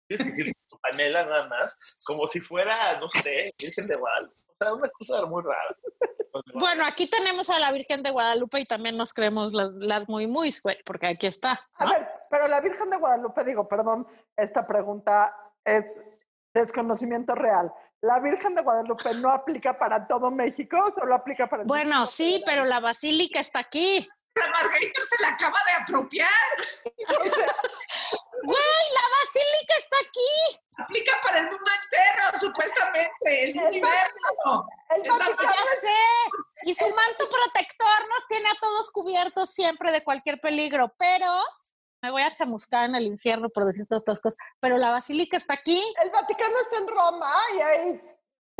tienes 0.07 0.25
que 0.25 0.31
decir 0.31 0.57
su 0.69 0.79
panela 0.81 1.25
nada 1.25 1.49
más, 1.49 1.79
como 2.07 2.27
si 2.27 2.41
fuera, 2.41 2.99
no 2.99 3.09
sé, 3.11 3.53
Virgen 3.59 3.87
de 3.87 3.97
Guadalupe. 3.97 4.35
O 4.35 4.65
sea, 4.65 4.75
una 4.75 4.89
cosa 4.89 5.27
muy 5.27 5.43
rara. 5.43 5.77
Bueno, 6.55 6.85
aquí 6.85 7.07
tenemos 7.07 7.51
a 7.51 7.59
la 7.59 7.73
Virgen 7.73 8.03
de 8.03 8.11
Guadalupe 8.11 8.61
y 8.61 8.67
también 8.67 8.97
nos 8.97 9.13
creemos 9.13 9.53
las, 9.53 9.75
las 9.75 10.09
muy 10.09 10.27
muy, 10.27 10.51
porque 10.85 11.09
aquí 11.09 11.27
está. 11.27 11.59
A 11.75 11.87
ver, 11.87 12.09
pero 12.31 12.49
la 12.49 12.61
Virgen 12.61 12.89
de 12.91 12.97
Guadalupe, 12.97 13.45
digo, 13.45 13.69
perdón, 13.69 14.07
esta 14.37 14.67
pregunta 14.67 15.37
es 15.65 16.03
desconocimiento 16.55 17.35
real. 17.35 17.73
¿La 18.03 18.19
Virgen 18.19 18.55
de 18.55 18.63
Guadalupe 18.63 19.15
no 19.15 19.31
aplica 19.31 19.79
para 19.79 20.07
todo 20.07 20.31
México? 20.31 20.91
¿Solo 20.91 21.15
aplica 21.15 21.49
para 21.49 21.65
Bueno, 21.65 22.07
sí, 22.07 22.43
pero 22.47 22.65
la 22.65 22.81
basílica 22.81 23.41
está 23.41 23.61
aquí. 23.61 24.09
La 24.35 24.49
Margarita 24.49 25.01
se 25.03 25.23
la 25.23 25.29
acaba 25.31 25.59
de 25.67 25.73
apropiar. 25.73 26.31
O 27.09 27.29
sea, 27.29 27.47
¡Güey, 28.43 28.85
la 28.95 29.03
basílica 29.21 29.75
está 29.77 29.97
aquí! 29.99 30.61
Aplica 30.79 31.13
para 31.23 31.39
el 31.39 31.45
mundo 31.45 31.71
entero, 31.83 32.39
supuestamente. 32.41 33.45
El 33.45 33.51
Exacto. 33.51 33.69
universo. 33.69 34.67
el 34.91 35.05
Ya 35.05 35.67
sé. 35.79 35.89
Y 36.65 36.75
su 36.75 36.87
manto 36.87 37.29
protector 37.29 38.09
nos 38.09 38.27
tiene 38.29 38.49
a 38.49 38.55
todos 38.61 38.91
cubiertos 38.93 39.51
siempre 39.51 39.93
de 39.93 40.03
cualquier 40.03 40.41
peligro, 40.41 40.95
pero 40.99 41.27
me 42.03 42.11
voy 42.11 42.23
a 42.23 42.33
chamuscar 42.33 42.89
en 42.89 42.95
el 42.95 43.05
infierno 43.05 43.49
por 43.51 43.67
decir 43.67 43.87
todas 43.87 44.03
estas 44.03 44.21
cosas. 44.21 44.39
Pero 44.59 44.79
la 44.79 44.91
basílica 44.91 45.37
está 45.37 45.55
aquí. 45.55 45.83
el 46.03 46.11
Vaticano 46.11 46.59
está 46.61 46.79
en 46.79 46.89
Roma 46.89 47.35
y 47.57 47.61
hay 47.61 48.01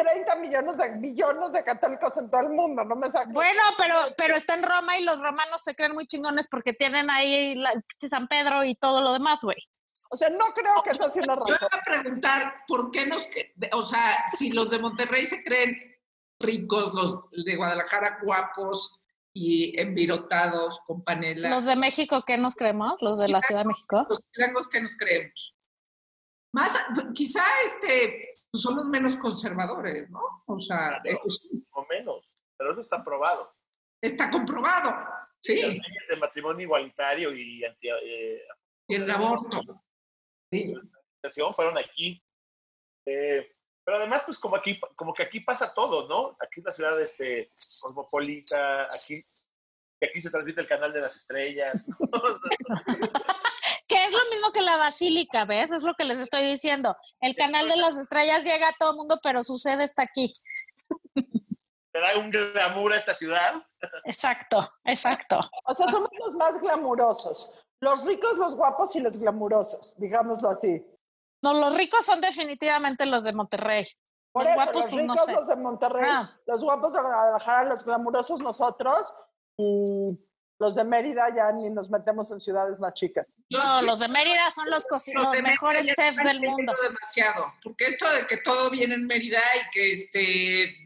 30 0.03 0.37
millones 0.37 0.79
de 0.79 0.89
billones 0.99 1.53
de 1.53 1.65
católicos 1.65 2.17
en 2.19 2.31
todo 2.31 2.41
el 2.43 2.51
mundo, 2.51 2.85
no 2.85 2.97
me 2.97 3.11
saco. 3.11 3.31
Bueno, 3.31 3.63
pero, 3.79 3.97
pero 4.17 4.37
está 4.37 4.55
en 4.55 4.63
Roma 4.63 4.99
y 4.99 5.05
los 5.05 5.21
romanos 5.21 5.63
se 5.63 5.75
creen 5.75 5.93
muy 5.93 6.07
chingones 6.07 6.49
porque 6.49 6.73
tienen 6.73 7.11
ahí 7.11 7.55
la, 7.55 7.73
San 7.99 8.29
Pedro 8.29 8.65
y 8.65 8.75
todo 8.75 9.01
lo 9.01 9.13
demás, 9.13 9.43
güey. 9.43 9.59
O 10.11 10.17
sea, 10.17 10.29
no 10.31 10.53
creo 10.55 10.83
que 10.83 10.91
esa 10.91 11.11
sea 11.11 11.23
una 11.23 11.35
Yo 11.35 11.45
razón. 11.45 11.69
iba 11.73 11.81
a 11.81 11.85
preguntar, 11.85 12.55
¿por 12.67 12.91
qué 12.91 13.07
nos, 13.07 13.29
o 13.73 13.83
sea, 13.83 14.25
si 14.27 14.51
los 14.51 14.71
de 14.71 14.79
Monterrey 14.79 15.27
se 15.27 15.43
creen 15.43 15.77
ricos, 16.41 16.93
los 16.95 17.31
de 17.45 17.57
Guadalajara 17.57 18.19
guapos 18.23 19.01
y 19.33 19.79
envirotados 19.81 20.81
con 20.87 21.05
panela, 21.05 21.51
Los 21.51 21.67
de 21.67 21.77
México, 21.77 22.25
¿qué 22.27 22.39
nos 22.39 22.57
creemos? 22.57 22.95
Los 23.01 23.19
de 23.19 23.29
la 23.29 23.41
Ciudad 23.41 23.63
de 23.63 23.69
México. 23.69 24.07
los 24.09 24.21
chilangos 24.33 24.69
que 24.69 24.81
nos 24.81 24.97
creemos? 24.97 25.55
Más, 26.53 26.77
quizá 27.15 27.45
este, 27.65 28.30
pues 28.51 28.63
son 28.63 28.77
los 28.77 28.87
menos 28.87 29.17
conservadores, 29.17 30.11
¿no? 30.11 30.21
O 30.47 30.59
sea, 30.59 31.01
sí, 31.27 31.67
o 31.71 31.87
menos, 31.87 32.29
pero 32.57 32.73
eso 32.73 32.81
está 32.81 33.05
probado. 33.05 33.55
está 34.01 34.31
comprobado, 34.31 34.91
Las 34.91 35.29
sí, 35.41 35.55
leyes 35.55 36.09
de 36.09 36.17
matrimonio 36.17 36.65
igualitario 36.65 37.33
y 37.35 37.65
anti, 37.65 37.89
eh, 37.89 38.43
y 38.89 38.95
el 38.97 39.11
aborto. 39.11 39.83
Sí. 40.51 40.75
fueron 41.55 41.79
aquí. 41.79 42.23
Eh, 43.07 43.55
pero 43.85 43.99
además, 43.99 44.23
pues 44.25 44.39
como 44.39 44.57
aquí, 44.57 44.79
como 44.97 45.15
que 45.15 45.23
aquí 45.23 45.41
pasa 45.41 45.73
todo, 45.73 46.09
¿no? 46.09 46.37
Aquí 46.41 46.61
es 46.61 46.65
la 46.65 46.73
ciudad 46.73 47.01
este, 47.01 47.49
cosmopolita, 47.81 48.83
aquí, 48.83 49.15
aquí 50.03 50.21
se 50.21 50.31
transmite 50.31 50.61
el 50.61 50.69
canal 50.69 50.93
de 50.93 51.01
las 51.01 51.17
estrellas. 51.17 51.89
Que 53.91 54.05
es 54.05 54.13
lo 54.13 54.31
mismo 54.31 54.53
que 54.53 54.61
la 54.61 54.77
basílica, 54.77 55.45
¿ves? 55.45 55.73
Es 55.73 55.83
lo 55.83 55.95
que 55.95 56.05
les 56.05 56.19
estoy 56.19 56.47
diciendo. 56.49 56.97
El 57.21 57.35
canal 57.35 57.69
de 57.69 57.77
las 57.77 57.99
estrellas 57.99 58.45
llega 58.45 58.69
a 58.69 58.75
todo 58.79 58.93
el 58.93 58.97
mundo, 58.97 59.19
pero 59.23 59.43
su 59.43 59.57
sede 59.59 59.83
está 59.85 60.05
aquí. 60.05 60.31
Te 61.93 61.99
da 62.01 62.17
un 62.19 62.31
glamour 62.31 62.93
a 62.93 62.97
esta 62.97 63.15
ciudad. 63.15 63.55
Exacto, 64.05 64.61
exacto. 64.85 65.41
O 65.65 65.75
sea, 65.75 65.89
somos 65.89 66.09
los 66.25 66.37
más 66.37 66.61
glamurosos. 66.61 67.53
Los 67.81 68.05
ricos, 68.05 68.37
los 68.39 68.55
guapos 68.55 68.95
y 68.95 69.01
los 69.01 69.19
glamurosos, 69.19 69.97
digámoslo 69.99 70.51
así. 70.51 70.87
No, 71.43 71.55
los 71.55 71.77
ricos 71.77 72.05
son 72.05 72.21
definitivamente 72.21 73.07
los 73.07 73.25
de 73.25 73.33
Monterrey. 73.33 73.87
Por 74.33 74.45
Los 74.45 74.53
eso, 74.53 74.63
guapos, 74.63 74.83
los 74.85 74.93
pues, 74.93 75.05
no 75.05 75.13
ricos, 75.15 75.27
sé. 75.27 75.33
los 75.33 75.47
de 75.49 75.57
Monterrey, 75.57 76.11
Ah. 76.13 76.39
los 76.47 76.63
guapos 76.63 76.93
de 76.95 77.01
Guadalajara, 77.03 77.69
los 77.71 77.85
glamurosos 77.85 78.41
nosotros 78.41 79.13
y 79.57 80.17
los 80.61 80.75
de 80.75 80.85
Mérida 80.85 81.27
ya 81.35 81.51
ni 81.53 81.71
nos 81.71 81.89
metemos 81.89 82.31
en 82.31 82.39
ciudades 82.39 82.79
más 82.81 82.95
chicas. 82.95 83.39
No, 83.49 83.83
los 83.83 83.99
de 83.99 84.09
Mérida 84.09 84.51
son 84.51 84.69
los, 84.69 84.85
los 84.91 85.09
los 85.15 85.33
de 85.33 85.43
mejores 85.43 85.87
chefs 85.87 86.23
del 86.23 86.39
mundo. 86.39 86.73
demasiado, 86.83 87.55
porque 87.63 87.87
esto 87.87 88.09
de 88.11 88.27
que 88.27 88.37
todo 88.37 88.71
viene 88.71 88.95
en 88.95 89.07
Mérida 89.07 89.41
y 89.57 89.71
que 89.71 89.93
este 89.93 90.77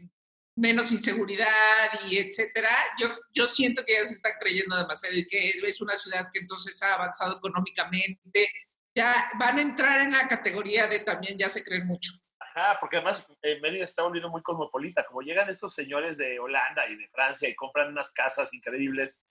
menos 0.57 0.93
inseguridad 0.93 1.89
y 2.07 2.17
etcétera, 2.17 2.69
yo, 2.97 3.09
yo 3.33 3.45
siento 3.45 3.83
que 3.85 3.95
ya 3.95 4.05
se 4.05 4.13
están 4.13 4.31
creyendo 4.39 4.77
demasiado 4.77 5.13
y 5.13 5.27
que 5.27 5.49
es 5.49 5.81
una 5.81 5.97
ciudad 5.97 6.29
que 6.31 6.39
entonces 6.39 6.81
ha 6.81 6.93
avanzado 6.93 7.35
económicamente, 7.35 8.47
ya 8.95 9.29
van 9.37 9.57
a 9.59 9.61
entrar 9.61 9.99
en 9.99 10.13
la 10.13 10.25
categoría 10.29 10.87
de 10.87 10.99
también 10.99 11.37
ya 11.37 11.49
se 11.49 11.61
creen 11.61 11.85
mucho. 11.85 12.13
Ajá, 12.39 12.77
porque 12.79 12.95
además 12.95 13.27
eh, 13.41 13.59
Mérida 13.59 13.83
está 13.83 14.03
volviendo 14.03 14.29
muy 14.29 14.41
cosmopolita. 14.41 15.05
Como 15.05 15.19
llegan 15.19 15.49
estos 15.49 15.73
señores 15.73 16.17
de 16.17 16.39
Holanda 16.39 16.87
y 16.87 16.95
de 16.95 17.09
Francia 17.09 17.49
y 17.49 17.55
compran 17.55 17.89
unas 17.89 18.13
casas 18.13 18.53
increíbles 18.53 19.21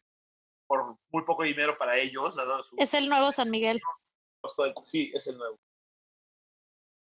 por 0.67 0.97
muy 1.11 1.25
poco 1.25 1.43
dinero 1.43 1.77
para 1.79 1.99
ellos, 1.99 2.35
su 2.35 2.77
Es 2.79 2.95
el 2.95 3.09
nuevo 3.09 3.31
San 3.31 3.51
Miguel. 3.51 3.81
Sí, 4.83 5.11
es 5.15 5.27
el 5.27 5.39
nuevo. 5.39 5.59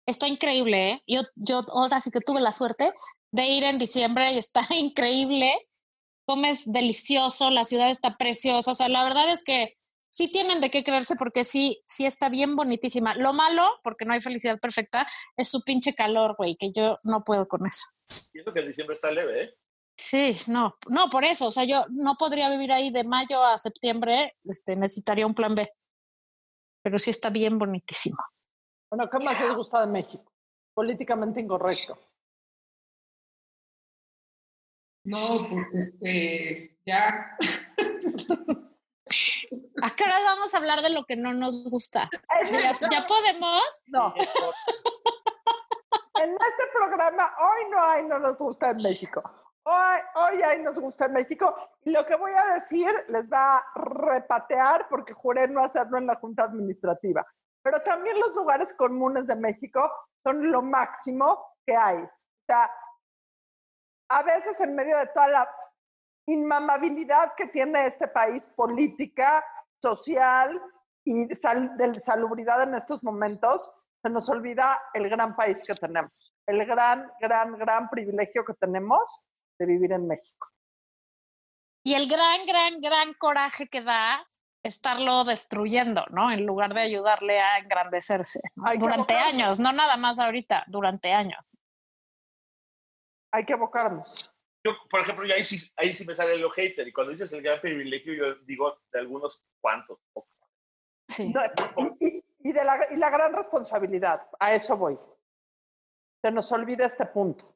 Está 0.05 0.27
increíble, 0.27 0.89
¿eh? 0.89 1.03
Yo, 1.07 1.21
yo 1.35 1.63
ahora 1.69 1.99
sí 1.99 2.11
que 2.11 2.19
tuve 2.19 2.41
la 2.41 2.51
suerte 2.51 2.93
de 3.31 3.45
ir 3.45 3.63
en 3.63 3.77
diciembre 3.77 4.31
y 4.31 4.37
está 4.37 4.61
increíble. 4.75 5.67
Comes 6.25 6.71
delicioso, 6.71 7.49
la 7.49 7.63
ciudad 7.63 7.89
está 7.89 8.17
preciosa. 8.17 8.71
O 8.71 8.75
sea, 8.75 8.87
la 8.87 9.03
verdad 9.03 9.31
es 9.31 9.43
que 9.43 9.77
sí 10.11 10.31
tienen 10.31 10.61
de 10.61 10.69
qué 10.69 10.83
creerse 10.83 11.15
porque 11.15 11.43
sí, 11.43 11.81
sí 11.85 12.05
está 12.05 12.29
bien 12.29 12.55
bonitísima. 12.55 13.15
Lo 13.15 13.33
malo, 13.33 13.67
porque 13.83 14.05
no 14.05 14.13
hay 14.13 14.21
felicidad 14.21 14.59
perfecta, 14.59 15.07
es 15.37 15.49
su 15.49 15.61
pinche 15.61 15.93
calor, 15.93 16.35
güey, 16.37 16.55
que 16.57 16.71
yo 16.71 16.97
no 17.03 17.23
puedo 17.23 17.47
con 17.47 17.65
eso. 17.65 17.87
Eso 18.33 18.53
que 18.53 18.59
en 18.59 18.67
diciembre 18.67 18.95
está 18.95 19.11
leve, 19.11 19.43
¿eh? 19.43 19.55
Sí, 19.99 20.35
no, 20.47 20.75
no, 20.87 21.09
por 21.09 21.25
eso. 21.25 21.47
O 21.47 21.51
sea, 21.51 21.65
yo 21.65 21.83
no 21.89 22.15
podría 22.15 22.49
vivir 22.49 22.71
ahí 22.71 22.89
de 22.89 23.03
mayo 23.03 23.43
a 23.43 23.57
septiembre, 23.57 24.37
este, 24.45 24.77
necesitaría 24.77 25.27
un 25.27 25.35
plan 25.35 25.53
B. 25.53 25.69
Pero 26.81 26.97
sí 26.97 27.09
está 27.09 27.29
bien 27.29 27.59
bonitísimo. 27.59 28.17
Bueno, 28.89 29.09
¿qué 29.09 29.19
más 29.19 29.41
les 29.41 29.53
gusta 29.53 29.81
de 29.81 29.87
México? 29.87 30.31
Políticamente 30.73 31.41
incorrecto. 31.41 31.99
No, 35.03 35.17
pues 35.49 35.75
este, 35.75 36.79
ya. 36.85 37.35
¿A 39.81 39.95
qué 39.95 40.03
hora 40.05 40.21
vamos 40.23 40.53
a 40.53 40.57
hablar 40.59 40.81
de 40.81 40.91
lo 40.91 41.03
que 41.03 41.17
no 41.17 41.33
nos 41.33 41.69
gusta? 41.69 42.09
Ya 42.89 43.05
podemos. 43.05 43.83
no, 43.87 44.13
en 46.23 46.31
este 46.31 46.63
programa 46.73 47.33
hoy 47.37 47.69
no 47.69 47.83
hay 47.83 48.05
no 48.05 48.17
nos 48.19 48.37
gusta 48.37 48.69
en 48.69 48.77
México. 48.77 49.21
Hoy, 49.63 49.99
hoy 50.15 50.41
hay 50.41 50.61
nos 50.61 50.79
gusta 50.79 51.05
en 51.05 51.13
México. 51.13 51.53
Lo 51.85 52.05
que 52.05 52.15
voy 52.15 52.31
a 52.31 52.53
decir 52.53 52.91
les 53.09 53.31
va 53.31 53.57
a 53.57 53.63
repatear 53.75 54.87
porque 54.89 55.13
juré 55.13 55.47
no 55.47 55.63
hacerlo 55.63 55.97
en 55.97 56.07
la 56.07 56.15
Junta 56.15 56.43
Administrativa. 56.43 57.25
Pero 57.61 57.81
también 57.81 58.19
los 58.19 58.35
lugares 58.35 58.73
comunes 58.73 59.27
de 59.27 59.35
México 59.35 59.91
son 60.23 60.49
lo 60.51 60.61
máximo 60.61 61.55
que 61.65 61.75
hay. 61.75 61.97
O 61.97 62.09
sea, 62.47 62.71
a 64.11 64.23
veces 64.23 64.59
en 64.61 64.75
medio 64.75 64.97
de 64.97 65.07
toda 65.07 65.27
la 65.27 65.49
inmamabilidad 66.25 67.33
que 67.35 67.47
tiene 67.47 67.85
este 67.85 68.07
país 68.07 68.45
política, 68.47 69.43
social 69.81 70.49
y 71.03 71.33
sal- 71.35 71.75
de 71.77 71.99
salubridad 71.99 72.63
en 72.63 72.75
estos 72.75 73.03
momentos, 73.03 73.71
se 74.01 74.09
nos 74.09 74.29
olvida 74.29 74.81
el 74.93 75.09
gran 75.09 75.35
país 75.35 75.61
que 75.65 75.73
tenemos, 75.73 76.33
el 76.47 76.65
gran, 76.65 77.11
gran, 77.19 77.57
gran 77.57 77.89
privilegio 77.89 78.45
que 78.45 78.53
tenemos 78.53 79.19
de 79.59 79.65
vivir 79.65 79.91
en 79.91 80.07
México. 80.07 80.47
Y 81.85 81.93
el 81.95 82.07
gran, 82.07 82.45
gran, 82.45 82.81
gran 82.81 83.13
coraje 83.13 83.67
que 83.67 83.81
da 83.81 84.25
estarlo 84.63 85.23
destruyendo, 85.23 86.05
¿no? 86.09 86.31
En 86.31 86.45
lugar 86.45 86.73
de 86.73 86.81
ayudarle 86.81 87.39
a 87.39 87.59
engrandecerse. 87.59 88.39
¿no? 88.55 88.67
Hay 88.67 88.77
Durante 88.77 89.15
años, 89.15 89.59
no 89.59 89.71
nada 89.71 89.95
más 89.97 90.19
ahorita, 90.19 90.63
durante 90.67 91.11
años. 91.13 91.39
Hay 93.31 93.43
que 93.43 93.53
abocarnos. 93.53 94.33
Yo, 94.65 94.73
por 94.89 95.01
ejemplo, 95.01 95.25
yo 95.25 95.33
ahí 95.35 95.43
sí, 95.43 95.71
ahí 95.77 95.93
sí 95.93 96.05
me 96.05 96.15
sale 96.15 96.37
lo 96.37 96.49
hater. 96.49 96.87
Y 96.87 96.91
cuando 96.91 97.11
dices 97.11 97.31
el 97.31 97.41
gran 97.41 97.61
privilegio, 97.61 98.13
yo 98.13 98.35
digo 98.45 98.81
de 98.91 98.99
algunos 98.99 99.41
cuantos. 99.61 99.99
Sí. 101.07 101.31
No, 101.33 101.41
y, 101.99 102.07
y- 102.07 102.23
y 102.41 102.53
de 102.53 102.63
la, 102.63 102.79
y 102.91 102.95
la 102.95 103.09
gran 103.09 103.33
responsabilidad, 103.33 104.25
a 104.39 104.53
eso 104.53 104.77
voy. 104.77 104.97
Se 106.21 106.31
nos 106.31 106.49
olvida 106.53 106.85
este 106.85 107.05
punto. 107.05 107.53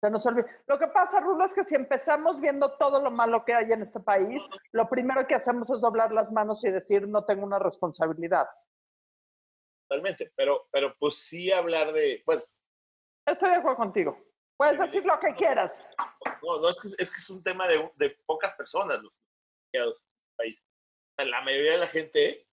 Se 0.00 0.10
nos 0.10 0.24
olvida. 0.24 0.46
Lo 0.66 0.78
que 0.78 0.86
pasa, 0.88 1.20
Rulo, 1.20 1.44
es 1.44 1.52
que 1.52 1.62
si 1.62 1.74
empezamos 1.74 2.40
viendo 2.40 2.76
todo 2.78 3.02
lo 3.02 3.10
malo 3.10 3.44
que 3.44 3.54
hay 3.54 3.70
en 3.70 3.82
este 3.82 4.00
país, 4.00 4.48
lo 4.72 4.88
primero 4.88 5.26
que 5.26 5.34
hacemos 5.34 5.70
es 5.70 5.80
doblar 5.82 6.10
las 6.12 6.32
manos 6.32 6.64
y 6.64 6.70
decir, 6.70 7.06
no 7.06 7.24
tengo 7.24 7.44
una 7.44 7.58
responsabilidad. 7.58 8.46
Totalmente, 9.86 10.32
pero, 10.34 10.68
pero 10.72 10.94
pues 10.98 11.16
sí 11.16 11.52
hablar 11.52 11.92
de, 11.92 12.22
bueno, 12.24 12.42
Estoy 13.26 13.50
de 13.50 13.56
acuerdo 13.56 13.76
contigo. 13.76 14.18
Puedes 14.56 14.78
decir 14.78 15.04
lo 15.04 15.18
que 15.18 15.34
quieras. 15.34 15.84
no, 16.42 16.60
no 16.60 16.68
es, 16.68 16.80
que, 16.80 16.88
es 16.88 17.10
que 17.10 17.18
es 17.18 17.30
un 17.30 17.42
tema 17.42 17.68
de, 17.68 17.90
de 17.96 18.10
pocas 18.26 18.54
personas 18.54 19.00
los 19.02 19.12
refugiados 19.72 20.02
en 20.02 20.16
este 20.18 20.36
país. 20.36 20.62
O 20.62 21.14
sea, 21.16 21.30
la 21.30 21.40
mayoría 21.42 21.72
de 21.72 21.78
la 21.78 21.86
gente, 21.86 22.48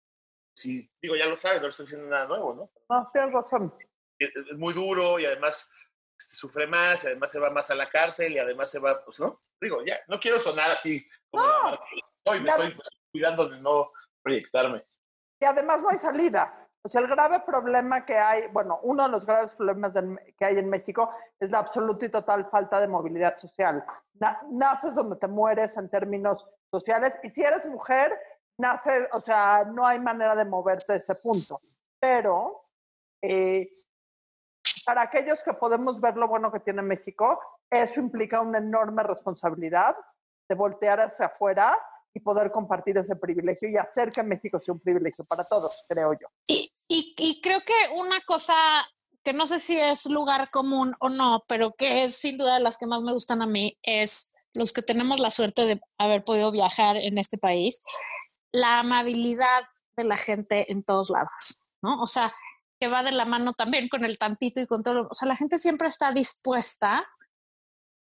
sí, 0.55 0.89
digo, 1.01 1.15
ya 1.15 1.25
lo 1.25 1.35
saben, 1.35 1.61
no 1.61 1.69
estoy 1.69 1.85
diciendo 1.85 2.07
nada 2.07 2.27
nuevo, 2.27 2.53
¿no? 2.53 2.71
No, 2.89 3.09
tienes 3.11 3.33
razón. 3.33 3.73
Es, 4.19 4.29
es 4.35 4.57
muy 4.57 4.73
duro 4.73 5.19
y 5.19 5.25
además 5.25 5.71
este, 6.18 6.36
sufre 6.36 6.68
más, 6.68 7.03
y 7.03 7.07
además 7.07 7.32
se 7.32 7.39
va 7.39 7.49
más 7.49 7.70
a 7.72 7.76
la 7.76 7.89
cárcel 7.89 8.34
y 8.34 8.39
además 8.39 8.70
se 8.72 8.80
va, 8.80 9.03
pues, 9.03 9.20
¿no? 9.20 9.41
Digo, 9.59 9.84
ya, 9.86 9.97
no 10.07 10.20
quiero 10.20 10.39
sonar 10.39 10.72
así 10.72 11.07
como 11.32 11.43
No. 11.43 11.72
la 11.72 12.39
me 12.39 12.49
estoy 12.49 12.80
cuidando 13.11 13.49
de 13.49 13.59
no 13.61 13.91
proyectarme. 14.22 14.86
Y 15.39 15.45
además 15.45 15.82
no 15.82 15.89
hay 15.89 15.95
salida. 15.95 16.63
O 16.84 16.89
sea, 16.89 17.01
el 17.01 17.07
grave 17.07 17.41
problema 17.41 18.05
que 18.05 18.18
hay, 18.18 18.47
bueno, 18.47 18.80
uno 18.84 19.03
de 19.03 19.09
los 19.09 19.26
graves 19.26 19.55
problemas 19.55 19.95
que 20.38 20.45
hay 20.45 20.57
en 20.57 20.70
México 20.70 21.09
es 21.39 21.51
la 21.51 21.59
absoluta 21.59 22.05
y 22.05 22.09
total 22.09 22.49
falta 22.49 22.80
de 22.80 22.88
movilidad 22.88 23.36
social. 23.38 23.84
Na- 24.13 24.39
naces 24.49 24.95
donde 24.95 25.18
te 25.18 25.28
mueres 25.28 25.76
en 25.78 25.89
términos 25.89 26.47
sociales 26.72 27.20
y 27.24 27.30
si 27.30 27.43
eres 27.43 27.65
mujer, 27.65 28.18
naces, 28.57 29.07
o 29.11 29.20
sea, 29.20 29.65
no 29.65 29.86
hay 29.86 29.99
manera 29.99 30.36
de 30.36 30.45
moverte 30.45 30.93
de 30.93 30.99
ese 30.99 31.15
punto. 31.15 31.59
Pero 31.99 32.63
eh, 33.22 33.70
para 34.88 35.01
aquellos 35.01 35.43
que 35.43 35.51
podemos 35.51 35.99
ver 35.99 36.15
lo 36.15 36.29
bueno 36.29 36.49
que 36.49 36.61
tiene 36.61 36.81
México, 36.81 37.38
eso 37.69 37.99
implica 37.99 38.39
una 38.39 38.59
enorme 38.59 39.03
responsabilidad 39.03 39.93
de 40.47 40.55
voltear 40.55 41.01
hacia 41.01 41.25
afuera 41.25 41.77
y 42.13 42.21
poder 42.21 42.53
compartir 42.53 42.97
ese 42.97 43.17
privilegio 43.17 43.69
y 43.69 43.75
hacer 43.75 44.11
que 44.11 44.23
México 44.23 44.61
sea 44.61 44.73
un 44.73 44.79
privilegio 44.79 45.25
para 45.25 45.43
todos, 45.43 45.85
creo 45.89 46.13
yo. 46.13 46.27
Y, 46.47 47.41
creo 47.41 47.59
que 47.65 47.73
una 47.97 48.21
cosa 48.21 48.55
que 49.25 49.33
no 49.33 49.45
sé 49.45 49.59
si 49.59 49.77
es 49.77 50.09
lugar 50.09 50.49
común 50.51 50.95
o 51.01 51.09
no, 51.09 51.43
pero 51.49 51.73
que 51.73 52.03
es 52.03 52.15
sin 52.15 52.38
duda 52.38 52.53
de 52.53 52.61
las 52.61 52.77
que 52.77 52.88
más 52.88 53.01
me 53.01 53.11
gustan 53.11 53.41
a 53.41 53.45
mí, 53.45 53.77
es 53.83 54.31
los 54.53 54.71
que 54.71 54.81
tenemos 54.81 55.19
la 55.19 55.31
suerte 55.31 55.65
de 55.65 55.81
haber 55.97 56.23
podido 56.23 56.49
viajar 56.49 56.95
en 56.95 57.17
este 57.17 57.38
país, 57.38 57.83
la 58.53 58.79
amabilidad 58.79 59.63
de 59.97 60.05
la 60.05 60.15
gente 60.15 60.71
en 60.71 60.81
todos 60.81 61.09
lados, 61.09 61.61
¿no? 61.83 62.01
O 62.01 62.07
sea, 62.07 62.33
que 62.80 62.88
va 62.88 63.03
de 63.03 63.11
la 63.11 63.25
mano 63.25 63.53
también 63.53 63.89
con 63.89 64.05
el 64.05 64.17
tantito 64.17 64.61
y 64.61 64.67
con 64.67 64.84
todo. 64.84 65.07
O 65.09 65.13
sea, 65.13 65.28
la 65.28 65.36
gente 65.36 65.57
siempre 65.57 65.88
está 65.88 66.11
dispuesta 66.11 67.05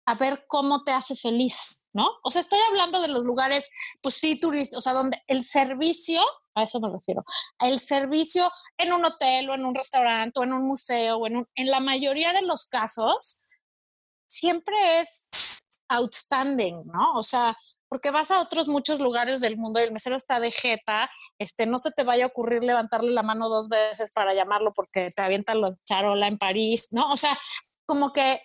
a 0.07 0.16
ver 0.16 0.45
cómo 0.47 0.84
te 0.84 0.91
hace 0.91 1.16
feliz, 1.16 1.86
¿no? 1.93 2.07
O 2.24 2.30
sea, 2.30 2.39
estoy 2.39 2.59
hablando 2.70 3.01
de 3.01 3.07
los 3.07 3.24
lugares, 3.26 3.70
pues 4.01 4.16
sí, 4.16 4.39
turistas, 4.39 4.78
o 4.78 4.82
sea, 4.82 4.93
donde 4.93 5.22
el 5.28 5.43
servicio, 5.43 6.22
a 6.53 6.61
eso 6.63 6.80
me 6.80 6.89
refiero, 6.91 7.24
el 7.59 7.80
servicio 7.80 8.51
en 8.78 8.93
un 8.93 9.03
hotel 9.03 9.49
o 9.49 9.55
en 9.55 9.66
un 9.66 9.74
restaurante 9.74 10.39
o 10.39 10.43
en 10.43 10.53
un 10.53 10.68
museo 10.68 11.18
o 11.18 11.28
en, 11.28 11.38
un- 11.38 11.47
en 11.55 11.72
la 11.72 11.80
mayoría 11.80 12.34
de 12.34 12.43
los 12.43 12.68
casos 12.68 13.39
siempre 14.28 14.99
es 14.99 15.28
outstanding, 15.89 16.84
¿no? 16.86 17.13
O 17.16 17.24
sea, 17.24 17.57
porque 17.89 18.11
vas 18.11 18.31
a 18.31 18.41
otros 18.41 18.67
muchos 18.67 18.99
lugares 18.99 19.41
del 19.41 19.57
mundo 19.57 19.79
y 19.79 19.83
el 19.83 19.91
mesero 19.91 20.15
está 20.15 20.39
de 20.39 20.51
jeta, 20.51 21.09
este, 21.39 21.65
no 21.65 21.77
se 21.77 21.91
te 21.91 22.03
vaya 22.03 22.25
a 22.25 22.27
ocurrir 22.27 22.63
levantarle 22.63 23.11
la 23.11 23.23
mano 23.23 23.49
dos 23.49 23.69
veces 23.69 24.11
para 24.11 24.33
llamarlo 24.33 24.73
porque 24.73 25.07
te 25.15 25.21
avientan 25.21 25.61
los 25.61 25.83
charola 25.86 26.27
en 26.27 26.38
París, 26.38 26.89
¿no? 26.91 27.09
O 27.09 27.15
sea, 27.15 27.38
como 27.86 28.11
que 28.11 28.41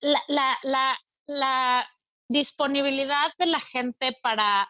la, 0.00 0.22
la, 0.28 0.58
la, 0.62 0.98
la 1.26 1.88
disponibilidad 2.28 3.32
de 3.38 3.46
la 3.46 3.60
gente 3.60 4.16
para 4.22 4.68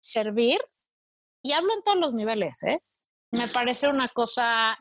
servir, 0.00 0.60
y 1.42 1.52
hablo 1.52 1.72
en 1.72 1.82
todos 1.82 1.98
los 1.98 2.14
niveles, 2.14 2.62
¿eh? 2.62 2.82
Me 3.30 3.46
parece 3.48 3.88
una 3.88 4.08
cosa 4.08 4.78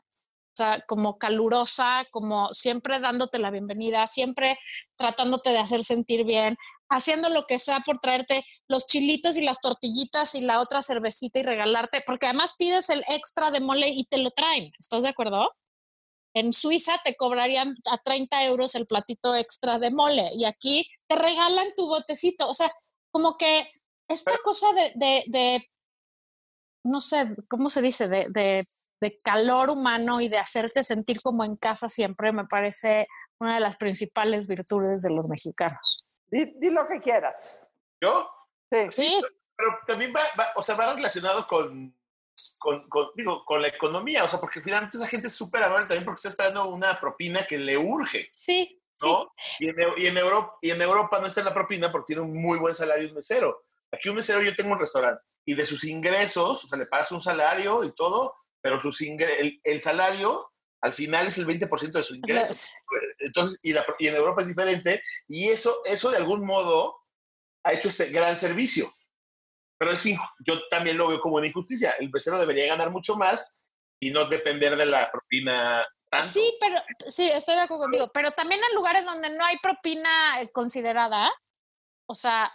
sea, 0.58 0.84
como 0.88 1.18
calurosa, 1.18 2.06
como 2.12 2.52
siempre 2.54 3.00
dándote 3.00 3.40
la 3.40 3.52
bienvenida, 3.52 4.08
siempre 4.08 4.60
tratándote 4.98 5.52
de 5.52 5.60
hacer 5.60 5.84
sentir 5.84 6.26
bien, 6.26 6.58
haciendo 6.90 7.30
lo 7.30 7.46
que 7.46 7.58
sea 7.58 7.82
por 7.82 8.00
traerte 8.00 8.44
los 8.68 8.88
chilitos 8.88 9.38
y 9.38 9.42
las 9.42 9.62
tortillitas 9.62 10.36
y 10.36 10.42
la 10.42 10.60
otra 10.60 10.82
cervecita 10.82 11.40
y 11.40 11.44
regalarte, 11.44 12.02
porque 12.06 12.28
además 12.28 12.56
pides 12.58 12.90
el 12.90 13.04
extra 13.08 13.52
de 13.52 13.60
mole 13.60 13.90
y 13.90 14.06
te 14.06 14.18
lo 14.18 14.32
traen. 14.32 14.72
¿Estás 14.80 15.04
de 15.04 15.10
acuerdo? 15.10 15.52
En 16.34 16.54
Suiza 16.54 17.00
te 17.04 17.16
cobrarían 17.16 17.76
a 17.90 17.98
30 17.98 18.44
euros 18.46 18.76
el 18.76 18.86
platito 18.86 19.36
extra 19.36 19.80
de 19.80 19.92
mole 19.92 20.32
y 20.36 20.46
aquí 20.46 20.88
te 21.08 21.16
regalan 21.16 21.68
tu 21.76 21.88
botecito. 21.88 22.48
O 22.48 22.54
sea, 22.54 22.72
como 23.12 23.38
que 23.38 23.72
esta 24.08 24.38
cosa 24.44 24.72
de, 24.74 24.92
de, 24.96 25.24
de 25.28 25.68
no 26.84 27.02
sé, 27.02 27.36
¿cómo 27.50 27.70
se 27.70 27.82
dice? 27.82 28.08
De, 28.08 28.26
de, 28.30 28.64
de 29.00 29.18
calor 29.24 29.70
humano 29.70 30.20
y 30.22 30.28
de 30.30 30.38
hacerte 30.40 30.84
sentir 30.84 31.22
como 31.22 31.44
en 31.44 31.56
casa 31.56 31.88
siempre 31.90 32.32
me 32.32 32.46
parece 32.46 33.08
una 33.40 33.54
de 33.56 33.60
las 33.60 33.78
principales 33.78 34.48
virtudes 34.48 35.02
de 35.04 35.12
los 35.12 35.28
mexicanos. 35.30 36.06
Di, 36.30 36.46
di 36.58 36.70
lo 36.72 36.88
que 36.88 37.00
quieras. 37.00 37.56
¿Yo? 38.02 38.30
Sí. 38.72 38.78
Sí, 38.92 39.22
Pero 39.56 39.76
también 39.86 40.14
va, 40.16 40.22
va- 40.40 40.52
o 40.56 40.62
sea, 40.62 40.76
va 40.76 40.94
relacionado 40.94 41.46
con, 41.48 41.96
con, 42.60 42.90
con, 42.90 43.08
digo, 43.16 43.46
con 43.46 43.62
la 43.62 43.68
economía, 43.70 44.24
o 44.24 44.28
sea, 44.28 44.40
porque 44.40 44.62
finalmente 44.62 44.98
esa 44.98 45.08
gente 45.08 45.28
es 45.28 45.36
súper 45.36 45.64
amable 45.64 45.86
también 45.88 46.06
porque 46.06 46.18
está 46.20 46.30
esperando 46.30 46.68
una 46.68 47.00
propina 47.00 47.46
que 47.46 47.58
le 47.58 47.78
urge, 47.78 48.28
sí, 48.32 48.82
sí. 48.96 49.08
¿no? 49.08 49.32
Y, 49.60 49.70
en, 49.70 49.76
Eu- 49.76 49.94
y, 49.98 50.08
en 50.08 50.18
Europa, 50.18 50.58
y 50.62 50.72
en 50.72 50.82
Europa 50.82 51.20
no 51.20 51.28
está 51.28 51.44
la 51.44 51.54
propina 51.54 51.92
porque 51.92 52.08
tiene 52.14 52.24
un 52.24 52.34
muy 52.42 52.58
buen 52.60 52.74
salario 52.76 53.08
un 53.08 53.14
mesero. 53.16 53.64
Aquí 53.92 54.10
un 54.10 54.16
mesero, 54.16 54.42
yo 54.42 54.56
tengo 54.56 54.72
un 54.74 54.80
restaurante 54.80 55.24
y 55.46 55.54
de 55.54 55.66
sus 55.66 55.84
ingresos, 55.86 56.66
o 56.66 56.68
sea, 56.68 56.78
le 56.78 56.88
pagas 56.88 57.12
un 57.14 57.22
salario 57.22 57.84
y 57.86 57.92
todo, 57.94 58.36
pero 58.68 58.82
sus 58.82 59.00
ingre- 59.00 59.38
el, 59.40 59.62
el 59.64 59.80
salario 59.80 60.52
al 60.82 60.92
final 60.94 61.28
es 61.28 61.38
el 61.38 61.48
20% 61.48 61.92
de 61.94 62.04
su 62.04 62.16
ingreso. 62.16 62.50
Los- 62.50 62.74
Entonces, 63.20 63.60
y, 63.64 63.72
la- 63.72 63.86
y 63.98 64.08
en 64.10 64.16
Europa 64.16 64.42
es 64.42 64.50
diferente, 64.50 65.02
y 65.30 65.48
eso, 65.48 65.82
eso 65.86 66.12
de 66.12 66.18
algún 66.18 66.46
modo 66.46 66.98
ha 67.64 67.72
hecho 67.72 67.88
este 67.88 68.10
gran 68.10 68.36
servicio. 68.36 68.92
Pero 69.80 69.92
es 69.94 70.04
yo 70.46 70.68
también 70.70 70.98
lo 70.98 71.08
veo 71.08 71.22
como 71.22 71.36
una 71.38 71.48
injusticia. 71.48 71.92
El 72.00 72.10
mesero 72.12 72.38
debería 72.40 72.68
ganar 72.68 72.92
mucho 72.92 73.16
más 73.16 73.58
y 74.02 74.12
no 74.12 74.26
depender 74.26 74.76
de 74.76 74.86
la 74.86 75.10
propina 75.12 75.86
tanto. 76.12 76.28
Sí, 76.28 76.58
pero 76.60 76.82
sí, 77.08 77.30
estoy 77.32 77.56
de 77.56 77.62
acuerdo 77.62 77.84
contigo. 77.84 78.12
Pero 78.14 78.32
también 78.32 78.60
en 78.70 78.76
lugares 78.76 79.06
donde 79.06 79.30
no 79.30 79.46
hay 79.46 79.58
propina 79.60 80.10
considerada, 80.52 81.32
o 82.06 82.14
sea, 82.14 82.52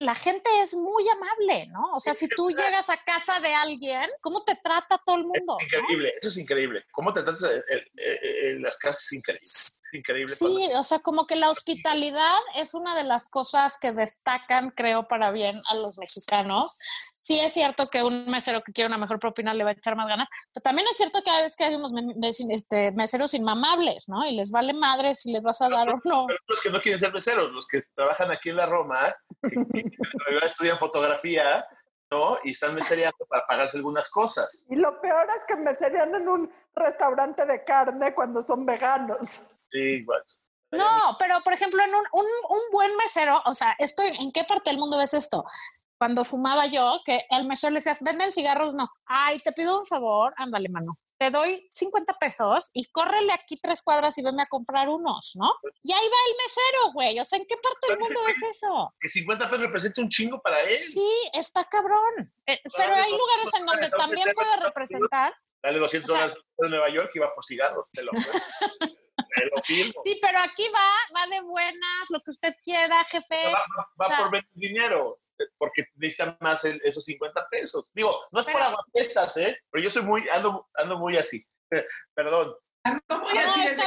la 0.00 0.14
gente 0.14 0.48
es 0.60 0.74
muy 0.74 1.08
amable, 1.08 1.66
¿no? 1.68 1.92
O 1.94 2.00
sea, 2.00 2.14
si 2.14 2.28
tú 2.28 2.50
llegas 2.50 2.88
a 2.88 2.96
casa 3.02 3.40
de 3.40 3.52
alguien, 3.54 4.08
¿cómo 4.20 4.42
te 4.44 4.54
trata 4.62 5.00
todo 5.04 5.16
el 5.16 5.24
mundo? 5.24 5.56
Es 5.60 5.68
no? 5.72 5.78
increíble, 5.80 6.12
eso 6.20 6.28
es 6.28 6.36
increíble. 6.36 6.84
¿Cómo 6.92 7.12
te 7.12 7.22
tratas 7.22 7.42
en, 7.50 7.62
en- 7.68 8.56
en 8.56 8.62
las 8.62 8.78
casas? 8.78 9.02
Es 9.04 9.12
increíble. 9.14 9.44
Increíble. 9.92 10.34
Sí, 10.34 10.70
o 10.74 10.82
sea, 10.82 10.98
como 10.98 11.26
que 11.26 11.36
la 11.36 11.50
hospitalidad 11.50 12.38
es 12.54 12.74
una 12.74 12.94
de 12.94 13.04
las 13.04 13.28
cosas 13.28 13.78
que 13.78 13.92
destacan, 13.92 14.70
creo, 14.70 15.08
para 15.08 15.30
bien 15.30 15.56
a 15.70 15.74
los 15.74 15.96
mexicanos. 15.98 16.78
Sí 17.16 17.40
es 17.40 17.52
cierto 17.52 17.88
que 17.88 18.02
un 18.02 18.26
mesero 18.26 18.62
que 18.62 18.72
quiere 18.72 18.88
una 18.88 18.98
mejor 18.98 19.18
propina 19.18 19.54
le 19.54 19.64
va 19.64 19.70
a 19.70 19.72
echar 19.72 19.96
más 19.96 20.08
ganas, 20.08 20.28
pero 20.52 20.62
también 20.62 20.86
es 20.88 20.96
cierto 20.96 21.22
que 21.22 21.30
a 21.30 21.36
veces 21.36 21.56
que 21.56 21.64
hay 21.64 21.74
unos 21.74 21.92
este, 22.50 22.92
meseros 22.92 23.32
inmamables, 23.34 24.08
¿no? 24.08 24.26
Y 24.26 24.32
les 24.34 24.50
vale 24.50 24.74
madre 24.74 25.14
si 25.14 25.32
les 25.32 25.42
vas 25.42 25.60
a 25.62 25.68
dar 25.68 25.88
o 25.88 25.96
no. 26.04 26.26
Pero 26.26 26.38
los 26.46 26.60
que 26.60 26.70
no 26.70 26.80
quieren 26.80 27.00
ser 27.00 27.12
meseros, 27.12 27.50
los 27.50 27.66
que 27.66 27.80
trabajan 27.94 28.30
aquí 28.30 28.50
en 28.50 28.56
la 28.56 28.66
Roma, 28.66 29.14
que, 29.42 29.50
que 29.50 30.46
estudian 30.46 30.76
fotografía, 30.76 31.64
¿no? 32.10 32.38
Y 32.44 32.52
están 32.52 32.74
mesereando 32.74 33.24
para 33.28 33.46
pagarse 33.46 33.78
algunas 33.78 34.10
cosas. 34.10 34.64
Y 34.68 34.76
lo 34.76 35.00
peor 35.00 35.28
es 35.36 35.44
que 35.44 35.56
me 35.56 35.74
serían 35.74 36.14
en 36.14 36.28
un 36.28 36.52
restaurante 36.74 37.44
de 37.44 37.64
carne 37.64 38.14
cuando 38.14 38.42
son 38.42 38.64
veganos. 38.64 39.57
Sí. 39.70 40.04
No, 40.70 41.16
pero 41.18 41.40
por 41.42 41.52
ejemplo, 41.52 41.82
en 41.82 41.94
un, 41.94 42.04
un, 42.12 42.26
un 42.48 42.60
buen 42.72 42.94
mesero, 42.96 43.40
o 43.46 43.54
sea, 43.54 43.74
esto, 43.78 44.02
¿en 44.02 44.32
qué 44.32 44.44
parte 44.44 44.70
del 44.70 44.78
mundo 44.78 44.98
ves 44.98 45.14
esto? 45.14 45.44
Cuando 45.96 46.24
fumaba 46.24 46.66
yo, 46.66 47.00
que 47.04 47.22
el 47.30 47.46
mesero 47.46 47.70
le 47.72 47.78
decías, 47.78 48.02
venden 48.02 48.30
cigarros, 48.30 48.74
no. 48.74 48.88
Ay, 49.06 49.38
te 49.38 49.52
pido 49.52 49.78
un 49.78 49.86
favor, 49.86 50.32
ándale, 50.36 50.68
mano. 50.68 50.98
Te 51.18 51.30
doy 51.30 51.68
50 51.74 52.14
pesos 52.20 52.70
y 52.74 52.84
córrele 52.92 53.32
aquí 53.32 53.58
tres 53.60 53.82
cuadras 53.82 54.16
y 54.18 54.22
veme 54.22 54.42
a 54.42 54.46
comprar 54.46 54.88
unos, 54.88 55.32
¿no? 55.34 55.52
Y 55.82 55.92
ahí 55.92 55.98
va 55.98 56.16
el 56.28 56.36
mesero, 56.36 56.92
güey. 56.92 57.18
O 57.18 57.24
sea, 57.24 57.40
¿en 57.40 57.46
qué 57.46 57.56
parte 57.56 57.88
del 57.88 57.98
mundo 57.98 58.20
ves 58.24 58.40
eso? 58.48 58.94
Que 59.00 59.08
50 59.08 59.50
pesos 59.50 59.60
representa 59.64 60.00
un 60.02 60.08
chingo 60.10 60.40
para 60.40 60.60
él. 60.62 60.78
Sí, 60.78 61.10
está 61.32 61.64
cabrón. 61.64 62.32
Eh, 62.46 62.60
pero 62.76 62.94
hay 62.94 63.10
lugares 63.10 63.52
en 63.58 63.66
donde 63.66 63.90
también 63.90 64.28
puede 64.36 64.56
representar. 64.58 65.34
Dale 65.62 65.78
200 65.78 66.10
O 66.10 66.12
sea- 66.12 66.22
dólares 66.28 66.44
a 66.62 66.66
Nueva 66.68 66.88
York 66.90 67.10
y 67.14 67.18
va 67.18 67.34
por 67.34 67.44
cigarros. 67.44 67.86
Te 67.92 68.02
lo, 68.04 68.12
te 68.12 69.46
lo 69.46 69.62
firmo. 69.62 69.92
Sí, 70.04 70.18
pero 70.22 70.38
aquí 70.38 70.66
va, 70.74 70.90
va 71.16 71.26
de 71.26 71.40
buenas, 71.42 72.10
lo 72.10 72.20
que 72.20 72.30
usted 72.30 72.52
quiera, 72.62 73.04
jefe. 73.04 73.46
Va, 73.52 73.52
va- 73.52 73.88
va 74.00 74.06
o 74.06 74.08
sea- 74.08 74.18
por 74.18 74.30
ver 74.32 74.46
dinero, 74.52 75.20
eh, 75.38 75.44
porque 75.58 75.84
necesitan 75.96 76.36
más 76.40 76.64
el- 76.64 76.80
esos 76.84 77.04
50 77.04 77.46
pesos. 77.50 77.92
Digo, 77.94 78.12
no 78.30 78.40
es 78.40 78.46
por 78.46 78.60
aguafiestas, 78.62 79.36
¿eh? 79.38 79.58
Pero 79.70 79.84
yo 79.84 79.90
soy 79.90 80.02
muy, 80.02 80.28
ando, 80.28 80.68
ando 80.74 80.98
muy 80.98 81.16
así. 81.16 81.44
Perdón. 82.14 82.54
Ando 82.84 83.18
muy 83.18 83.36
Ah, 83.36 83.44
así 83.44 83.60
está. 83.62 83.84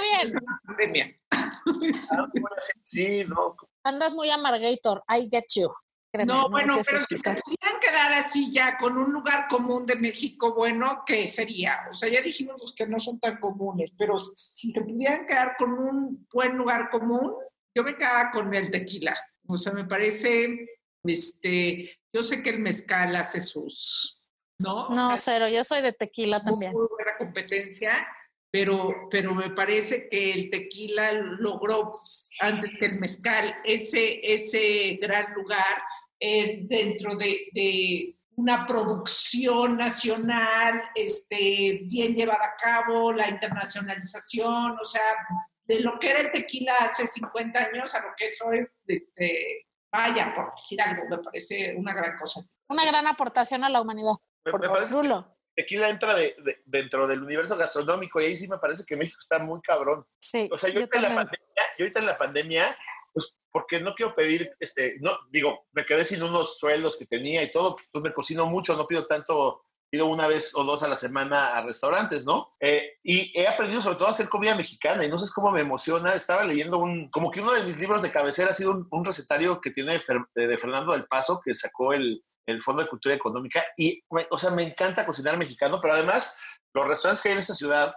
Sí, 2.84 3.24
no. 3.28 3.56
Andas 3.84 4.14
muy 4.14 4.30
amargator. 4.30 5.04
I 5.10 5.28
get 5.30 5.46
you. 5.56 5.72
Créeme, 6.12 6.34
No, 6.34 6.50
bueno, 6.50 6.74
pero 6.86 7.00
si 7.08 7.18
se 7.18 7.34
pudieran 7.36 7.80
quedar 7.80 8.12
así 8.14 8.52
ya 8.52 8.76
con 8.76 8.98
un 8.98 9.14
lugar 9.14 9.48
común 9.50 9.86
de 9.86 9.96
México, 9.96 10.54
bueno, 10.54 11.04
¿qué 11.06 11.26
sería? 11.28 11.80
O 11.90 11.94
sea, 11.94 12.10
ya 12.10 12.22
dijimos 12.22 12.58
los 12.60 12.74
que 12.74 12.86
no 12.86 13.00
son 13.00 13.20
tan 13.20 13.38
comunes, 13.40 13.92
pero 13.98 14.18
si 14.18 14.72
se 14.74 14.82
pudieran 14.82 15.26
quedar 15.26 15.56
con 15.58 15.72
un 15.74 16.28
buen 16.32 16.58
lugar 16.58 16.90
común, 16.90 17.34
yo 17.76 17.84
me 17.84 17.96
quedaba 17.96 18.30
con 18.32 18.54
el 18.54 18.70
tequila. 18.70 19.18
O 19.48 19.56
sea, 19.56 19.72
me 19.72 19.86
parece, 19.86 20.68
este, 21.04 21.94
yo 22.14 22.22
sé 22.24 22.44
que 22.44 22.50
el 22.50 22.60
mezcal 22.60 23.16
hace 23.16 23.40
sus, 23.40 24.22
¿no? 24.60 24.88
O 24.88 24.94
No, 24.94 25.08
sea, 25.08 25.18
cero. 25.18 25.48
Yo 25.48 25.64
soy 25.64 25.82
de 25.82 25.94
tequila 25.94 26.40
muy, 26.40 26.52
también. 26.52 26.72
muy 26.74 26.88
buena 26.90 27.12
competencia, 27.18 28.06
pero, 28.52 29.08
pero 29.10 29.34
me 29.34 29.50
parece 29.52 30.10
que 30.10 30.34
el 30.34 30.50
tequila 30.50 31.14
logró 31.14 31.90
antes 32.42 32.78
que 32.78 32.88
el 32.88 33.00
mezcal 33.00 33.56
ese, 33.64 34.20
ese 34.34 35.00
gran 35.02 35.34
lugar 35.34 35.82
eh, 36.22 36.60
dentro 36.64 37.16
de, 37.18 37.50
de 37.52 38.16
una 38.36 38.66
producción 38.68 39.76
nacional 39.78 40.82
este, 40.96 41.82
bien 41.84 42.14
llevada 42.14 42.46
a 42.46 42.56
cabo, 42.56 43.12
la 43.12 43.28
internacionalización, 43.30 44.78
o 44.80 44.84
sea, 44.84 45.02
de 45.66 45.80
lo 45.82 45.98
que 46.00 46.10
era 46.12 46.20
el 46.20 46.32
tequila 46.32 46.74
hace 46.82 47.06
50 47.08 47.60
años 47.60 47.94
a 47.96 48.00
lo 48.02 48.10
que 48.16 48.26
es 48.26 48.42
hoy, 48.44 48.66
este, 48.88 49.68
vaya, 49.92 50.34
por 50.34 50.52
decir 50.56 50.82
algo, 50.82 51.04
me 51.10 51.18
parece 51.20 51.76
una 51.76 51.94
gran 51.94 52.16
cosa. 52.18 52.42
Una 52.70 52.86
gran 52.86 53.06
aportación 53.08 53.64
a 53.64 53.70
la 53.70 53.82
humanidad. 53.82 54.14
Me, 54.46 54.52
me 54.54 54.70
parece 54.70 54.94
Rulo. 54.94 55.38
que 55.56 55.64
tequila 55.64 55.90
entra 55.90 56.14
de- 56.16 56.36
de- 56.44 56.62
dentro 56.66 57.08
del 57.08 57.22
universo 57.24 57.58
gastronómico 57.58 58.22
y 58.22 58.26
ahí 58.26 58.36
sí 58.38 58.48
me 58.48 58.58
parece 58.58 58.84
que 58.88 58.96
México 58.96 59.18
está 59.20 59.40
muy 59.40 59.60
cabrón. 59.62 60.06
Sí. 60.20 60.50
O 60.52 60.58
sea, 60.58 60.70
yo, 60.70 60.76
yo 60.76 60.80
ahorita 60.82 60.98
en 60.98 61.04
la 61.04 61.16
pandemia, 61.16 61.64
yo 61.78 61.84
ahorita 61.86 62.00
en 62.00 62.06
la 62.06 62.18
pandemia, 62.18 62.78
porque 63.52 63.80
no 63.80 63.94
quiero 63.94 64.16
pedir, 64.16 64.52
este, 64.60 64.96
no, 65.00 65.12
digo, 65.30 65.68
me 65.74 65.86
quedé 65.86 66.06
sin 66.06 66.24
unos 66.24 66.58
sueldos 66.58 66.98
que 66.98 67.06
tenía 67.06 67.44
y 67.44 67.52
todo, 67.52 67.78
pues 67.92 68.04
me 68.04 68.14
cocino 68.14 68.46
mucho, 68.46 68.76
no 68.76 68.88
pido 68.88 69.06
tanto, 69.06 69.64
pido 69.90 70.06
una 70.06 70.26
vez 70.26 70.56
o 70.56 70.64
dos 70.64 70.84
a 70.84 70.88
la 70.88 70.96
semana 70.96 71.58
a 71.58 71.62
restaurantes, 71.62 72.26
¿no? 72.26 72.56
Eh, 72.62 72.94
y 73.04 73.38
he 73.38 73.46
aprendido 73.46 73.82
sobre 73.82 73.98
todo 73.98 74.08
a 74.08 74.12
hacer 74.12 74.30
comida 74.30 74.56
mexicana 74.56 75.04
y 75.04 75.10
no 75.10 75.20
sé 75.20 75.30
cómo 75.36 75.52
me 75.52 75.60
emociona. 75.60 76.14
Estaba 76.14 76.46
leyendo 76.46 76.78
un, 76.78 77.10
como 77.10 77.30
que 77.30 77.42
uno 77.42 77.52
de 77.52 77.64
mis 77.64 77.78
libros 77.78 78.02
de 78.02 78.10
cabecera 78.10 78.52
ha 78.52 78.54
sido 78.54 78.72
un, 78.72 78.88
un 78.90 79.04
recetario 79.04 79.60
que 79.60 79.72
tiene 79.72 80.00
Fer- 80.00 80.30
de 80.34 80.58
Fernando 80.58 80.94
del 80.94 81.08
Paso, 81.08 81.42
que 81.44 81.54
sacó 81.54 81.92
el, 81.92 82.24
el 82.48 82.62
Fondo 82.62 82.84
de 82.84 82.90
Cultura 82.90 83.16
Económica. 83.16 83.66
Y, 83.76 84.02
o 84.30 84.38
sea, 84.40 84.52
me 84.52 84.64
encanta 84.64 85.06
cocinar 85.06 85.38
mexicano, 85.38 85.80
pero 85.82 85.96
además 85.96 86.40
los 86.74 86.88
restaurantes 86.88 87.22
que 87.22 87.28
hay 87.28 87.34
en 87.34 87.40
esta 87.40 87.54
ciudad 87.54 87.94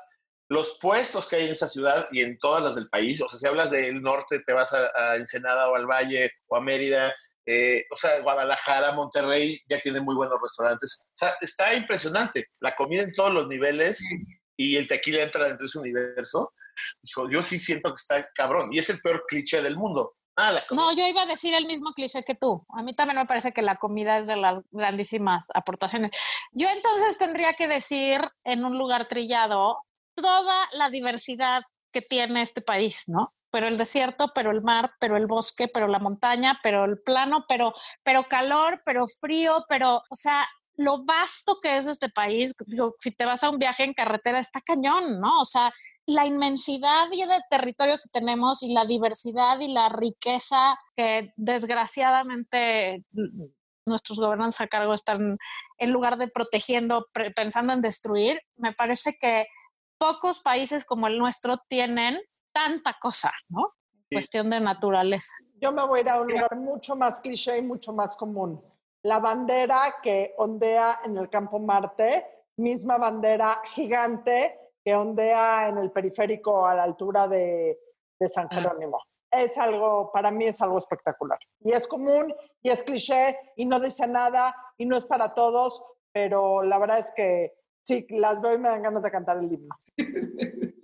los 0.48 0.78
puestos 0.80 1.28
que 1.28 1.36
hay 1.36 1.44
en 1.46 1.52
esta 1.52 1.68
ciudad 1.68 2.06
y 2.12 2.20
en 2.20 2.38
todas 2.38 2.62
las 2.62 2.74
del 2.74 2.88
país, 2.88 3.20
o 3.22 3.28
sea, 3.28 3.38
si 3.38 3.46
hablas 3.46 3.70
del 3.70 4.02
norte, 4.02 4.40
te 4.46 4.52
vas 4.52 4.72
a, 4.74 4.90
a 4.94 5.16
Ensenada 5.16 5.68
o 5.68 5.74
al 5.74 5.86
Valle 5.86 6.32
o 6.48 6.56
a 6.56 6.60
Mérida, 6.60 7.14
eh, 7.46 7.84
o 7.90 7.96
sea, 7.96 8.20
Guadalajara, 8.20 8.92
Monterrey, 8.92 9.60
ya 9.68 9.78
tienen 9.78 10.04
muy 10.04 10.14
buenos 10.14 10.38
restaurantes. 10.40 11.06
O 11.08 11.16
sea, 11.16 11.34
está 11.40 11.74
impresionante. 11.74 12.46
La 12.60 12.74
comida 12.74 13.02
en 13.02 13.12
todos 13.12 13.32
los 13.32 13.48
niveles 13.48 14.02
y 14.56 14.76
el 14.76 14.88
tequila 14.88 15.22
entra 15.22 15.44
dentro 15.44 15.64
de 15.64 15.66
ese 15.66 15.78
universo. 15.78 16.52
Hijo, 17.02 17.30
yo 17.30 17.42
sí 17.42 17.58
siento 17.58 17.90
que 17.90 18.00
está 18.00 18.28
cabrón. 18.34 18.72
Y 18.72 18.78
es 18.78 18.88
el 18.90 19.00
peor 19.00 19.24
cliché 19.28 19.62
del 19.62 19.76
mundo. 19.76 20.14
Ah, 20.36 20.50
la. 20.50 20.64
No, 20.74 20.92
yo 20.96 21.06
iba 21.06 21.22
a 21.22 21.26
decir 21.26 21.54
el 21.54 21.66
mismo 21.66 21.92
cliché 21.92 22.24
que 22.24 22.34
tú. 22.34 22.64
A 22.70 22.82
mí 22.82 22.94
también 22.94 23.18
me 23.18 23.26
parece 23.26 23.52
que 23.52 23.62
la 23.62 23.76
comida 23.76 24.18
es 24.18 24.26
de 24.26 24.36
las 24.36 24.60
grandísimas 24.70 25.48
aportaciones. 25.54 26.10
Yo 26.52 26.68
entonces 26.70 27.18
tendría 27.18 27.54
que 27.54 27.68
decir 27.68 28.20
en 28.42 28.64
un 28.64 28.76
lugar 28.78 29.06
trillado 29.06 29.78
toda 30.14 30.68
la 30.72 30.90
diversidad 30.90 31.62
que 31.92 32.00
tiene 32.00 32.42
este 32.42 32.60
país, 32.60 33.04
¿no? 33.08 33.32
Pero 33.50 33.68
el 33.68 33.78
desierto, 33.78 34.32
pero 34.34 34.50
el 34.50 34.62
mar, 34.62 34.92
pero 34.98 35.16
el 35.16 35.26
bosque, 35.26 35.68
pero 35.72 35.86
la 35.86 36.00
montaña, 36.00 36.58
pero 36.62 36.84
el 36.84 36.98
plano, 36.98 37.44
pero, 37.48 37.72
pero 38.02 38.26
calor, 38.28 38.82
pero 38.84 39.06
frío, 39.06 39.64
pero, 39.68 40.02
o 40.10 40.16
sea, 40.16 40.46
lo 40.76 41.04
vasto 41.04 41.58
que 41.62 41.76
es 41.76 41.86
este 41.86 42.08
país. 42.08 42.56
Si 42.98 43.14
te 43.14 43.24
vas 43.24 43.44
a 43.44 43.50
un 43.50 43.58
viaje 43.58 43.84
en 43.84 43.94
carretera, 43.94 44.40
está 44.40 44.60
cañón, 44.60 45.20
¿no? 45.20 45.40
O 45.40 45.44
sea, 45.44 45.72
la 46.06 46.26
inmensidad 46.26 47.06
y 47.12 47.24
de 47.24 47.40
territorio 47.48 47.96
que 47.96 48.10
tenemos 48.10 48.62
y 48.62 48.72
la 48.72 48.84
diversidad 48.84 49.58
y 49.60 49.68
la 49.68 49.88
riqueza 49.88 50.76
que 50.96 51.32
desgraciadamente 51.36 53.04
nuestros 53.86 54.18
gobernantes 54.18 54.60
a 54.60 54.66
cargo 54.66 54.94
están 54.94 55.38
en 55.78 55.92
lugar 55.92 56.18
de 56.18 56.28
protegiendo, 56.28 57.06
pensando 57.36 57.72
en 57.72 57.80
destruir, 57.80 58.40
me 58.56 58.72
parece 58.72 59.16
que 59.18 59.46
pocos 60.04 60.42
países 60.42 60.84
como 60.84 61.06
el 61.06 61.18
nuestro 61.18 61.56
tienen 61.66 62.20
tanta 62.52 62.96
cosa, 63.00 63.30
¿no? 63.48 63.72
Sí. 64.10 64.16
Cuestión 64.16 64.50
de 64.50 64.60
naturaleza. 64.60 65.32
Yo 65.62 65.72
me 65.72 65.86
voy 65.86 66.00
a 66.00 66.02
ir 66.02 66.08
a 66.10 66.20
un 66.20 66.28
lugar 66.28 66.56
mucho 66.56 66.94
más 66.94 67.20
cliché 67.20 67.56
y 67.56 67.62
mucho 67.62 67.92
más 67.94 68.14
común. 68.14 68.62
La 69.02 69.18
bandera 69.18 69.96
que 70.02 70.34
ondea 70.36 71.00
en 71.04 71.16
el 71.16 71.30
campo 71.30 71.58
Marte, 71.58 72.26
misma 72.58 72.98
bandera 72.98 73.62
gigante 73.64 74.58
que 74.84 74.94
ondea 74.94 75.68
en 75.68 75.78
el 75.78 75.90
periférico 75.90 76.66
a 76.66 76.74
la 76.74 76.82
altura 76.82 77.26
de, 77.26 77.78
de 78.20 78.28
San 78.28 78.46
Ah. 78.50 78.56
Jerónimo. 78.56 79.00
Es 79.30 79.56
algo, 79.56 80.12
para 80.12 80.30
mí 80.30 80.44
es 80.44 80.60
algo 80.60 80.76
espectacular. 80.76 81.38
Y 81.60 81.72
es 81.72 81.88
común 81.88 82.32
y 82.62 82.68
es 82.68 82.82
cliché 82.82 83.38
y 83.56 83.64
no 83.64 83.80
dice 83.80 84.06
nada 84.06 84.54
y 84.76 84.84
no 84.84 84.96
es 84.98 85.06
para 85.06 85.32
todos, 85.32 85.82
pero 86.12 86.62
la 86.62 86.78
verdad 86.78 86.98
es 86.98 87.10
que 87.16 87.54
sí, 87.84 88.04
las 88.10 88.40
veo 88.40 88.54
y 88.54 88.58
me 88.58 88.68
dan 88.68 88.82
ganas 88.82 89.02
de 89.02 89.10
cantar 89.10 89.38
el 89.38 89.52
himno. 89.52 89.76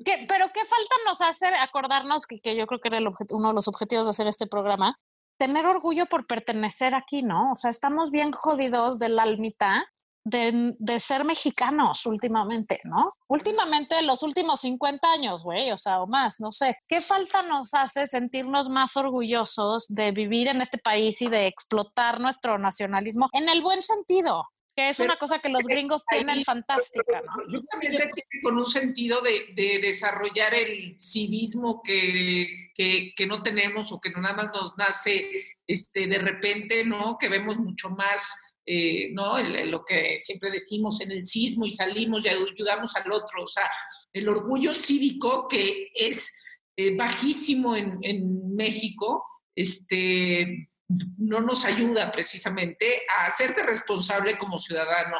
¿Qué- 0.04 0.24
pero 0.28 0.46
qué 0.54 0.60
falta 0.64 0.94
nos 1.04 1.20
hace 1.20 1.46
acordarnos 1.48 2.26
que, 2.26 2.40
que 2.40 2.56
yo 2.56 2.66
creo 2.66 2.80
que 2.80 2.88
era 2.88 2.98
el 2.98 3.08
uno 3.32 3.48
de 3.48 3.54
los 3.54 3.68
objetivos 3.68 4.06
de 4.06 4.10
hacer 4.10 4.26
este 4.28 4.46
programa, 4.46 4.96
tener 5.38 5.66
orgullo 5.66 6.06
por 6.06 6.26
pertenecer 6.26 6.94
aquí, 6.94 7.22
¿no? 7.22 7.52
O 7.52 7.54
sea, 7.54 7.70
estamos 7.70 8.10
bien 8.10 8.30
jodidos 8.32 8.98
del 8.98 9.18
almita 9.18 9.86
de, 10.24 10.74
de 10.78 11.00
ser 11.00 11.24
mexicanos 11.24 12.04
últimamente, 12.04 12.80
¿no? 12.84 13.14
Últimamente, 13.26 14.02
los 14.02 14.22
últimos 14.22 14.60
50 14.60 15.10
años, 15.12 15.42
güey, 15.42 15.70
o 15.72 15.78
sea, 15.78 16.02
o 16.02 16.06
más, 16.06 16.40
no 16.40 16.52
sé. 16.52 16.76
¿Qué 16.86 17.00
falta 17.00 17.42
nos 17.42 17.72
hace 17.72 18.06
sentirnos 18.06 18.68
más 18.68 18.96
orgullosos 18.98 19.86
de 19.88 20.12
vivir 20.12 20.48
en 20.48 20.60
este 20.60 20.76
país 20.76 21.22
y 21.22 21.28
de 21.28 21.46
explotar 21.46 22.20
nuestro 22.20 22.58
nacionalismo 22.58 23.28
en 23.32 23.48
el 23.48 23.62
buen 23.62 23.82
sentido? 23.82 24.44
Que 24.76 24.88
es 24.90 24.96
Pero- 24.98 25.10
una 25.10 25.18
cosa 25.18 25.40
que 25.40 25.48
los 25.48 25.64
gringos 25.64 26.04
tienen 26.06 26.44
fantástica, 26.44 27.20
¿no? 27.22 27.32
Yo 27.52 27.60
también 27.64 27.92
tiene 27.96 28.12
con 28.42 28.56
un 28.56 28.66
sentido 28.66 29.20
de, 29.20 29.52
de 29.54 29.80
desarrollar 29.80 30.54
el 30.54 30.94
civismo 30.98 31.82
que, 31.82 32.70
que, 32.74 33.12
que 33.16 33.26
no 33.26 33.42
tenemos 33.42 33.90
o 33.92 34.00
que 34.00 34.10
nada 34.10 34.32
más 34.34 34.46
nos 34.54 34.76
nace 34.78 35.28
este, 35.66 36.06
de 36.06 36.18
repente, 36.18 36.84
¿no? 36.84 37.16
Que 37.18 37.28
vemos 37.28 37.58
mucho 37.58 37.90
más, 37.90 38.54
eh, 38.64 39.10
¿no? 39.12 39.38
El- 39.38 39.70
lo 39.70 39.84
que 39.84 40.18
siempre 40.20 40.50
decimos 40.52 41.00
en 41.00 41.10
el 41.12 41.26
sismo 41.26 41.66
y 41.66 41.72
salimos 41.72 42.24
y 42.24 42.28
ayudamos 42.28 42.94
al 42.96 43.10
otro. 43.10 43.42
O 43.42 43.48
sea, 43.48 43.68
el 44.12 44.28
orgullo 44.28 44.72
cívico 44.72 45.48
que 45.48 45.88
es 45.94 46.40
eh, 46.76 46.94
bajísimo 46.96 47.74
en, 47.76 47.98
en 48.02 48.54
México, 48.54 49.26
este, 49.56 50.69
no 51.18 51.40
nos 51.40 51.64
ayuda 51.64 52.10
precisamente 52.10 53.02
a 53.18 53.26
hacerte 53.26 53.62
responsable 53.62 54.36
como 54.38 54.58
ciudadano. 54.58 55.16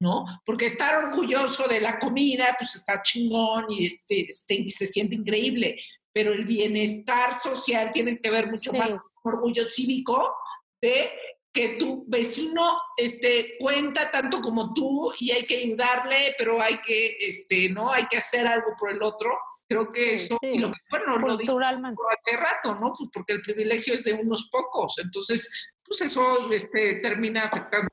¿no? 0.00 0.24
Porque 0.44 0.66
estar 0.66 1.02
orgulloso 1.02 1.66
de 1.66 1.80
la 1.80 1.98
comida, 1.98 2.54
pues 2.58 2.74
está 2.74 3.00
chingón 3.00 3.66
y, 3.70 3.86
este, 3.86 4.22
este, 4.22 4.66
se 4.66 4.86
siente 4.86 5.14
increíble, 5.14 5.76
pero 6.12 6.32
el 6.32 6.44
bienestar 6.44 7.40
social 7.40 7.90
tiene 7.92 8.20
que 8.20 8.30
ver 8.30 8.46
mucho 8.48 8.70
Sí. 8.70 8.76
más 8.78 8.88
con 8.88 9.34
orgullo 9.34 9.70
cívico 9.70 10.34
de 10.82 11.10
que 11.52 11.76
tu 11.78 12.04
vecino 12.08 12.76
este, 12.96 13.56
cuenta 13.58 14.10
tanto 14.10 14.40
como 14.40 14.74
tú 14.74 15.12
y 15.18 15.30
hay 15.30 15.44
que 15.44 15.58
ayudarle, 15.58 16.34
pero 16.36 16.60
hay 16.60 16.78
que, 16.78 17.16
este, 17.20 17.68
¿no? 17.70 17.92
Hay 17.92 18.06
que 18.06 18.16
hacer 18.18 18.46
algo 18.46 18.74
por 18.78 18.90
el 18.90 19.02
otro. 19.02 19.30
Creo 19.68 19.86
que 19.88 20.18
Sí, 20.18 20.26
eso, 20.26 20.38
sí. 20.42 20.48
y 20.48 20.58
lo 20.58 20.70
que, 20.70 20.78
bueno, 20.90 21.16
lo 21.18 21.36
dijo 21.36 21.58
hace 21.58 22.36
rato, 22.36 22.74
¿no? 22.74 22.92
Pues 22.96 23.10
porque 23.12 23.32
el 23.34 23.42
privilegio 23.42 23.94
es 23.94 24.04
de 24.04 24.12
unos 24.12 24.48
pocos. 24.50 24.98
Entonces, 24.98 25.72
pues 25.84 26.00
eso 26.02 26.52
este, 26.52 26.96
termina 26.96 27.44
afectando 27.44 27.88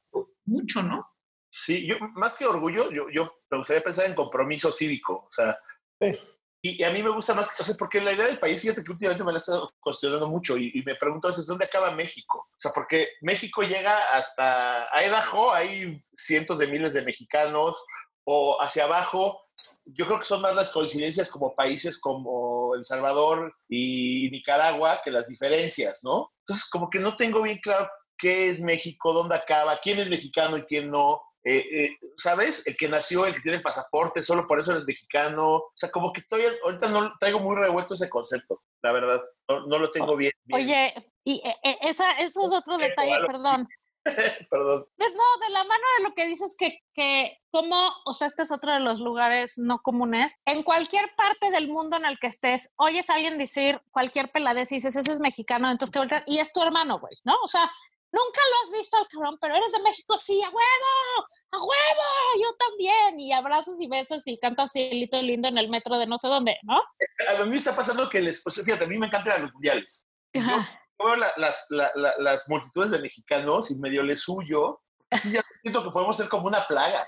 mucho, 0.45 0.83
¿no? 0.83 1.07
Sí, 1.49 1.85
yo 1.87 1.97
más 2.13 2.37
que 2.37 2.45
orgullo, 2.45 2.91
yo, 2.91 3.09
yo 3.09 3.31
me 3.49 3.57
gustaría 3.57 3.83
pensar 3.83 4.05
en 4.05 4.15
compromiso 4.15 4.71
cívico. 4.71 5.25
O 5.27 5.31
sea, 5.31 5.57
Sí. 5.99 6.17
y, 6.63 6.81
y 6.81 6.83
a 6.83 6.89
mí 6.91 7.03
me 7.03 7.09
gusta 7.11 7.33
más, 7.33 7.59
o 7.59 7.63
sea, 7.63 7.75
porque 7.77 8.01
la 8.01 8.11
idea 8.13 8.25
del 8.25 8.39
país, 8.39 8.59
fíjate 8.61 8.83
que 8.83 8.91
últimamente 8.91 9.23
me 9.23 9.31
la 9.31 9.37
he 9.37 9.39
estado 9.39 9.73
cuestionando 9.79 10.27
mucho 10.29 10.57
y, 10.57 10.71
y 10.73 10.81
me 10.83 10.95
pregunto 10.95 11.27
a 11.27 11.31
veces 11.31 11.45
dónde 11.45 11.65
acaba 11.65 11.91
México. 11.91 12.47
O 12.51 12.55
sea, 12.59 12.71
porque 12.73 13.09
México 13.21 13.61
llega 13.63 14.13
hasta 14.13 14.93
a 14.95 15.05
Idaho, 15.05 15.53
hay 15.53 16.03
cientos 16.15 16.59
de 16.59 16.67
miles 16.67 16.93
de 16.93 17.03
mexicanos, 17.03 17.85
o 18.23 18.61
hacia 18.61 18.85
abajo. 18.85 19.41
Yo 19.85 20.05
creo 20.05 20.19
que 20.19 20.25
son 20.25 20.41
más 20.41 20.55
las 20.55 20.71
coincidencias 20.71 21.29
como 21.29 21.55
países 21.55 21.99
como 21.99 22.75
El 22.75 22.85
Salvador 22.85 23.53
y 23.67 24.29
Nicaragua 24.31 25.01
que 25.03 25.11
las 25.11 25.27
diferencias, 25.27 26.01
¿no? 26.03 26.31
Entonces, 26.45 26.69
como 26.69 26.89
que 26.89 26.99
no 26.99 27.15
tengo 27.15 27.41
bien 27.41 27.59
claro 27.59 27.89
qué 28.17 28.47
es 28.47 28.61
México, 28.61 29.13
dónde 29.13 29.35
acaba, 29.35 29.79
quién 29.81 29.99
es 29.99 30.09
mexicano 30.09 30.57
y 30.57 30.63
quién 30.63 30.89
no. 30.89 31.21
eh, 31.43 31.65
eh, 31.71 31.97
¿sabes? 32.17 32.67
El 32.67 32.77
que 32.77 32.87
nació, 32.87 33.25
el 33.25 33.33
que 33.33 33.41
tiene 33.41 33.57
el 33.57 33.63
pasaporte, 33.63 34.21
solo 34.21 34.47
por 34.47 34.59
eso 34.59 34.71
eres 34.71 34.85
mexicano. 34.85 35.55
O 35.55 35.71
sea, 35.73 35.89
como 35.89 36.13
que 36.13 36.21
estoy, 36.21 36.43
ahorita 36.63 36.87
no 36.89 37.13
traigo 37.17 37.39
muy 37.39 37.55
revuelto 37.55 37.95
ese 37.95 38.09
concepto, 38.09 38.61
la 38.83 38.91
verdad. 38.91 39.21
No, 39.49 39.65
no 39.65 39.79
lo 39.79 39.89
tengo 39.89 40.15
bien. 40.15 40.31
bien. 40.45 40.61
Oye, 40.61 40.93
y 41.23 41.41
eh, 41.43 41.55
eh, 41.63 41.77
esa, 41.81 42.11
eso 42.13 42.43
es 42.43 42.53
otro 42.53 42.77
detalle, 42.77 43.17
perdón. 43.25 43.67
Perdón. 44.49 44.85
Pues 44.97 45.13
no, 45.13 45.47
de 45.47 45.53
la 45.53 45.63
mano 45.63 45.83
de 45.97 46.03
lo 46.03 46.13
que 46.13 46.25
dices 46.27 46.55
que, 46.57 46.79
que 46.93 47.37
como, 47.51 47.77
o 48.05 48.13
sea, 48.13 48.27
este 48.27 48.43
es 48.43 48.51
otro 48.51 48.73
de 48.73 48.79
los 48.79 48.99
lugares 48.99 49.57
no 49.57 49.81
comunes. 49.81 50.37
En 50.45 50.63
cualquier 50.63 51.13
parte 51.15 51.51
del 51.51 51.67
mundo 51.67 51.97
en 51.97 52.05
el 52.05 52.17
que 52.19 52.27
estés, 52.27 52.73
oyes 52.77 53.09
a 53.09 53.15
alguien 53.15 53.37
decir 53.37 53.81
cualquier 53.91 54.31
peladez 54.31 54.71
y 54.71 54.75
dices, 54.75 54.95
ese 54.95 55.11
es 55.11 55.19
mexicano, 55.19 55.69
entonces 55.69 55.93
te 55.93 55.99
voltean, 55.99 56.23
y 56.25 56.39
es 56.39 56.51
tu 56.53 56.61
hermano, 56.61 56.99
güey, 56.99 57.15
¿no? 57.23 57.35
O 57.43 57.47
sea, 57.47 57.69
nunca 58.11 58.41
lo 58.49 58.61
has 58.63 58.77
visto 58.77 58.97
al 58.97 59.07
cabrón, 59.07 59.37
pero 59.39 59.55
eres 59.55 59.71
de 59.71 59.81
México, 59.81 60.17
sí, 60.17 60.41
a 60.41 60.47
huevo, 60.47 61.27
a 61.51 61.57
huevo, 61.57 62.43
yo 62.43 62.55
también, 62.57 63.19
y 63.19 63.33
abrazos 63.33 63.79
y 63.81 63.87
besos 63.87 64.27
y 64.27 64.37
cantas 64.37 64.71
cielito 64.71 65.21
lindo 65.21 65.47
en 65.47 65.57
el 65.57 65.69
metro 65.69 65.97
de 65.97 66.07
no 66.07 66.17
sé 66.17 66.27
dónde, 66.27 66.57
¿no? 66.63 66.81
A 67.39 67.43
mí 67.43 67.49
me 67.49 67.57
está 67.57 67.75
pasando 67.75 68.09
que 68.09 68.21
les, 68.21 68.43
pues, 68.43 68.61
fíjate, 68.63 68.85
a 68.85 68.87
mí 68.87 68.97
me 68.97 69.07
encantan 69.07 69.43
los 69.43 69.53
mundiales. 69.53 70.07
Yo. 70.33 70.41
Veo 71.03 71.15
la- 71.15 71.33
las, 71.37 71.67
la- 71.69 71.91
la- 71.95 72.15
las 72.19 72.47
multitudes 72.49 72.91
de 72.91 72.99
mexicanos 72.99 73.71
y 73.71 73.79
medio 73.79 74.03
les 74.03 74.21
suyo. 74.21 74.81
Sí, 75.17 75.31
ya 75.31 75.41
siento 75.61 75.83
que 75.83 75.91
podemos 75.91 76.15
ser 76.17 76.29
como 76.29 76.47
una 76.47 76.65
plaga. 76.67 77.05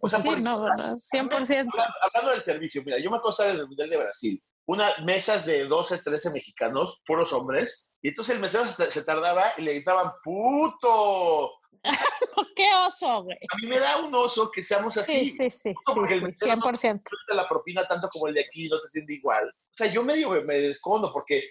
O 0.00 0.08
sea, 0.08 0.20
Sí, 0.20 0.24
por 0.28 0.40
no, 0.40 0.58
no, 0.58 0.64
100%. 0.64 1.12
Hablando, 1.12 1.72
hablando 2.02 2.30
del 2.32 2.44
servicio, 2.44 2.82
mira, 2.84 2.98
yo 2.98 3.10
me 3.10 3.16
acuerdo 3.18 3.30
estar 3.30 3.48
en 3.50 3.56
el 3.56 3.66
Mundial 3.68 3.90
de 3.90 3.96
Brasil, 3.98 4.42
unas 4.66 4.98
mesas 5.04 5.46
de 5.46 5.66
12, 5.66 5.98
13 5.98 6.30
mexicanos, 6.30 7.00
puros 7.06 7.32
hombres, 7.32 7.90
y 8.02 8.08
entonces 8.08 8.34
el 8.34 8.40
mesero 8.40 8.66
se, 8.66 8.90
se 8.90 9.04
tardaba 9.04 9.52
y 9.56 9.62
le 9.62 9.74
gritaban, 9.74 10.10
¡puto! 10.24 11.52
Qué 12.56 12.66
oso, 12.86 13.22
güey. 13.24 13.36
A 13.52 13.56
mí 13.58 13.66
me 13.68 13.78
da 13.78 13.98
un 13.98 14.12
oso 14.14 14.50
que 14.50 14.62
seamos 14.62 14.96
así. 14.96 15.28
Sí, 15.28 15.50
sí, 15.50 15.50
sí, 15.50 15.74
porque 15.94 16.14
sí, 16.14 16.18
sí, 16.20 16.24
mesero 16.26 16.56
no- 16.56 16.62
100%. 16.62 16.92
no 16.94 17.00
te 17.28 17.34
la 17.34 17.46
propina 17.46 17.86
tanto 17.86 18.08
como 18.08 18.26
el 18.26 18.34
de 18.34 18.40
aquí, 18.40 18.68
no 18.68 18.80
te 18.80 18.88
atiende 18.88 19.14
igual. 19.14 19.46
O 19.48 19.76
sea, 19.76 19.86
yo 19.88 20.02
medio 20.02 20.30
me, 20.30 20.40
me 20.40 20.66
escondo 20.68 21.12
porque 21.12 21.44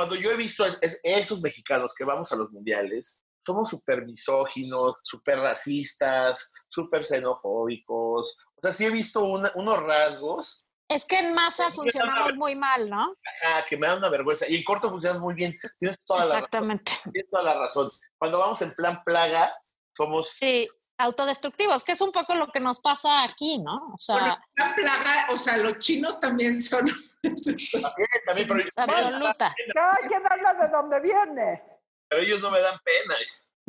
cuando 0.00 0.14
yo 0.16 0.30
he 0.30 0.36
visto 0.38 0.64
es- 0.64 0.78
es- 0.80 0.98
esos 1.02 1.42
mexicanos 1.42 1.94
que 1.94 2.04
vamos 2.04 2.32
a 2.32 2.36
los 2.36 2.50
mundiales, 2.50 3.22
somos 3.46 3.68
súper 3.68 4.06
misóginos, 4.06 4.94
súper 5.02 5.38
racistas, 5.40 6.50
súper 6.68 7.04
xenofóbicos. 7.04 8.38
O 8.56 8.60
sea, 8.62 8.72
sí 8.72 8.86
he 8.86 8.90
visto 8.90 9.22
una- 9.24 9.52
unos 9.56 9.78
rasgos 9.82 10.66
Es 10.88 11.04
que 11.04 11.18
en 11.18 11.34
masa 11.34 11.70
funcionamos 11.70 12.34
muy 12.36 12.56
mal, 12.56 12.88
¿no? 12.88 13.14
ah, 13.46 13.62
que 13.68 13.76
me 13.76 13.86
dan 13.86 13.98
una 13.98 14.08
vergüenza. 14.08 14.46
Y 14.48 14.56
en 14.56 14.64
corto 14.64 14.88
funcionan 14.88 15.20
muy 15.20 15.34
bien. 15.34 15.54
Tienes 15.78 16.02
toda, 16.06 16.20
la, 16.20 16.24
razón, 16.24 16.38
Exactamente. 16.38 16.92
tienes 17.12 17.30
toda 17.30 17.42
la 17.44 17.54
razón. 17.58 17.90
Cuando 18.18 18.38
vamos 18.38 18.62
en 18.62 18.72
plan 18.72 19.04
plaga, 19.04 19.54
somos... 19.94 20.30
Sí, 20.30 20.66
autodestructivos, 21.00 21.84
que 21.84 21.92
es 21.92 22.00
un 22.00 22.12
poco 22.12 22.34
lo 22.34 22.46
que 22.48 22.60
nos 22.60 22.80
pasa 22.80 23.24
aquí, 23.24 23.58
¿no? 23.58 23.92
O 23.94 23.98
sea, 23.98 24.16
Bueno, 24.16 24.38
la 24.56 24.74
plaga, 24.74 25.26
o 25.30 25.36
sea, 25.36 25.56
los 25.56 25.78
chinos 25.78 26.18
también 26.20 26.60
son. 26.62 26.84
También, 27.22 28.08
también, 28.24 28.48
pero, 28.48 28.64
absoluta. 28.76 29.54
Cada 29.74 29.96
quien 30.08 30.22
habla 30.26 30.54
de 30.54 30.68
dónde 30.68 31.00
viene. 31.00 31.62
pero 32.08 32.22
ellos 32.22 32.40
no 32.40 32.50
me 32.50 32.60
dan 32.60 32.78
pena. 32.82 33.14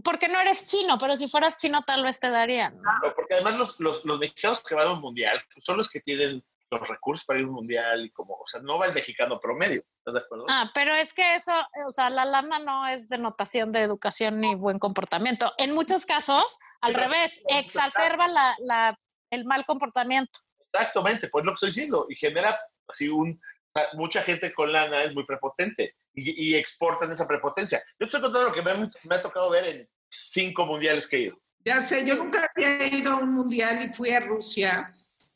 Porque 0.03 0.29
no 0.29 0.39
eres 0.39 0.69
chino, 0.69 0.97
pero 0.97 1.15
si 1.15 1.27
fueras 1.27 1.57
chino 1.57 1.83
tal 1.83 2.03
vez 2.03 2.19
te 2.19 2.29
darían. 2.29 2.73
¿no? 2.75 2.81
Claro, 2.81 3.13
porque 3.15 3.33
además 3.35 3.57
los, 3.57 3.79
los, 3.79 4.05
los 4.05 4.19
mexicanos 4.19 4.63
que 4.63 4.75
van 4.75 4.87
a 4.87 4.93
un 4.93 5.01
mundial 5.01 5.43
pues, 5.53 5.65
son 5.65 5.77
los 5.77 5.89
que 5.89 5.99
tienen 5.99 6.43
los 6.79 6.87
recursos 6.89 7.25
para 7.25 7.39
ir 7.39 7.45
a 7.45 7.47
un 7.49 7.55
mundial 7.55 8.05
y 8.05 8.11
como, 8.11 8.35
o 8.35 8.45
sea, 8.45 8.61
no 8.61 8.77
va 8.79 8.85
el 8.85 8.93
mexicano 8.93 9.39
promedio, 9.39 9.83
¿estás 9.99 10.13
de 10.13 10.19
acuerdo? 10.21 10.45
Ah, 10.49 10.71
pero 10.73 10.95
es 10.95 11.13
que 11.13 11.35
eso, 11.35 11.53
o 11.85 11.91
sea, 11.91 12.09
la 12.09 12.23
lana 12.25 12.59
no 12.59 12.87
es 12.87 13.09
denotación 13.09 13.71
de 13.71 13.81
educación 13.81 14.39
ni 14.39 14.55
buen 14.55 14.79
comportamiento. 14.79 15.51
En 15.57 15.73
muchos 15.73 16.05
casos, 16.05 16.59
al 16.79 16.93
Pero- 16.93 17.05
revés, 17.09 17.43
exacerba 17.49 18.27
la, 18.27 18.55
la- 18.63 18.97
el 19.31 19.45
mal 19.45 19.65
comportamiento. 19.65 20.31
Exactamente, 20.73 21.27
pues 21.27 21.43
lo 21.45 21.51
que 21.51 21.55
estoy 21.55 21.69
diciendo, 21.69 22.05
y 22.09 22.15
genera 22.15 22.57
así 22.87 23.09
un, 23.09 23.31
o 23.73 23.79
sea, 23.79 23.87
mucha 23.93 24.21
gente 24.21 24.53
con 24.53 24.71
lana 24.71 25.03
es 25.03 25.13
muy 25.13 25.25
prepotente 25.25 25.95
y, 26.13 26.51
y 26.51 26.55
exportan 26.55 27.11
esa 27.11 27.27
prepotencia. 27.27 27.81
Yo 27.99 28.05
estoy 28.05 28.21
contando 28.21 28.47
lo 28.49 28.53
que 28.53 28.61
me, 28.61 28.71
ha- 28.71 28.89
me 29.09 29.15
ha 29.15 29.21
tocado 29.21 29.49
ver 29.49 29.65
en 29.67 29.89
cinco 30.09 30.65
mundiales 30.65 31.07
que 31.07 31.17
he 31.17 31.19
ido. 31.23 31.37
Ya 31.63 31.79
sé, 31.81 32.05
yo 32.07 32.15
nunca 32.15 32.49
había 32.55 32.87
ido 32.87 33.11
a 33.11 33.17
un 33.17 33.33
mundial 33.33 33.83
y 33.85 33.89
fui 33.93 34.09
a 34.11 34.19
Rusia. 34.21 34.81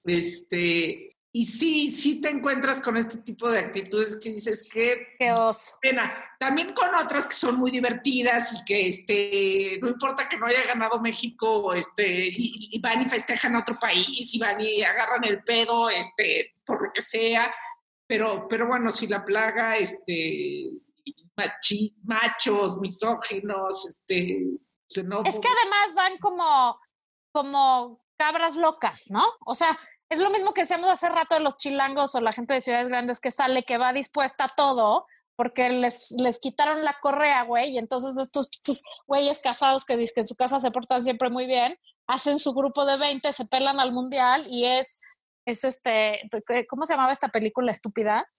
Este, 0.06 1.10
y 1.38 1.44
sí, 1.44 1.90
sí 1.90 2.22
te 2.22 2.30
encuentras 2.30 2.80
con 2.80 2.96
este 2.96 3.18
tipo 3.24 3.50
de 3.52 3.60
actitudes 3.60 4.18
que 4.22 4.30
dices, 4.30 4.70
qué 4.72 5.08
Qué 5.20 5.34
oso. 5.34 5.76
pena. 5.82 6.14
También 6.40 6.74
con 6.74 6.96
otras 6.96 7.28
que 7.28 7.36
son 7.36 7.58
muy 7.58 7.72
divertidas 7.72 8.54
y 8.54 8.64
que 8.64 8.88
este, 8.88 9.78
no 9.82 9.90
importa 9.90 10.30
que 10.30 10.38
no 10.38 10.46
haya 10.46 10.64
ganado 10.64 11.02
México, 11.02 11.74
este, 11.74 12.28
y, 12.28 12.70
y 12.72 12.80
van 12.80 13.02
y 13.02 13.10
festejan 13.10 13.54
a 13.56 13.60
otro 13.60 13.78
país 13.78 14.34
y 14.34 14.40
van 14.40 14.62
y 14.62 14.82
agarran 14.82 15.26
el 15.26 15.44
pedo, 15.44 15.90
este, 15.90 16.56
por 16.66 16.82
lo 16.82 16.94
que 16.94 17.02
sea. 17.02 17.54
Pero, 18.08 18.48
pero 18.48 18.68
bueno, 18.68 18.90
si 18.90 19.08
la 19.08 19.26
plaga, 19.26 19.76
este, 19.76 20.70
machi- 21.36 21.96
machos, 22.04 22.78
misóginos, 22.80 23.86
este, 23.90 24.42
xenófobos. 24.88 25.36
Es 25.36 25.42
que 25.42 25.50
además 25.50 25.96
van 25.96 26.18
como, 26.20 26.80
como 27.34 28.06
cabras 28.18 28.56
locas, 28.56 29.12
¿no? 29.12 29.26
O 29.46 29.54
sea, 29.54 29.78
es 30.10 30.20
lo 30.20 30.30
mismo 30.30 30.54
que 30.54 30.62
decíamos 30.62 30.90
hace 30.90 31.10
rato 31.10 31.36
de 31.36 31.42
los 31.42 31.58
chilangos 31.58 32.16
o 32.16 32.22
la 32.22 32.34
gente 32.34 32.54
de 32.54 32.62
ciudades 32.62 32.88
grandes 32.88 33.20
que 33.20 33.32
sale, 33.32 33.64
que 33.64 33.78
va 33.78 33.94
dispuesta 33.94 34.46
a 34.46 34.50
todo, 34.56 35.06
porque 35.36 35.70
les, 35.70 36.16
les 36.22 36.40
quitaron 36.40 36.84
la 36.84 36.98
correa, 37.02 37.44
güey, 37.44 37.72
y 37.72 37.78
entonces 37.78 38.18
estos 38.18 38.50
güeyes 39.08 39.42
casados 39.42 39.86
que 39.86 39.98
dicen 39.98 40.14
que 40.16 40.22
en 40.22 40.28
su 40.28 40.36
casa 40.36 40.60
se 40.60 40.72
portan 40.72 41.02
siempre 41.02 41.30
muy 41.30 41.46
bien, 41.46 41.78
hacen 42.08 42.40
su 42.40 42.54
grupo 42.54 42.86
de 42.86 42.98
20, 42.98 43.32
se 43.32 43.46
pelan 43.46 43.80
al 43.80 43.92
mundial 43.92 44.46
y 44.48 44.66
es, 44.66 45.02
es 45.46 45.64
este, 45.64 46.22
¿cómo 46.70 46.86
se 46.86 46.94
llamaba 46.94 47.12
esta 47.12 47.30
película 47.30 47.72
estúpida? 47.72 48.30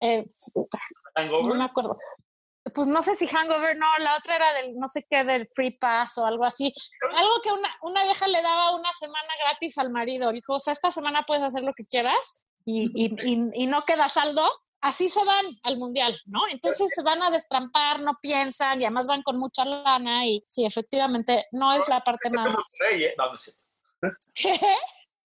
Eh, 0.00 0.26
no 1.16 1.54
me 1.54 1.64
acuerdo. 1.64 1.96
Pues 2.72 2.88
no 2.88 3.02
sé 3.02 3.14
si 3.14 3.26
Hangover, 3.26 3.76
no, 3.76 3.86
la 3.98 4.16
otra 4.16 4.36
era 4.36 4.52
del 4.54 4.76
no 4.78 4.88
sé 4.88 5.06
qué, 5.08 5.22
del 5.22 5.46
Free 5.46 5.72
Pass 5.72 6.16
o 6.18 6.24
algo 6.24 6.44
así. 6.44 6.72
Algo 7.14 7.42
que 7.42 7.52
una, 7.52 7.68
una 7.82 8.04
vieja 8.04 8.26
le 8.26 8.40
daba 8.40 8.74
una 8.74 8.92
semana 8.92 9.28
gratis 9.38 9.76
al 9.78 9.90
marido. 9.90 10.30
Le 10.30 10.36
dijo, 10.36 10.54
o 10.54 10.60
sea, 10.60 10.72
esta 10.72 10.90
semana 10.90 11.24
puedes 11.26 11.44
hacer 11.44 11.62
lo 11.62 11.74
que 11.74 11.84
quieras 11.84 12.42
y, 12.64 12.84
y, 12.94 13.14
y, 13.22 13.50
y 13.52 13.66
no 13.66 13.84
queda 13.84 14.08
saldo. 14.08 14.50
Así 14.80 15.08
se 15.08 15.24
van 15.24 15.46
al 15.62 15.78
mundial, 15.78 16.20
¿no? 16.26 16.40
Entonces 16.50 16.90
se 16.94 17.02
van 17.02 17.22
a 17.22 17.30
destrampar, 17.30 18.00
no 18.00 18.18
piensan 18.20 18.82
y 18.82 18.84
además 18.84 19.06
van 19.06 19.22
con 19.22 19.38
mucha 19.38 19.64
lana 19.64 20.26
y 20.26 20.44
sí, 20.46 20.66
efectivamente, 20.66 21.46
no 21.52 21.72
es 21.72 21.88
la 21.88 22.02
parte 22.02 22.28
de 22.28 22.36
más... 22.36 22.54
Monterrey, 22.54 23.04
¿eh? 23.04 23.14
No, 23.16 23.28
no 23.28 23.34
es 23.34 23.66
cierto. 24.00 24.66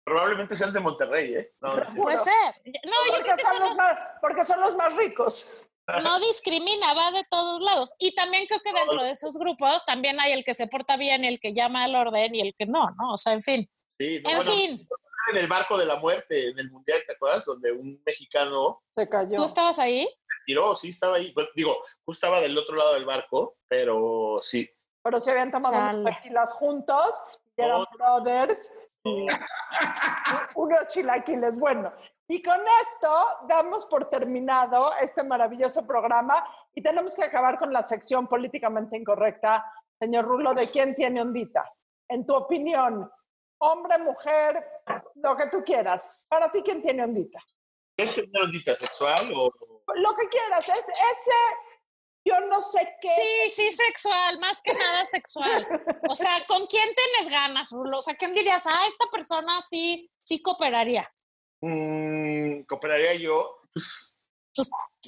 Probablemente 0.04 0.56
sean 0.56 0.74
de 0.74 0.80
Monterrey, 0.80 1.36
¿eh? 1.36 1.54
No, 1.62 1.70
no. 1.70 2.02
Puede 2.02 2.18
ser. 2.18 2.34
No, 2.66 3.18
yo 3.18 3.24
creo 3.24 3.36
que 3.38 3.44
son, 3.44 3.52
son 3.54 3.60
los 3.60 3.70
los 3.70 3.78
más, 3.78 4.00
porque 4.22 4.44
son 4.44 4.62
los 4.62 4.76
más 4.76 4.96
ricos. 4.96 5.67
No 6.04 6.20
discrimina, 6.20 6.94
va 6.94 7.12
de 7.12 7.24
todos 7.30 7.62
lados. 7.62 7.94
Y 8.00 8.14
también 8.16 8.46
creo 8.48 8.60
que 8.62 8.74
dentro 8.74 9.04
de 9.04 9.12
esos 9.12 9.38
grupos 9.38 9.86
también 9.86 10.20
hay 10.20 10.34
el 10.34 10.44
que 10.44 10.54
se 10.54 10.68
porta 10.68 10.98
bien 10.98 11.24
y 11.24 11.28
el 11.28 11.40
que 11.40 11.54
llama 11.54 11.84
al 11.86 11.96
orden 11.96 12.36
y 12.36 12.42
el 12.42 12.54
que 12.58 12.66
no, 12.66 12.90
¿no? 12.92 13.14
O 13.14 13.18
sea, 13.18 13.34
en 13.34 13.42
fin. 13.42 13.70
Sí, 14.00 14.22
no, 14.24 14.30
En 14.30 14.36
bueno, 14.38 14.52
fin, 14.52 14.88
en 15.32 15.38
el 15.38 15.48
barco 15.48 15.78
de 15.78 15.86
la 15.86 15.96
muerte, 15.96 16.50
en 16.50 16.60
el 16.60 16.70
mundial, 16.72 17.00
¿te 17.06 17.14
acuerdas? 17.14 17.46
Donde 17.46 17.72
un 17.72 18.02
mexicano 18.06 18.82
Se 18.94 19.08
cayó. 19.10 19.36
¿tú 19.36 19.44
estabas 19.46 19.80
ahí? 19.80 20.08
tiró, 20.46 20.76
sí, 20.76 20.90
estaba 20.90 21.18
ahí. 21.18 21.32
Bueno, 21.34 21.50
digo, 21.56 21.76
justo 22.06 22.26
estaba 22.26 22.40
del 22.42 22.58
otro 22.58 22.76
lado 22.78 22.94
del 22.94 23.04
barco, 23.06 23.58
pero 23.68 24.38
sí. 24.42 24.70
Pero 25.04 25.20
se 25.20 25.32
habían 25.32 25.52
tomado 25.52 25.74
Chale. 25.74 26.04
tequilas 26.12 26.54
juntos 26.54 27.16
y 27.58 27.62
eran 27.62 27.82
Oh. 27.82 27.88
brothers. 27.98 28.72
y 29.04 29.26
unos 30.56 30.88
chilaquiles. 30.90 31.58
Bueno, 31.58 31.94
y 32.28 32.44
con 32.44 32.60
esto 32.86 33.26
damos 33.48 33.86
por 33.86 34.10
terminado 34.10 34.94
este 34.96 35.24
maravilloso 35.24 35.88
programa 35.88 36.46
y 36.74 36.82
tenemos 36.82 37.16
que 37.16 37.24
acabar 37.24 37.58
con 37.58 37.72
la 37.72 37.84
sección 37.84 38.28
políticamente 38.28 38.98
incorrecta. 38.98 39.64
Señor 39.98 40.26
Rulo, 40.26 40.54
¿de 40.54 40.68
quién 40.70 40.94
tiene 40.94 41.22
ondita? 41.22 41.72
En 42.10 42.26
tu 42.26 42.36
opinión, 42.36 43.10
hombre, 43.60 43.98
mujer, 44.00 44.64
lo 45.16 45.36
que 45.36 45.48
tú 45.48 45.64
quieras. 45.64 46.28
Para 46.30 46.52
ti, 46.52 46.62
¿quién 46.64 46.82
tiene 46.82 47.04
ondita? 47.04 47.40
¿Es 47.98 48.18
una 48.18 48.44
ondita 48.44 48.76
sexual 48.76 49.20
o...? 49.36 49.52
Lo 49.96 50.16
que 50.16 50.28
quieras. 50.28 50.68
Es 50.68 50.86
ese, 50.86 51.32
yo 52.26 52.42
no 52.42 52.62
sé 52.62 52.96
qué. 53.02 53.08
Sí, 53.08 53.50
sí, 53.50 53.72
sexual, 53.72 54.38
más 54.40 54.62
que 54.62 54.74
nada 54.74 55.06
sexual. 55.06 55.66
O 56.10 56.14
sea, 56.14 56.46
¿con 56.46 56.68
quién 56.68 56.90
tienes 56.94 57.32
ganas, 57.32 57.72
Rulo? 57.72 58.00
O 58.00 58.02
sea, 58.02 58.16
¿quién 58.16 58.34
dirías? 58.34 58.68
Ah, 58.68 58.86
esta 58.88 59.06
persona 59.12 59.62
sí, 59.62 60.12
sí 60.24 60.42
cooperaría. 60.42 61.10
Mm, 61.62 62.62
¿Cooperaría 62.64 63.16
yo? 63.16 63.62
Pues, 63.74 64.18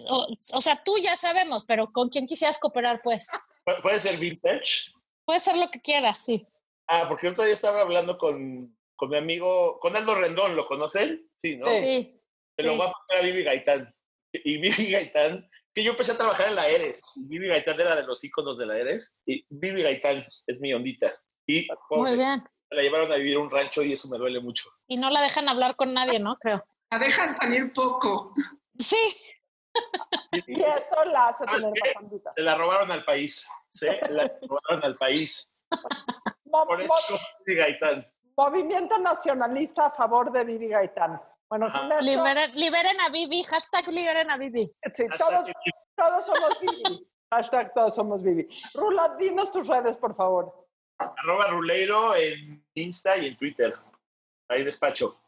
O, 0.07 0.27
o 0.53 0.61
sea, 0.61 0.81
tú 0.83 0.97
ya 1.01 1.15
sabemos, 1.15 1.65
pero 1.65 1.91
¿con 1.91 2.09
quién 2.09 2.27
quisieras 2.27 2.59
cooperar, 2.59 3.01
pues? 3.03 3.29
pu- 3.65 3.81
puede 3.81 3.99
ser 3.99 4.19
vintage. 4.19 4.91
Puede 5.25 5.39
ser 5.39 5.57
lo 5.57 5.69
que 5.69 5.79
quieras, 5.81 6.17
sí. 6.23 6.45
Ah, 6.87 7.05
porque 7.07 7.27
otro 7.27 7.43
día 7.43 7.53
estaba 7.53 7.81
hablando 7.81 8.17
con, 8.17 8.77
con 8.95 9.09
mi 9.09 9.17
amigo, 9.17 9.79
con 9.79 9.95
Aldo 9.95 10.15
Rendón, 10.15 10.55
¿lo 10.55 10.65
conocen? 10.65 11.29
Sí, 11.35 11.57
¿no? 11.57 11.67
Sí. 11.73 12.19
Se 12.57 12.63
lo 12.65 12.71
sí. 12.73 12.77
voy 12.77 12.87
a 12.87 12.91
poner 13.07 13.21
a 13.21 13.25
Vivi 13.25 13.43
Gaitán. 13.43 13.95
Y 14.31 14.57
Vivi 14.59 14.91
Gaitán, 14.91 15.49
que 15.73 15.83
yo 15.83 15.91
empecé 15.91 16.11
a 16.13 16.17
trabajar 16.17 16.47
en 16.49 16.55
la 16.55 16.67
ERES. 16.67 16.99
y 17.15 17.29
Vivi 17.29 17.47
Gaitán 17.47 17.79
era 17.81 17.95
de 17.95 18.03
los 18.03 18.23
íconos 18.23 18.57
de 18.57 18.65
la 18.65 18.77
ERES. 18.77 19.17
Y 19.25 19.45
Vivi 19.49 19.81
Gaitán 19.83 20.25
es 20.47 20.59
mi 20.61 20.73
ondita. 20.73 21.11
Y 21.47 21.67
Muy 21.89 22.15
bien. 22.15 22.43
La 22.71 22.81
llevaron 22.81 23.11
a 23.11 23.15
vivir 23.15 23.37
a 23.37 23.39
un 23.39 23.49
rancho 23.49 23.81
y 23.83 23.93
eso 23.93 24.07
me 24.09 24.17
duele 24.17 24.39
mucho. 24.39 24.69
Y 24.87 24.97
no 24.97 25.09
la 25.09 25.21
dejan 25.21 25.49
hablar 25.49 25.75
con 25.75 25.93
nadie, 25.93 26.19
¿no? 26.19 26.37
Creo. 26.37 26.63
La 26.91 26.99
dejan 26.99 27.35
salir 27.35 27.63
poco. 27.73 28.33
Sí. 28.77 28.97
Y 30.47 30.61
eso 30.61 31.03
la 31.05 31.27
hace 31.29 31.43
Ah, 31.47 31.55
tener 31.55 31.73
ambita. 31.97 32.33
Se 32.35 32.43
la 32.43 32.55
robaron 32.55 32.91
al 32.91 33.03
país. 33.05 33.49
¿sí? 33.67 33.87
La 34.09 34.23
robaron 34.47 34.83
al 34.83 34.95
país. 34.95 35.49
Por 36.49 36.81
eso, 36.81 37.17
sí, 37.45 37.53
Gaitán. 37.55 38.07
movimiento 38.35 38.97
nacionalista 38.97 39.87
a 39.87 39.91
favor 39.91 40.31
de 40.31 40.43
Vivi 40.43 40.67
Gaitán. 40.69 41.21
Bueno, 41.49 41.67
Liberen, 42.01 42.53
liberen 42.55 42.99
a 43.01 43.09
Vivi, 43.09 43.43
hashtag 43.43 43.87
liberen 43.87 44.29
a 44.29 44.37
Vivi. 44.37 44.71
sí, 44.93 45.05
todos, 45.17 45.49
todos 45.95 46.25
somos 46.25 46.59
Vivi. 46.61 47.07
Hashtag 47.31 47.73
todos 47.73 47.93
somos 47.95 48.23
Vivi. 48.23 48.47
Rula, 48.73 49.15
dinos 49.19 49.51
tus 49.51 49.67
redes, 49.67 49.97
por 49.97 50.15
favor. 50.15 50.67
Arroba 50.99 51.47
Ruleiro 51.47 52.15
en 52.15 52.63
Insta 52.75 53.17
y 53.17 53.27
en 53.27 53.37
Twitter. 53.37 53.75
Ahí 54.47 54.63
despacho. 54.63 55.19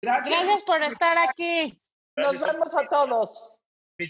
Gracias. 0.00 0.30
Gracias 0.30 0.62
por 0.64 0.82
estar 0.82 1.16
aquí. 1.18 1.80
Nos 2.16 2.40
vemos 2.40 2.74
a 2.74 2.86
todos. 2.88 3.52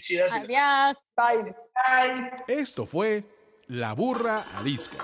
Chidas. 0.01 0.33
Adiós. 0.33 1.05
Bye. 1.15 1.55
Bye. 1.73 2.31
Esto 2.47 2.85
fue 2.85 3.23
La 3.67 3.93
Burra 3.93 4.43
Arisca. 4.57 4.97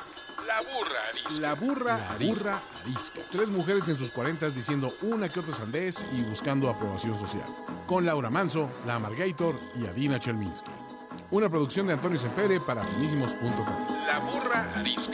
La 0.47 0.59
burra 0.59 0.99
arisca. 1.09 1.39
La 1.39 1.53
burra, 1.55 1.97
la 1.97 2.18
burra 2.18 2.61
arisca. 2.84 3.22
Tres 3.32 3.49
mujeres 3.49 3.88
en 3.88 3.95
sus 3.95 4.11
cuarentas 4.11 4.53
diciendo 4.53 4.93
una 5.01 5.30
que 5.30 5.39
otra 5.39 5.53
sandez 5.53 6.05
y 6.11 6.22
buscando 6.22 6.70
aprobación 6.70 7.18
social. 7.18 7.45
Con 7.88 8.05
Laura 8.05 8.30
Manso, 8.30 8.70
La 8.86 8.95
Amargator 8.95 9.57
y 9.76 9.86
Adina 9.86 10.20
Chelminsky. 10.20 10.72
Una 11.32 11.49
producción 11.49 11.88
de 11.88 11.93
Antonio 11.93 12.18
Sempere 12.18 12.59
para 12.59 12.84
finísimos.com. 12.84 14.05
La 14.05 14.20
burra 14.20 14.70
arisca. 14.76 15.14